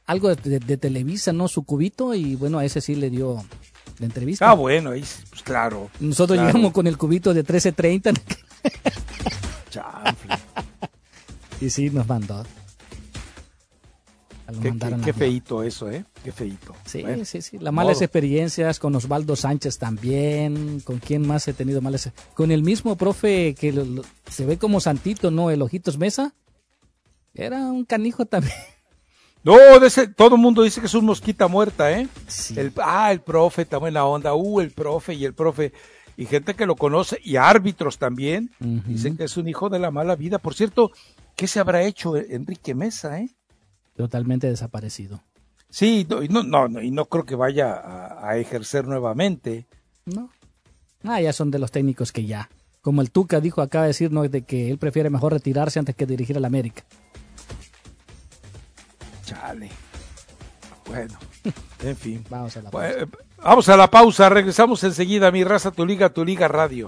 Algo 0.05 0.33
de, 0.33 0.77
Televisa, 0.77 1.33
¿no? 1.33 1.47
Su 1.47 1.63
cubito, 1.63 2.13
y 2.13 2.35
bueno, 2.35 2.59
a 2.59 2.65
ese 2.65 2.79
sí 2.79 2.95
le 2.95 3.09
dio 3.09 3.43
la 3.99 4.05
entrevista. 4.05 4.49
Ah, 4.49 4.53
bueno, 4.53 4.91
ahí, 4.91 5.03
pues 5.29 5.43
claro. 5.43 5.89
Nosotros 5.99 6.39
llegamos 6.39 6.71
con 6.71 6.87
el 6.87 6.97
cubito 6.97 7.33
de 7.33 7.41
1330. 7.41 8.13
y 11.61 11.69
sí, 11.69 11.89
nos 11.89 12.07
mandó. 12.07 12.45
Qué, 15.03 15.11
feito 15.11 15.61
eso, 15.61 15.91
¿eh? 15.91 16.05
Qué 16.23 16.31
feito. 16.31 16.73
Sí, 16.85 17.03
sí, 17.25 17.41
sí. 17.41 17.57
Las 17.59 17.73
malas 17.73 18.01
experiencias 18.01 18.79
con 18.79 18.95
Osvaldo 18.95 19.35
Sánchez 19.35 19.77
también. 19.77 20.79
¿Con 20.81 20.99
quién 20.99 21.27
más 21.27 21.47
he 21.49 21.53
tenido 21.53 21.81
malas? 21.81 22.11
Con 22.33 22.51
el 22.51 22.63
mismo 22.63 22.95
profe 22.95 23.55
que 23.55 23.73
se 24.29 24.45
ve 24.45 24.57
como 24.57 24.79
santito, 24.79 25.31
¿no? 25.31 25.51
El 25.51 25.61
Ojitos 25.61 25.97
Mesa. 25.97 26.33
Era 27.33 27.57
un 27.67 27.83
canijo 27.83 28.25
también. 28.25 28.55
No, 29.43 29.79
de 29.79 29.87
ese, 29.87 30.07
todo 30.07 30.35
el 30.35 30.41
mundo 30.41 30.63
dice 30.63 30.81
que 30.81 30.87
es 30.87 30.93
un 30.93 31.05
mosquita 31.05 31.47
muerta, 31.47 31.91
¿eh? 31.91 32.07
El, 32.55 32.73
ah, 32.83 33.11
el 33.11 33.21
profe, 33.21 33.61
está 33.61 33.77
buena 33.77 34.05
onda. 34.05 34.33
Uh, 34.33 34.61
el 34.61 34.71
profe 34.71 35.13
y 35.13 35.25
el 35.25 35.33
profe. 35.33 35.71
Y 36.17 36.25
gente 36.25 36.55
que 36.55 36.65
lo 36.65 36.75
conoce, 36.75 37.19
y 37.23 37.35
árbitros 37.35 37.97
también, 37.97 38.51
dicen 38.59 39.17
que 39.17 39.25
es 39.25 39.37
un 39.37 39.47
hijo 39.47 39.69
de 39.69 39.79
la 39.79 39.91
mala 39.91 40.15
vida. 40.15 40.39
Por 40.39 40.55
cierto, 40.55 40.91
¿qué 41.35 41.47
se 41.47 41.59
habrá 41.59 41.83
hecho 41.83 42.17
Enrique 42.17 42.73
Mesa, 42.73 43.19
eh? 43.19 43.29
Totalmente 43.97 44.47
desaparecido. 44.47 45.23
Sí, 45.69 46.07
no, 46.29 46.43
no, 46.43 46.67
no, 46.69 46.81
y 46.81 46.91
no 46.91 47.05
creo 47.05 47.25
que 47.25 47.35
vaya 47.35 47.81
a, 48.25 48.37
ejercer 48.37 48.87
nuevamente. 48.87 49.65
No. 50.05 50.29
Ah, 51.03 51.19
ya 51.19 51.33
son 51.33 51.51
de 51.51 51.59
los 51.59 51.71
técnicos 51.71 52.11
que 52.11 52.25
ya. 52.25 52.49
Como 52.81 53.01
el 53.01 53.11
Tuca 53.11 53.41
dijo, 53.41 53.61
acaba 53.61 53.83
de 53.83 53.89
decir 53.89 54.09
de 54.11 54.41
que 54.43 54.71
él 54.71 54.77
prefiere 54.77 55.09
mejor 55.09 55.33
retirarse 55.33 55.79
antes 55.79 55.95
que 55.95 56.05
dirigir 56.05 56.37
al 56.37 56.45
América. 56.45 56.83
Chale. 59.25 59.69
Bueno, 60.85 61.17
en 61.83 61.97
fin. 61.97 62.23
vamos 62.29 62.55
a 62.55 62.61
la 62.61 62.71
pausa. 62.71 63.07
vamos 63.43 63.69
a 63.69 63.77
la 63.77 63.89
pausa, 63.89 64.29
regresamos 64.29 64.83
enseguida. 64.85 65.31
Mi 65.31 65.43
raza, 65.43 65.71
tu 65.71 65.85
liga, 65.85 66.09
tu 66.09 66.23
liga 66.23 66.47
radio. 66.47 66.87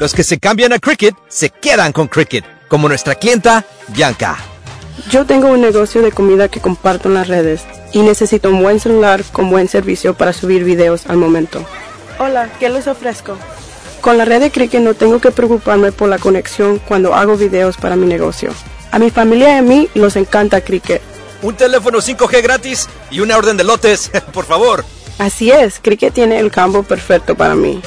Los 0.00 0.14
que 0.14 0.24
se 0.24 0.38
cambian 0.38 0.72
a 0.72 0.78
Cricket 0.78 1.14
se 1.28 1.50
quedan 1.50 1.92
con 1.92 2.08
Cricket, 2.08 2.44
como 2.68 2.88
nuestra 2.88 3.14
clienta 3.14 3.64
Bianca. 3.88 4.49
Yo 5.08 5.24
tengo 5.24 5.48
un 5.48 5.60
negocio 5.60 6.02
de 6.02 6.12
comida 6.12 6.48
que 6.48 6.60
comparto 6.60 7.08
en 7.08 7.14
las 7.14 7.28
redes 7.28 7.62
y 7.92 8.00
necesito 8.00 8.50
un 8.50 8.62
buen 8.62 8.80
celular 8.80 9.24
con 9.32 9.50
buen 9.50 9.68
servicio 9.68 10.14
para 10.14 10.32
subir 10.32 10.64
videos 10.64 11.06
al 11.06 11.16
momento. 11.16 11.64
Hola, 12.18 12.50
¿qué 12.58 12.68
les 12.68 12.86
ofrezco? 12.86 13.36
Con 14.00 14.18
la 14.18 14.24
red 14.24 14.40
de 14.40 14.50
Cricket 14.50 14.82
no 14.82 14.94
tengo 14.94 15.20
que 15.20 15.30
preocuparme 15.30 15.92
por 15.92 16.08
la 16.08 16.18
conexión 16.18 16.78
cuando 16.86 17.14
hago 17.14 17.36
videos 17.36 17.76
para 17.76 17.96
mi 17.96 18.06
negocio. 18.06 18.50
A 18.90 18.98
mi 18.98 19.10
familia 19.10 19.54
y 19.54 19.58
a 19.58 19.62
mí 19.62 19.88
nos 19.94 20.16
encanta 20.16 20.60
Cricket. 20.60 21.00
Un 21.42 21.56
teléfono 21.56 21.98
5G 21.98 22.42
gratis 22.42 22.88
y 23.10 23.20
una 23.20 23.36
orden 23.36 23.56
de 23.56 23.64
lotes, 23.64 24.10
por 24.32 24.44
favor. 24.44 24.84
Así 25.18 25.50
es, 25.50 25.78
Cricket 25.80 26.12
tiene 26.12 26.38
el 26.38 26.50
campo 26.50 26.82
perfecto 26.82 27.34
para 27.34 27.54
mí. 27.54 27.80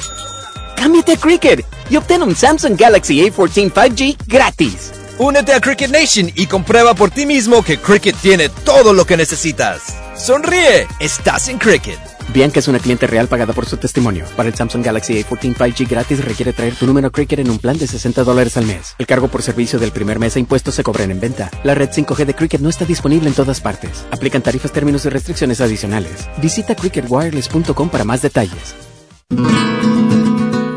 Cámbiate 0.76 1.12
a 1.12 1.16
Cricket 1.16 1.64
y 1.90 1.96
obtén 1.96 2.22
un 2.22 2.34
Samsung 2.34 2.76
Galaxy 2.76 3.20
A14 3.20 3.70
5G 3.70 4.16
gratis. 4.26 4.92
Únete 5.18 5.52
a 5.52 5.60
Cricket 5.60 5.92
Nation 5.92 6.32
y 6.34 6.46
comprueba 6.46 6.94
por 6.94 7.10
ti 7.12 7.24
mismo 7.24 7.62
que 7.62 7.78
Cricket 7.78 8.16
tiene 8.16 8.48
todo 8.48 8.92
lo 8.92 9.04
que 9.04 9.16
necesitas. 9.16 9.94
Sonríe, 10.16 10.88
estás 10.98 11.48
en 11.48 11.58
Cricket. 11.58 11.98
Bianca 12.32 12.58
es 12.58 12.66
una 12.66 12.80
cliente 12.80 13.06
real 13.06 13.28
pagada 13.28 13.52
por 13.52 13.64
su 13.64 13.76
testimonio. 13.76 14.24
Para 14.36 14.48
el 14.48 14.56
Samsung 14.56 14.84
Galaxy 14.84 15.22
A14 15.22 15.54
5G 15.54 15.88
gratis 15.88 16.24
requiere 16.24 16.52
traer 16.52 16.74
tu 16.74 16.86
número 16.86 17.12
Cricket 17.12 17.38
en 17.38 17.50
un 17.50 17.60
plan 17.60 17.78
de 17.78 17.86
60 17.86 18.24
dólares 18.24 18.56
al 18.56 18.66
mes. 18.66 18.96
El 18.98 19.06
cargo 19.06 19.28
por 19.28 19.42
servicio 19.42 19.78
del 19.78 19.92
primer 19.92 20.18
mes 20.18 20.34
e 20.34 20.40
impuestos 20.40 20.74
se 20.74 20.82
cobran 20.82 21.12
en 21.12 21.20
venta. 21.20 21.48
La 21.62 21.76
red 21.76 21.90
5G 21.90 22.24
de 22.24 22.34
Cricket 22.34 22.60
no 22.60 22.68
está 22.68 22.84
disponible 22.84 23.28
en 23.28 23.36
todas 23.36 23.60
partes. 23.60 24.04
Aplican 24.10 24.42
tarifas, 24.42 24.72
términos 24.72 25.04
y 25.04 25.10
restricciones 25.10 25.60
adicionales. 25.60 26.28
Visita 26.38 26.74
cricketwireless.com 26.74 27.88
para 27.88 28.02
más 28.02 28.20
detalles. 28.20 28.74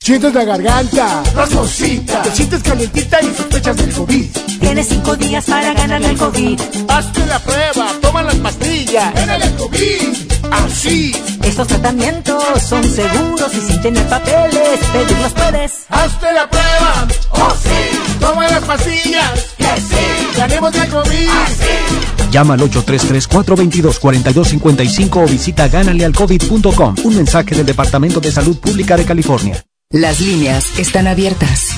Sientes 0.03 0.33
la 0.33 0.43
garganta, 0.43 1.23
rasmosita, 1.33 2.23
te 2.23 2.35
sientes 2.35 2.61
calientita 2.61 3.21
y 3.21 3.33
sospechas 3.33 3.77
del 3.77 3.93
COVID. 3.93 4.25
Tienes 4.59 4.89
cinco 4.89 5.15
días 5.15 5.45
para 5.45 5.73
ganarle 5.73 6.07
al 6.07 6.17
COVID. 6.17 6.59
Hazte 6.89 7.25
la 7.25 7.39
prueba, 7.39 7.87
toma 8.01 8.21
las 8.21 8.35
pastillas, 8.35 9.13
gánale 9.13 9.45
el 9.45 9.55
COVID. 9.55 10.17
Así. 10.51 11.15
Estos 11.41 11.69
tratamientos 11.69 12.43
son 12.67 12.83
seguros 12.83 13.49
y 13.53 13.61
sin 13.61 13.81
tener 13.81 14.05
papeles, 14.09 14.77
pedirlos 14.91 15.31
puedes. 15.31 15.85
Hazte 15.87 16.33
la 16.33 16.49
prueba, 16.49 17.07
oh 17.29 17.55
sí. 17.63 17.69
Toma 18.19 18.49
las 18.49 18.65
pastillas, 18.65 19.55
que 19.57 19.63
sí. 19.63 20.35
Ganemos 20.35 20.75
el 20.75 20.89
COVID. 20.89 21.29
Así. 21.45 21.77
Llama 22.29 22.55
al 22.55 22.59
833-422-4255 22.59 25.23
o 25.23 25.27
visita 25.27 25.69
ganalealcovid.com. 25.69 26.95
Un 27.05 27.15
mensaje 27.15 27.55
del 27.55 27.65
Departamento 27.65 28.19
de 28.19 28.33
Salud 28.33 28.59
Pública 28.59 28.97
de 28.97 29.05
California. 29.05 29.63
Las 29.93 30.19
líneas 30.21 30.79
están 30.79 31.05
abiertas. 31.05 31.69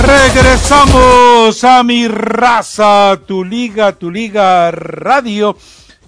Regresamos 0.00 1.29
a 1.50 1.82
mi 1.82 2.06
raza, 2.06 3.20
tu 3.26 3.44
liga, 3.44 3.92
tu 3.92 4.08
liga 4.08 4.70
radio. 4.70 5.56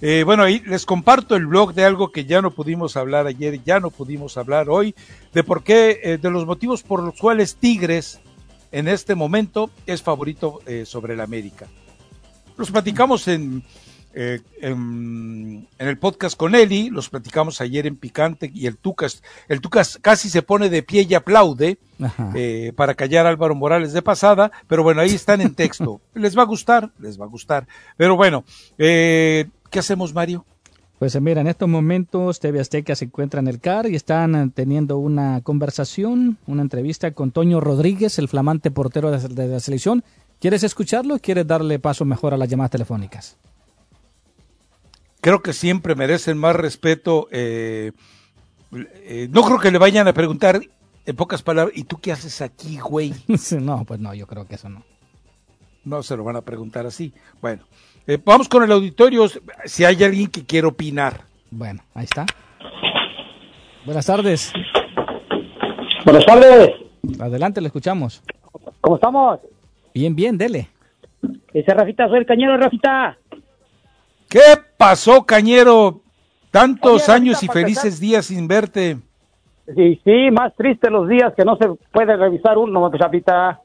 Eh, 0.01 0.23
bueno, 0.25 0.43
ahí 0.43 0.61
les 0.65 0.85
comparto 0.85 1.35
el 1.35 1.47
blog 1.47 1.73
de 1.73 1.83
algo 1.83 2.13
que 2.13 2.23
ya 2.23 2.41
no 2.41 2.51
pudimos 2.51 2.95
hablar 2.95 3.27
ayer, 3.27 3.61
ya 3.61 3.81
no 3.81 3.91
pudimos 3.91 4.37
hablar 4.37 4.69
hoy, 4.69 4.95
de 5.33 5.43
por 5.43 5.61
qué, 5.61 5.99
eh, 6.01 6.17
de 6.17 6.31
los 6.31 6.45
motivos 6.45 6.81
por 6.81 7.03
los 7.03 7.19
cuales 7.19 7.57
Tigres 7.57 8.21
en 8.71 8.87
este 8.87 9.15
momento 9.15 9.69
es 9.85 10.01
favorito 10.01 10.61
eh, 10.65 10.85
sobre 10.85 11.15
el 11.15 11.19
América. 11.19 11.67
Los 12.55 12.71
platicamos 12.71 13.27
en, 13.27 13.63
eh, 14.13 14.41
en, 14.61 15.67
en, 15.79 15.87
el 15.87 15.97
podcast 15.97 16.37
con 16.37 16.53
Eli, 16.53 16.89
los 16.89 17.09
platicamos 17.09 17.61
ayer 17.61 17.87
en 17.87 17.95
Picante 17.95 18.51
y 18.53 18.67
el 18.67 18.77
Tucas, 18.77 19.23
el 19.47 19.59
Tucas 19.59 19.97
casi 20.01 20.29
se 20.29 20.43
pone 20.43 20.69
de 20.69 20.83
pie 20.83 21.07
y 21.09 21.15
aplaude 21.15 21.79
eh, 22.35 22.73
para 22.75 22.93
callar 22.93 23.25
a 23.25 23.29
Álvaro 23.29 23.55
Morales 23.55 23.91
de 23.91 24.01
pasada, 24.01 24.51
pero 24.67 24.83
bueno, 24.83 25.01
ahí 25.01 25.15
están 25.15 25.41
en 25.41 25.55
texto. 25.55 25.99
les 26.13 26.37
va 26.37 26.43
a 26.43 26.45
gustar, 26.45 26.91
les 26.99 27.19
va 27.19 27.25
a 27.25 27.27
gustar. 27.27 27.67
Pero 27.97 28.15
bueno, 28.15 28.43
eh, 28.77 29.49
¿qué 29.71 29.79
hacemos, 29.79 30.13
Mario? 30.13 30.45
Pues 30.99 31.19
mira, 31.19 31.41
en 31.41 31.47
estos 31.47 31.67
momentos 31.67 32.39
TV 32.39 32.59
Azteca 32.59 32.95
se 32.95 33.05
encuentra 33.05 33.39
en 33.39 33.47
el 33.47 33.59
CAR 33.59 33.89
y 33.89 33.95
están 33.95 34.51
teniendo 34.51 34.99
una 34.99 35.41
conversación, 35.41 36.37
una 36.45 36.61
entrevista 36.61 37.11
con 37.11 37.31
Toño 37.31 37.59
Rodríguez, 37.59 38.19
el 38.19 38.29
flamante 38.29 38.69
portero 38.69 39.11
de, 39.11 39.27
de 39.27 39.47
la 39.47 39.59
selección. 39.59 40.03
¿Quieres 40.39 40.63
escucharlo 40.63 41.15
o 41.15 41.19
quieres 41.19 41.47
darle 41.47 41.79
paso 41.79 42.05
mejor 42.05 42.33
a 42.33 42.37
las 42.37 42.47
llamadas 42.47 42.71
telefónicas? 42.71 43.37
Creo 45.23 45.41
que 45.41 45.53
siempre 45.53 45.95
merecen 45.95 46.37
más 46.37 46.55
respeto. 46.55 47.29
Eh, 47.31 47.93
eh, 48.73 49.27
no 49.31 49.41
creo 49.43 49.57
que 49.57 49.71
le 49.71 49.77
vayan 49.77 50.07
a 50.07 50.13
preguntar 50.13 50.59
en 51.05 51.15
pocas 51.15 51.41
palabras, 51.41 51.75
¿y 51.77 51.85
tú 51.85 51.99
qué 51.99 52.11
haces 52.11 52.41
aquí, 52.41 52.77
güey? 52.77 53.13
no, 53.59 53.85
pues 53.85 53.99
no, 53.99 54.13
yo 54.13 54.27
creo 54.27 54.45
que 54.45 54.55
eso 54.55 54.69
no. 54.69 54.83
No 55.85 56.03
se 56.03 56.17
lo 56.17 56.23
van 56.25 56.35
a 56.35 56.41
preguntar 56.41 56.85
así. 56.85 57.13
Bueno, 57.41 57.63
eh, 58.05 58.19
vamos 58.23 58.49
con 58.49 58.63
el 58.63 58.71
auditorio, 58.71 59.25
si 59.65 59.85
hay 59.85 60.03
alguien 60.03 60.27
que 60.27 60.45
quiera 60.45 60.67
opinar. 60.67 61.21
Bueno, 61.49 61.81
ahí 61.93 62.03
está. 62.03 62.25
Buenas 63.85 64.05
tardes. 64.05 64.51
Buenas 66.03 66.25
tardes. 66.25 66.71
Adelante, 67.19 67.61
le 67.61 67.67
escuchamos. 67.67 68.21
¿Cómo 68.81 68.95
estamos? 68.95 69.39
Bien, 69.93 70.15
bien, 70.15 70.37
dele. 70.37 70.69
Ese 71.53 71.73
Rafita, 71.73 72.07
soy 72.07 72.19
el 72.19 72.25
cañero, 72.25 72.57
Rafita. 72.57 73.17
¿Qué 74.33 74.59
pasó, 74.77 75.27
Cañero? 75.27 76.01
Tantos 76.49 77.07
Oye, 77.07 77.15
años 77.15 77.43
y 77.43 77.47
felices 77.47 77.99
días 77.99 78.25
sin 78.25 78.47
verte. 78.47 78.97
Sí, 79.75 80.01
sí, 80.03 80.31
más 80.31 80.55
triste 80.55 80.89
los 80.89 81.07
días 81.07 81.35
que 81.37 81.45
no 81.45 81.55
se 81.55 81.69
puede 81.91 82.17
revisar 82.17 82.57
uno, 82.57 82.89
Rafita. 82.89 83.61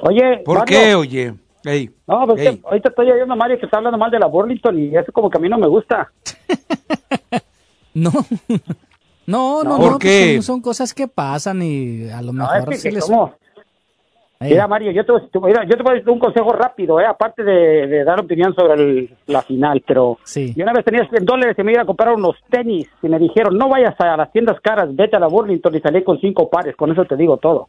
Oye. 0.00 0.38
¿Por 0.38 0.60
Mario, 0.60 0.78
qué, 0.78 0.94
oye? 0.94 1.34
No, 2.06 2.26
pues 2.26 2.40
hey. 2.40 2.56
que 2.62 2.66
ahorita 2.66 2.88
estoy 2.88 3.10
oyendo 3.10 3.34
a 3.34 3.36
Mario 3.36 3.58
que 3.58 3.66
está 3.66 3.76
hablando 3.76 3.98
mal 3.98 4.10
de 4.10 4.18
la 4.18 4.28
Burlington 4.28 4.78
y 4.78 4.96
eso 4.96 5.12
como 5.12 5.28
que 5.28 5.36
a 5.36 5.40
mí 5.42 5.48
no 5.50 5.58
me 5.58 5.66
gusta. 5.66 6.10
no. 7.92 8.12
No, 9.26 9.62
no, 9.62 9.76
¿Por 9.76 9.92
no, 9.92 9.98
qué? 9.98 10.32
pues 10.36 10.46
son, 10.46 10.56
son, 10.56 10.62
cosas 10.62 10.94
que 10.94 11.06
pasan 11.06 11.60
y 11.60 12.08
a 12.08 12.22
lo 12.22 12.32
mejor 12.32 12.64
no, 12.64 12.72
es 12.72 12.82
que, 12.82 12.88
se 12.88 12.92
les... 12.92 13.04
¿cómo? 13.04 13.34
Mira, 14.50 14.66
Mario, 14.68 14.90
yo 14.92 15.04
te, 15.04 15.12
mira, 15.40 15.64
yo 15.64 15.76
te 15.76 15.82
voy 15.82 15.92
a 15.92 15.94
decir 15.94 16.10
un 16.10 16.18
consejo 16.18 16.52
rápido, 16.52 16.98
¿eh? 17.00 17.06
aparte 17.06 17.42
de, 17.44 17.86
de 17.86 18.04
dar 18.04 18.20
opinión 18.20 18.54
sobre 18.54 18.74
el, 18.74 19.10
la 19.26 19.42
final, 19.42 19.82
pero 19.86 20.18
sí. 20.24 20.52
yo 20.56 20.62
una 20.64 20.72
vez 20.72 20.84
tenía 20.84 21.08
100 21.08 21.24
dólares 21.24 21.56
y 21.58 21.62
me 21.62 21.72
iba 21.72 21.82
a 21.82 21.86
comprar 21.86 22.14
unos 22.14 22.36
tenis 22.50 22.88
y 23.02 23.08
me 23.08 23.18
dijeron, 23.18 23.56
no 23.58 23.68
vayas 23.68 23.94
a 24.00 24.16
las 24.16 24.32
tiendas 24.32 24.60
caras, 24.60 24.94
vete 24.94 25.16
a 25.16 25.20
la 25.20 25.26
Burlington 25.28 25.74
y 25.76 25.80
salí 25.80 26.02
con 26.04 26.18
cinco 26.20 26.48
pares, 26.50 26.74
con 26.76 26.90
eso 26.92 27.04
te 27.04 27.16
digo 27.16 27.36
todo. 27.36 27.68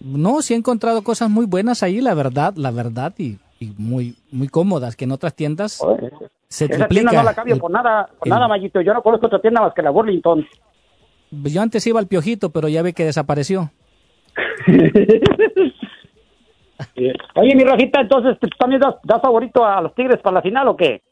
No, 0.00 0.42
sí 0.42 0.54
he 0.54 0.56
encontrado 0.56 1.02
cosas 1.02 1.28
muy 1.28 1.46
buenas 1.46 1.82
ahí, 1.82 2.00
la 2.00 2.14
verdad, 2.14 2.54
la 2.56 2.70
verdad, 2.70 3.12
y, 3.18 3.36
y 3.60 3.72
muy 3.78 4.14
muy 4.30 4.48
cómodas, 4.48 4.94
que 4.96 5.04
en 5.04 5.12
otras 5.12 5.34
tiendas 5.34 5.82
Oye, 5.82 6.10
se 6.48 6.66
esa 6.66 6.74
triplica. 6.86 6.88
tienda 6.88 7.12
no 7.12 7.22
la 7.24 7.34
cambio 7.34 7.54
el- 7.54 7.60
por 7.60 7.70
nada, 7.70 8.08
por 8.18 8.28
el- 8.28 8.30
nada, 8.30 8.46
Mayito, 8.48 8.80
yo 8.80 8.94
no 8.94 9.02
conozco 9.02 9.26
otra 9.26 9.40
tienda 9.40 9.60
más 9.60 9.74
que 9.74 9.82
la 9.82 9.90
Burlington. 9.90 10.46
Yo 11.30 11.60
antes 11.60 11.86
iba 11.86 11.98
al 12.00 12.06
Piojito, 12.06 12.50
pero 12.50 12.68
ya 12.68 12.80
ve 12.82 12.92
que 12.92 13.04
desapareció. 13.04 13.70
Oye, 17.34 17.54
mi 17.54 17.64
Rafita, 17.64 18.00
entonces, 18.00 18.38
¿tú 18.40 18.48
también 18.58 18.80
das, 18.80 18.96
das 19.02 19.20
favorito 19.20 19.64
a 19.64 19.80
los 19.80 19.94
Tigres 19.94 20.20
para 20.22 20.34
la 20.34 20.42
final 20.42 20.68
o 20.68 20.76
qué? 20.76 21.02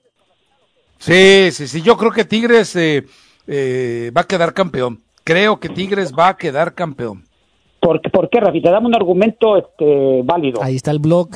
Sí, 0.98 1.50
sí, 1.50 1.66
sí, 1.66 1.82
yo 1.82 1.96
creo 1.96 2.10
que 2.10 2.24
Tigres 2.24 2.74
eh, 2.76 3.04
eh, 3.46 4.10
va 4.16 4.22
a 4.22 4.26
quedar 4.26 4.54
campeón. 4.54 5.02
Creo 5.24 5.58
que 5.58 5.68
Tigres 5.68 6.12
va 6.12 6.28
a 6.28 6.36
quedar 6.36 6.74
campeón. 6.74 7.24
¿Por, 7.80 8.00
por 8.10 8.30
qué, 8.30 8.40
Rafita? 8.40 8.70
Dame 8.70 8.86
un 8.86 8.94
argumento 8.94 9.56
este, 9.56 10.22
válido. 10.24 10.62
Ahí 10.62 10.76
está 10.76 10.92
el 10.92 11.00
blog. 11.00 11.30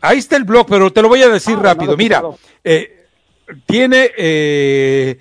Ahí 0.00 0.18
está 0.18 0.36
el 0.36 0.44
blog, 0.44 0.66
pero 0.68 0.92
te 0.92 1.02
lo 1.02 1.08
voy 1.08 1.22
a 1.22 1.28
decir 1.28 1.58
rápido. 1.58 1.96
Mira, 1.96 2.22
eh, 2.62 3.06
tiene 3.66 4.10
eh, 4.16 5.18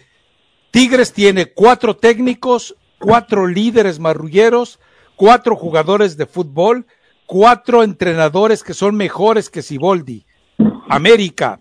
Tigres 0.72 1.13
tiene 1.13 1.47
cuatro 1.47 1.95
técnicos, 1.95 2.76
cuatro 2.99 3.47
líderes 3.47 3.99
marrulleros, 3.99 4.80
cuatro 5.16 5.55
jugadores 5.55 6.18
de 6.18 6.26
fútbol, 6.26 6.86
cuatro 7.26 7.84
entrenadores 7.84 8.63
que 8.63 8.73
son 8.73 8.95
mejores 8.95 9.49
que 9.49 9.61
Siboldi. 9.61 10.26
América 10.88 11.59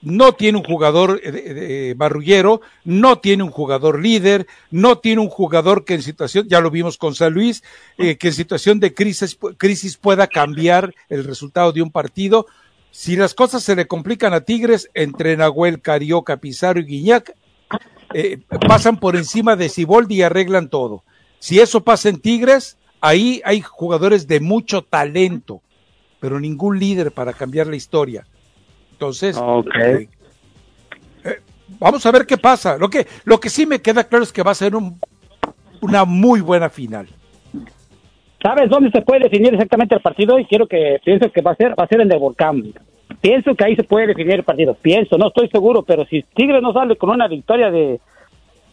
no 0.00 0.32
tiene 0.32 0.58
un 0.58 0.64
jugador 0.64 1.20
eh, 1.22 1.94
marrullero, 1.96 2.60
no 2.84 3.18
tiene 3.18 3.42
un 3.42 3.50
jugador 3.50 4.00
líder, 4.00 4.46
no 4.70 4.98
tiene 4.98 5.20
un 5.20 5.28
jugador 5.28 5.84
que 5.84 5.94
en 5.94 6.02
situación, 6.02 6.46
ya 6.48 6.60
lo 6.60 6.70
vimos 6.70 6.98
con 6.98 7.14
San 7.14 7.32
Luis, 7.34 7.62
eh, 7.98 8.16
que 8.16 8.28
en 8.28 8.34
situación 8.34 8.80
de 8.80 8.94
crisis, 8.94 9.38
crisis 9.56 9.96
pueda 9.96 10.26
cambiar 10.28 10.94
el 11.08 11.24
resultado 11.24 11.72
de 11.72 11.82
un 11.82 11.90
partido. 11.90 12.46
Si 12.90 13.16
las 13.16 13.34
cosas 13.34 13.62
se 13.62 13.76
le 13.76 13.86
complican 13.86 14.32
a 14.34 14.42
Tigres, 14.42 14.88
entre 14.94 15.36
Nahuel, 15.36 15.80
Carioca, 15.80 16.38
Pizarro 16.38 16.80
y 16.80 16.84
Guiñac, 16.84 17.34
eh, 18.14 18.38
pasan 18.66 18.98
por 18.98 19.16
encima 19.16 19.56
de 19.56 19.68
Siboldi 19.68 20.16
y 20.16 20.22
arreglan 20.22 20.70
todo. 20.70 21.02
Si 21.40 21.60
eso 21.60 21.84
pasa 21.84 22.08
en 22.08 22.20
Tigres, 22.20 22.78
ahí 23.00 23.40
hay 23.44 23.60
jugadores 23.60 24.26
de 24.26 24.40
mucho 24.40 24.82
talento, 24.82 25.60
pero 26.20 26.40
ningún 26.40 26.78
líder 26.78 27.12
para 27.12 27.32
cambiar 27.32 27.66
la 27.66 27.76
historia. 27.76 28.26
Entonces, 28.92 29.40
eh, 29.80 30.08
eh, 31.24 31.40
vamos 31.78 32.04
a 32.04 32.10
ver 32.10 32.26
qué 32.26 32.36
pasa. 32.36 32.76
Lo 32.78 32.88
que, 32.88 33.06
lo 33.24 33.38
que 33.38 33.50
sí 33.50 33.66
me 33.66 33.80
queda 33.80 34.04
claro 34.04 34.24
es 34.24 34.32
que 34.32 34.42
va 34.42 34.50
a 34.50 34.56
ser 34.56 34.74
un, 34.74 34.98
una 35.80 36.04
muy 36.04 36.40
buena 36.40 36.68
final. 36.68 37.08
¿Sabes 38.42 38.70
dónde 38.70 38.90
se 38.90 39.02
puede 39.02 39.24
definir 39.24 39.52
exactamente 39.52 39.94
el 39.94 40.00
partido? 40.00 40.38
Y 40.38 40.44
quiero 40.44 40.66
que 40.66 41.00
pienses 41.04 41.32
que 41.32 41.42
va 41.42 41.52
a 41.52 41.56
ser, 41.56 41.70
va 41.78 41.84
a 41.84 41.88
ser 41.88 42.00
en 42.00 42.10
el 42.10 42.18
volcán 42.18 42.62
pienso 43.20 43.54
que 43.54 43.64
ahí 43.64 43.74
se 43.74 43.84
puede 43.84 44.08
definir 44.08 44.34
el 44.34 44.44
partido. 44.44 44.74
Pienso, 44.74 45.18
no 45.18 45.28
estoy 45.28 45.48
seguro, 45.48 45.82
pero 45.82 46.04
si 46.04 46.22
Tigre 46.34 46.60
no 46.60 46.72
sale 46.72 46.96
con 46.96 47.10
una 47.10 47.26
victoria 47.26 47.70
de 47.70 48.00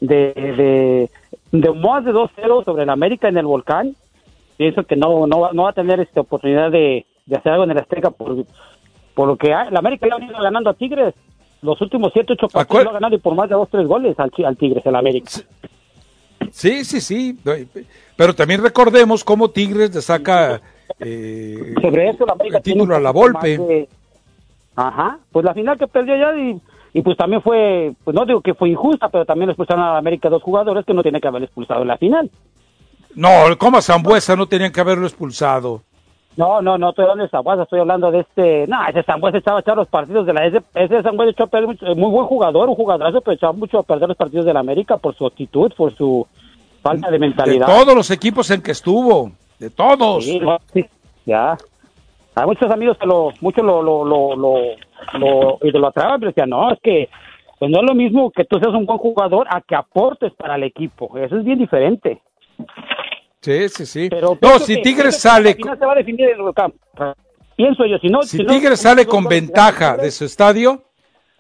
de, 0.02 1.10
de, 1.52 1.72
más 1.74 2.04
de 2.06 2.12
2-0 2.12 2.66
sobre 2.66 2.84
el 2.84 2.90
América 2.90 3.28
en 3.28 3.38
el 3.38 3.46
volcán, 3.46 3.96
pienso 4.58 4.84
que 4.84 4.96
no, 4.96 5.28
no, 5.28 5.40
va 5.40 5.70
a 5.70 5.74
tener 5.74 6.00
esta 6.00 6.22
oportunidad 6.22 6.72
de, 6.72 7.06
hacer 7.36 7.52
algo 7.52 7.64
en 7.66 7.72
el 7.72 7.78
Azteca 7.80 8.12
por, 8.12 8.46
por 9.14 9.28
lo 9.28 9.36
que 9.38 9.54
hay. 9.54 9.70
el 9.70 9.78
América 9.78 10.08
le 10.08 10.14
ha 10.14 10.18
venido 10.18 10.42
ganando 10.42 10.70
a 10.70 10.74
Tigres 10.74 11.14
los 11.66 11.82
últimos 11.82 12.12
7, 12.14 12.34
8 12.34 12.48
partidos 12.50 12.84
lo 12.84 12.90
ha 12.92 12.94
ganado 12.94 13.16
y 13.16 13.20
por 13.20 13.36
más 13.36 13.50
de 13.50 13.56
2, 13.56 13.70
3 13.70 13.88
goles 13.88 14.20
al, 14.20 14.32
al 14.46 14.58
Tigres, 14.58 14.86
el 14.86 14.96
América. 14.96 15.32
Sí, 16.52 16.86
sí, 16.86 17.02
sí, 17.02 17.38
pero 18.16 18.34
también 18.34 18.62
recordemos 18.62 19.24
cómo 19.24 19.50
Tigres 19.50 19.94
le 19.94 20.02
saca 20.02 20.62
eh, 21.00 21.74
sobre 21.82 22.10
eso 22.10 22.26
la 22.26 22.34
América 22.34 22.58
el 22.58 22.64
título 22.64 22.96
a 22.96 23.00
la 23.00 23.12
Volpe. 23.12 23.90
Ajá, 24.76 25.20
pues 25.32 25.44
la 25.44 25.54
final 25.54 25.78
que 25.78 25.88
perdió 25.88 26.16
ya 26.18 26.38
y, 26.38 26.62
y, 26.94 27.02
pues 27.02 27.18
también 27.18 27.42
fue, 27.42 27.94
pues 28.04 28.14
no 28.14 28.26
digo 28.26 28.42
que 28.42 28.54
fue 28.54 28.70
injusta, 28.70 29.10
pero 29.10 29.26
también 29.26 29.50
expulsaron 29.50 29.84
a 29.84 29.98
América 29.98 30.30
dos 30.30 30.44
jugadores 30.44 30.86
que 30.86 30.94
no 30.94 31.02
tienen 31.02 31.22
que 31.22 31.28
haber 31.28 31.44
expulsado 31.44 31.82
en 31.82 31.88
la 31.88 31.98
final. 31.98 32.30
No, 33.16 33.58
como 33.58 33.78
a 33.78 33.82
Zambuesa 33.82 34.36
no 34.36 34.46
tenían 34.46 34.72
que 34.72 34.82
haberlo 34.82 35.06
expulsado. 35.06 35.82
No, 36.38 36.62
no, 36.62 36.78
no 36.78 36.90
estoy 36.90 37.04
hablando 37.04 37.24
de 37.24 37.30
Zambuesa, 37.30 37.64
estoy 37.64 37.80
hablando 37.80 38.12
de 38.12 38.20
este, 38.20 38.68
no, 38.68 38.86
ese 38.88 39.04
Zambuesa 39.04 39.38
echaba 39.38 39.60
a 39.60 39.62
echar 39.62 39.78
los 39.78 39.88
partidos 39.88 40.26
de 40.26 40.34
la, 40.34 40.46
ese, 40.46 40.62
ese 40.74 41.02
Zambuesa 41.02 41.32
echó 41.32 41.44
a 41.44 41.48
perder 41.48 41.68
mucho, 41.68 41.86
muy 41.96 42.12
buen 42.12 42.26
jugador, 42.26 42.68
un 42.68 42.76
jugadorazo, 42.76 43.22
pero 43.22 43.36
echaba 43.36 43.54
mucho 43.54 43.80
a 43.80 43.84
perder 43.84 44.10
los 44.10 44.18
partidos 44.18 44.46
de 44.46 44.54
la 44.54 44.60
América 44.60 44.98
por 44.98 45.16
su 45.16 45.26
actitud, 45.26 45.72
por 45.78 45.96
su 45.96 46.28
falta 46.82 47.10
de 47.10 47.20
mentalidad. 47.20 47.68
De 47.68 47.74
todos 47.74 47.96
los 47.96 48.12
equipos 48.12 48.52
en 48.52 48.62
que 48.62 48.72
estuvo, 48.72 49.32
de 49.60 49.70
todos. 49.70 50.26
Sí, 50.26 50.42
sí, 50.74 50.86
ya. 51.26 51.58
Hay 52.36 52.46
muchos 52.46 52.70
amigos 52.70 52.98
que 52.98 53.06
lo, 53.06 53.32
muchos 53.40 53.64
lo, 53.64 53.82
lo, 53.82 54.04
lo, 54.04 54.36
lo, 54.36 54.60
lo 55.14 55.60
idolatraban, 55.62 56.20
pero 56.20 56.32
decían, 56.32 56.50
no, 56.50 56.70
es 56.70 56.80
que 56.84 57.10
pues 57.58 57.72
no 57.72 57.80
es 57.80 57.86
lo 57.88 57.96
mismo 57.96 58.30
que 58.32 58.44
tú 58.44 58.60
seas 58.60 58.74
un 58.74 58.86
buen 58.86 58.98
jugador 58.98 59.48
a 59.50 59.62
que 59.62 59.76
aportes 59.76 60.34
para 60.34 60.56
el 60.56 60.64
equipo. 60.64 61.18
Eso 61.18 61.38
es 61.38 61.46
bien 61.46 61.58
diferente. 61.58 62.22
Sí, 63.46 63.70
sí, 63.70 63.86
sí. 63.86 64.08
Pero 64.10 64.36
no, 64.42 64.58
si 64.58 64.82
Tigres 64.82 65.20
sale... 65.20 65.56
se 65.56 65.86
va 65.86 65.92
a 65.92 65.96
definir 65.96 66.30
el 66.30 66.54
campo. 66.56 66.80
Pienso 67.56 67.86
yo, 67.86 68.00
si 68.00 68.08
no... 68.10 68.24
Si, 68.24 68.44
Tigres 68.44 68.80
sale 68.80 69.06
con 69.06 69.26
ventaja 69.26 69.98
de 69.98 70.10
su 70.10 70.26
estadio, 70.26 70.84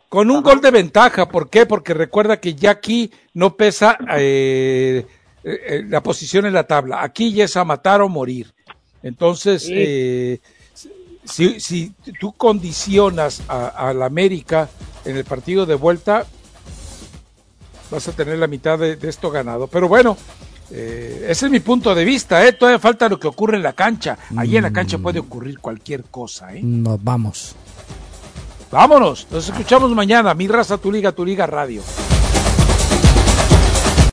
con 0.08 0.30
un 0.30 0.44
gol 0.44 0.62
de 0.62 0.70
ventaja, 0.70 1.28
¿por 1.28 1.50
qué? 1.50 1.66
Porque 1.66 1.96
recuerda 1.96 2.40
que 2.40 2.54
ya 2.54 2.70
aquí 2.70 3.10
no 3.34 3.58
pesa 3.58 3.98
eh, 4.20 5.08
eh, 5.44 5.84
la 5.90 6.04
posición 6.04 6.46
en 6.46 6.54
la 6.54 6.66
tabla. 6.66 7.02
Aquí 7.02 7.34
ya 7.34 7.46
es 7.46 7.58
a 7.58 7.66
matar 7.66 8.02
o 8.02 8.08
morir. 8.08 8.54
Entonces, 9.02 9.68
eh, 9.72 10.42
si, 11.24 11.60
si 11.60 11.92
tú 12.20 12.34
condicionas 12.34 13.42
a, 13.48 13.94
la 13.94 14.06
América 14.06 14.70
en 15.06 15.18
el 15.18 15.26
partido 15.26 15.66
de 15.66 15.74
vuelta, 15.74 16.28
vas 17.90 18.08
a 18.08 18.12
tener 18.12 18.38
la 18.38 18.46
mitad 18.46 18.78
de, 18.78 18.96
esto 19.02 19.32
ganado. 19.32 19.66
Pero 19.66 19.88
bueno, 19.88 20.18
eh, 20.72 21.28
ese 21.30 21.46
es 21.46 21.52
mi 21.52 21.60
punto 21.60 21.94
de 21.94 22.06
vista. 22.06 22.46
¿eh? 22.46 22.54
Todavía 22.54 22.80
falta 22.80 23.10
lo 23.10 23.20
que 23.20 23.28
ocurre 23.28 23.58
en 23.58 23.64
la 23.64 23.74
cancha. 23.74 24.18
Allí 24.36 24.58
en 24.58 24.64
la 24.64 24.72
cancha 24.74 24.98
puede 24.98 25.20
ocurrir 25.20 25.60
cualquier 25.60 26.04
cosa. 26.06 26.54
¿eh? 26.54 26.62
Nos 26.64 27.04
vamos. 27.04 27.56
Vámonos. 28.72 29.28
Nos 29.32 29.48
escuchamos 29.50 29.92
mañana. 29.92 30.34
Mi 30.34 30.48
raza, 30.48 30.78
tu 30.78 30.92
liga, 30.92 31.12
tu 31.12 31.26
liga 31.26 31.46
radio. 31.46 31.82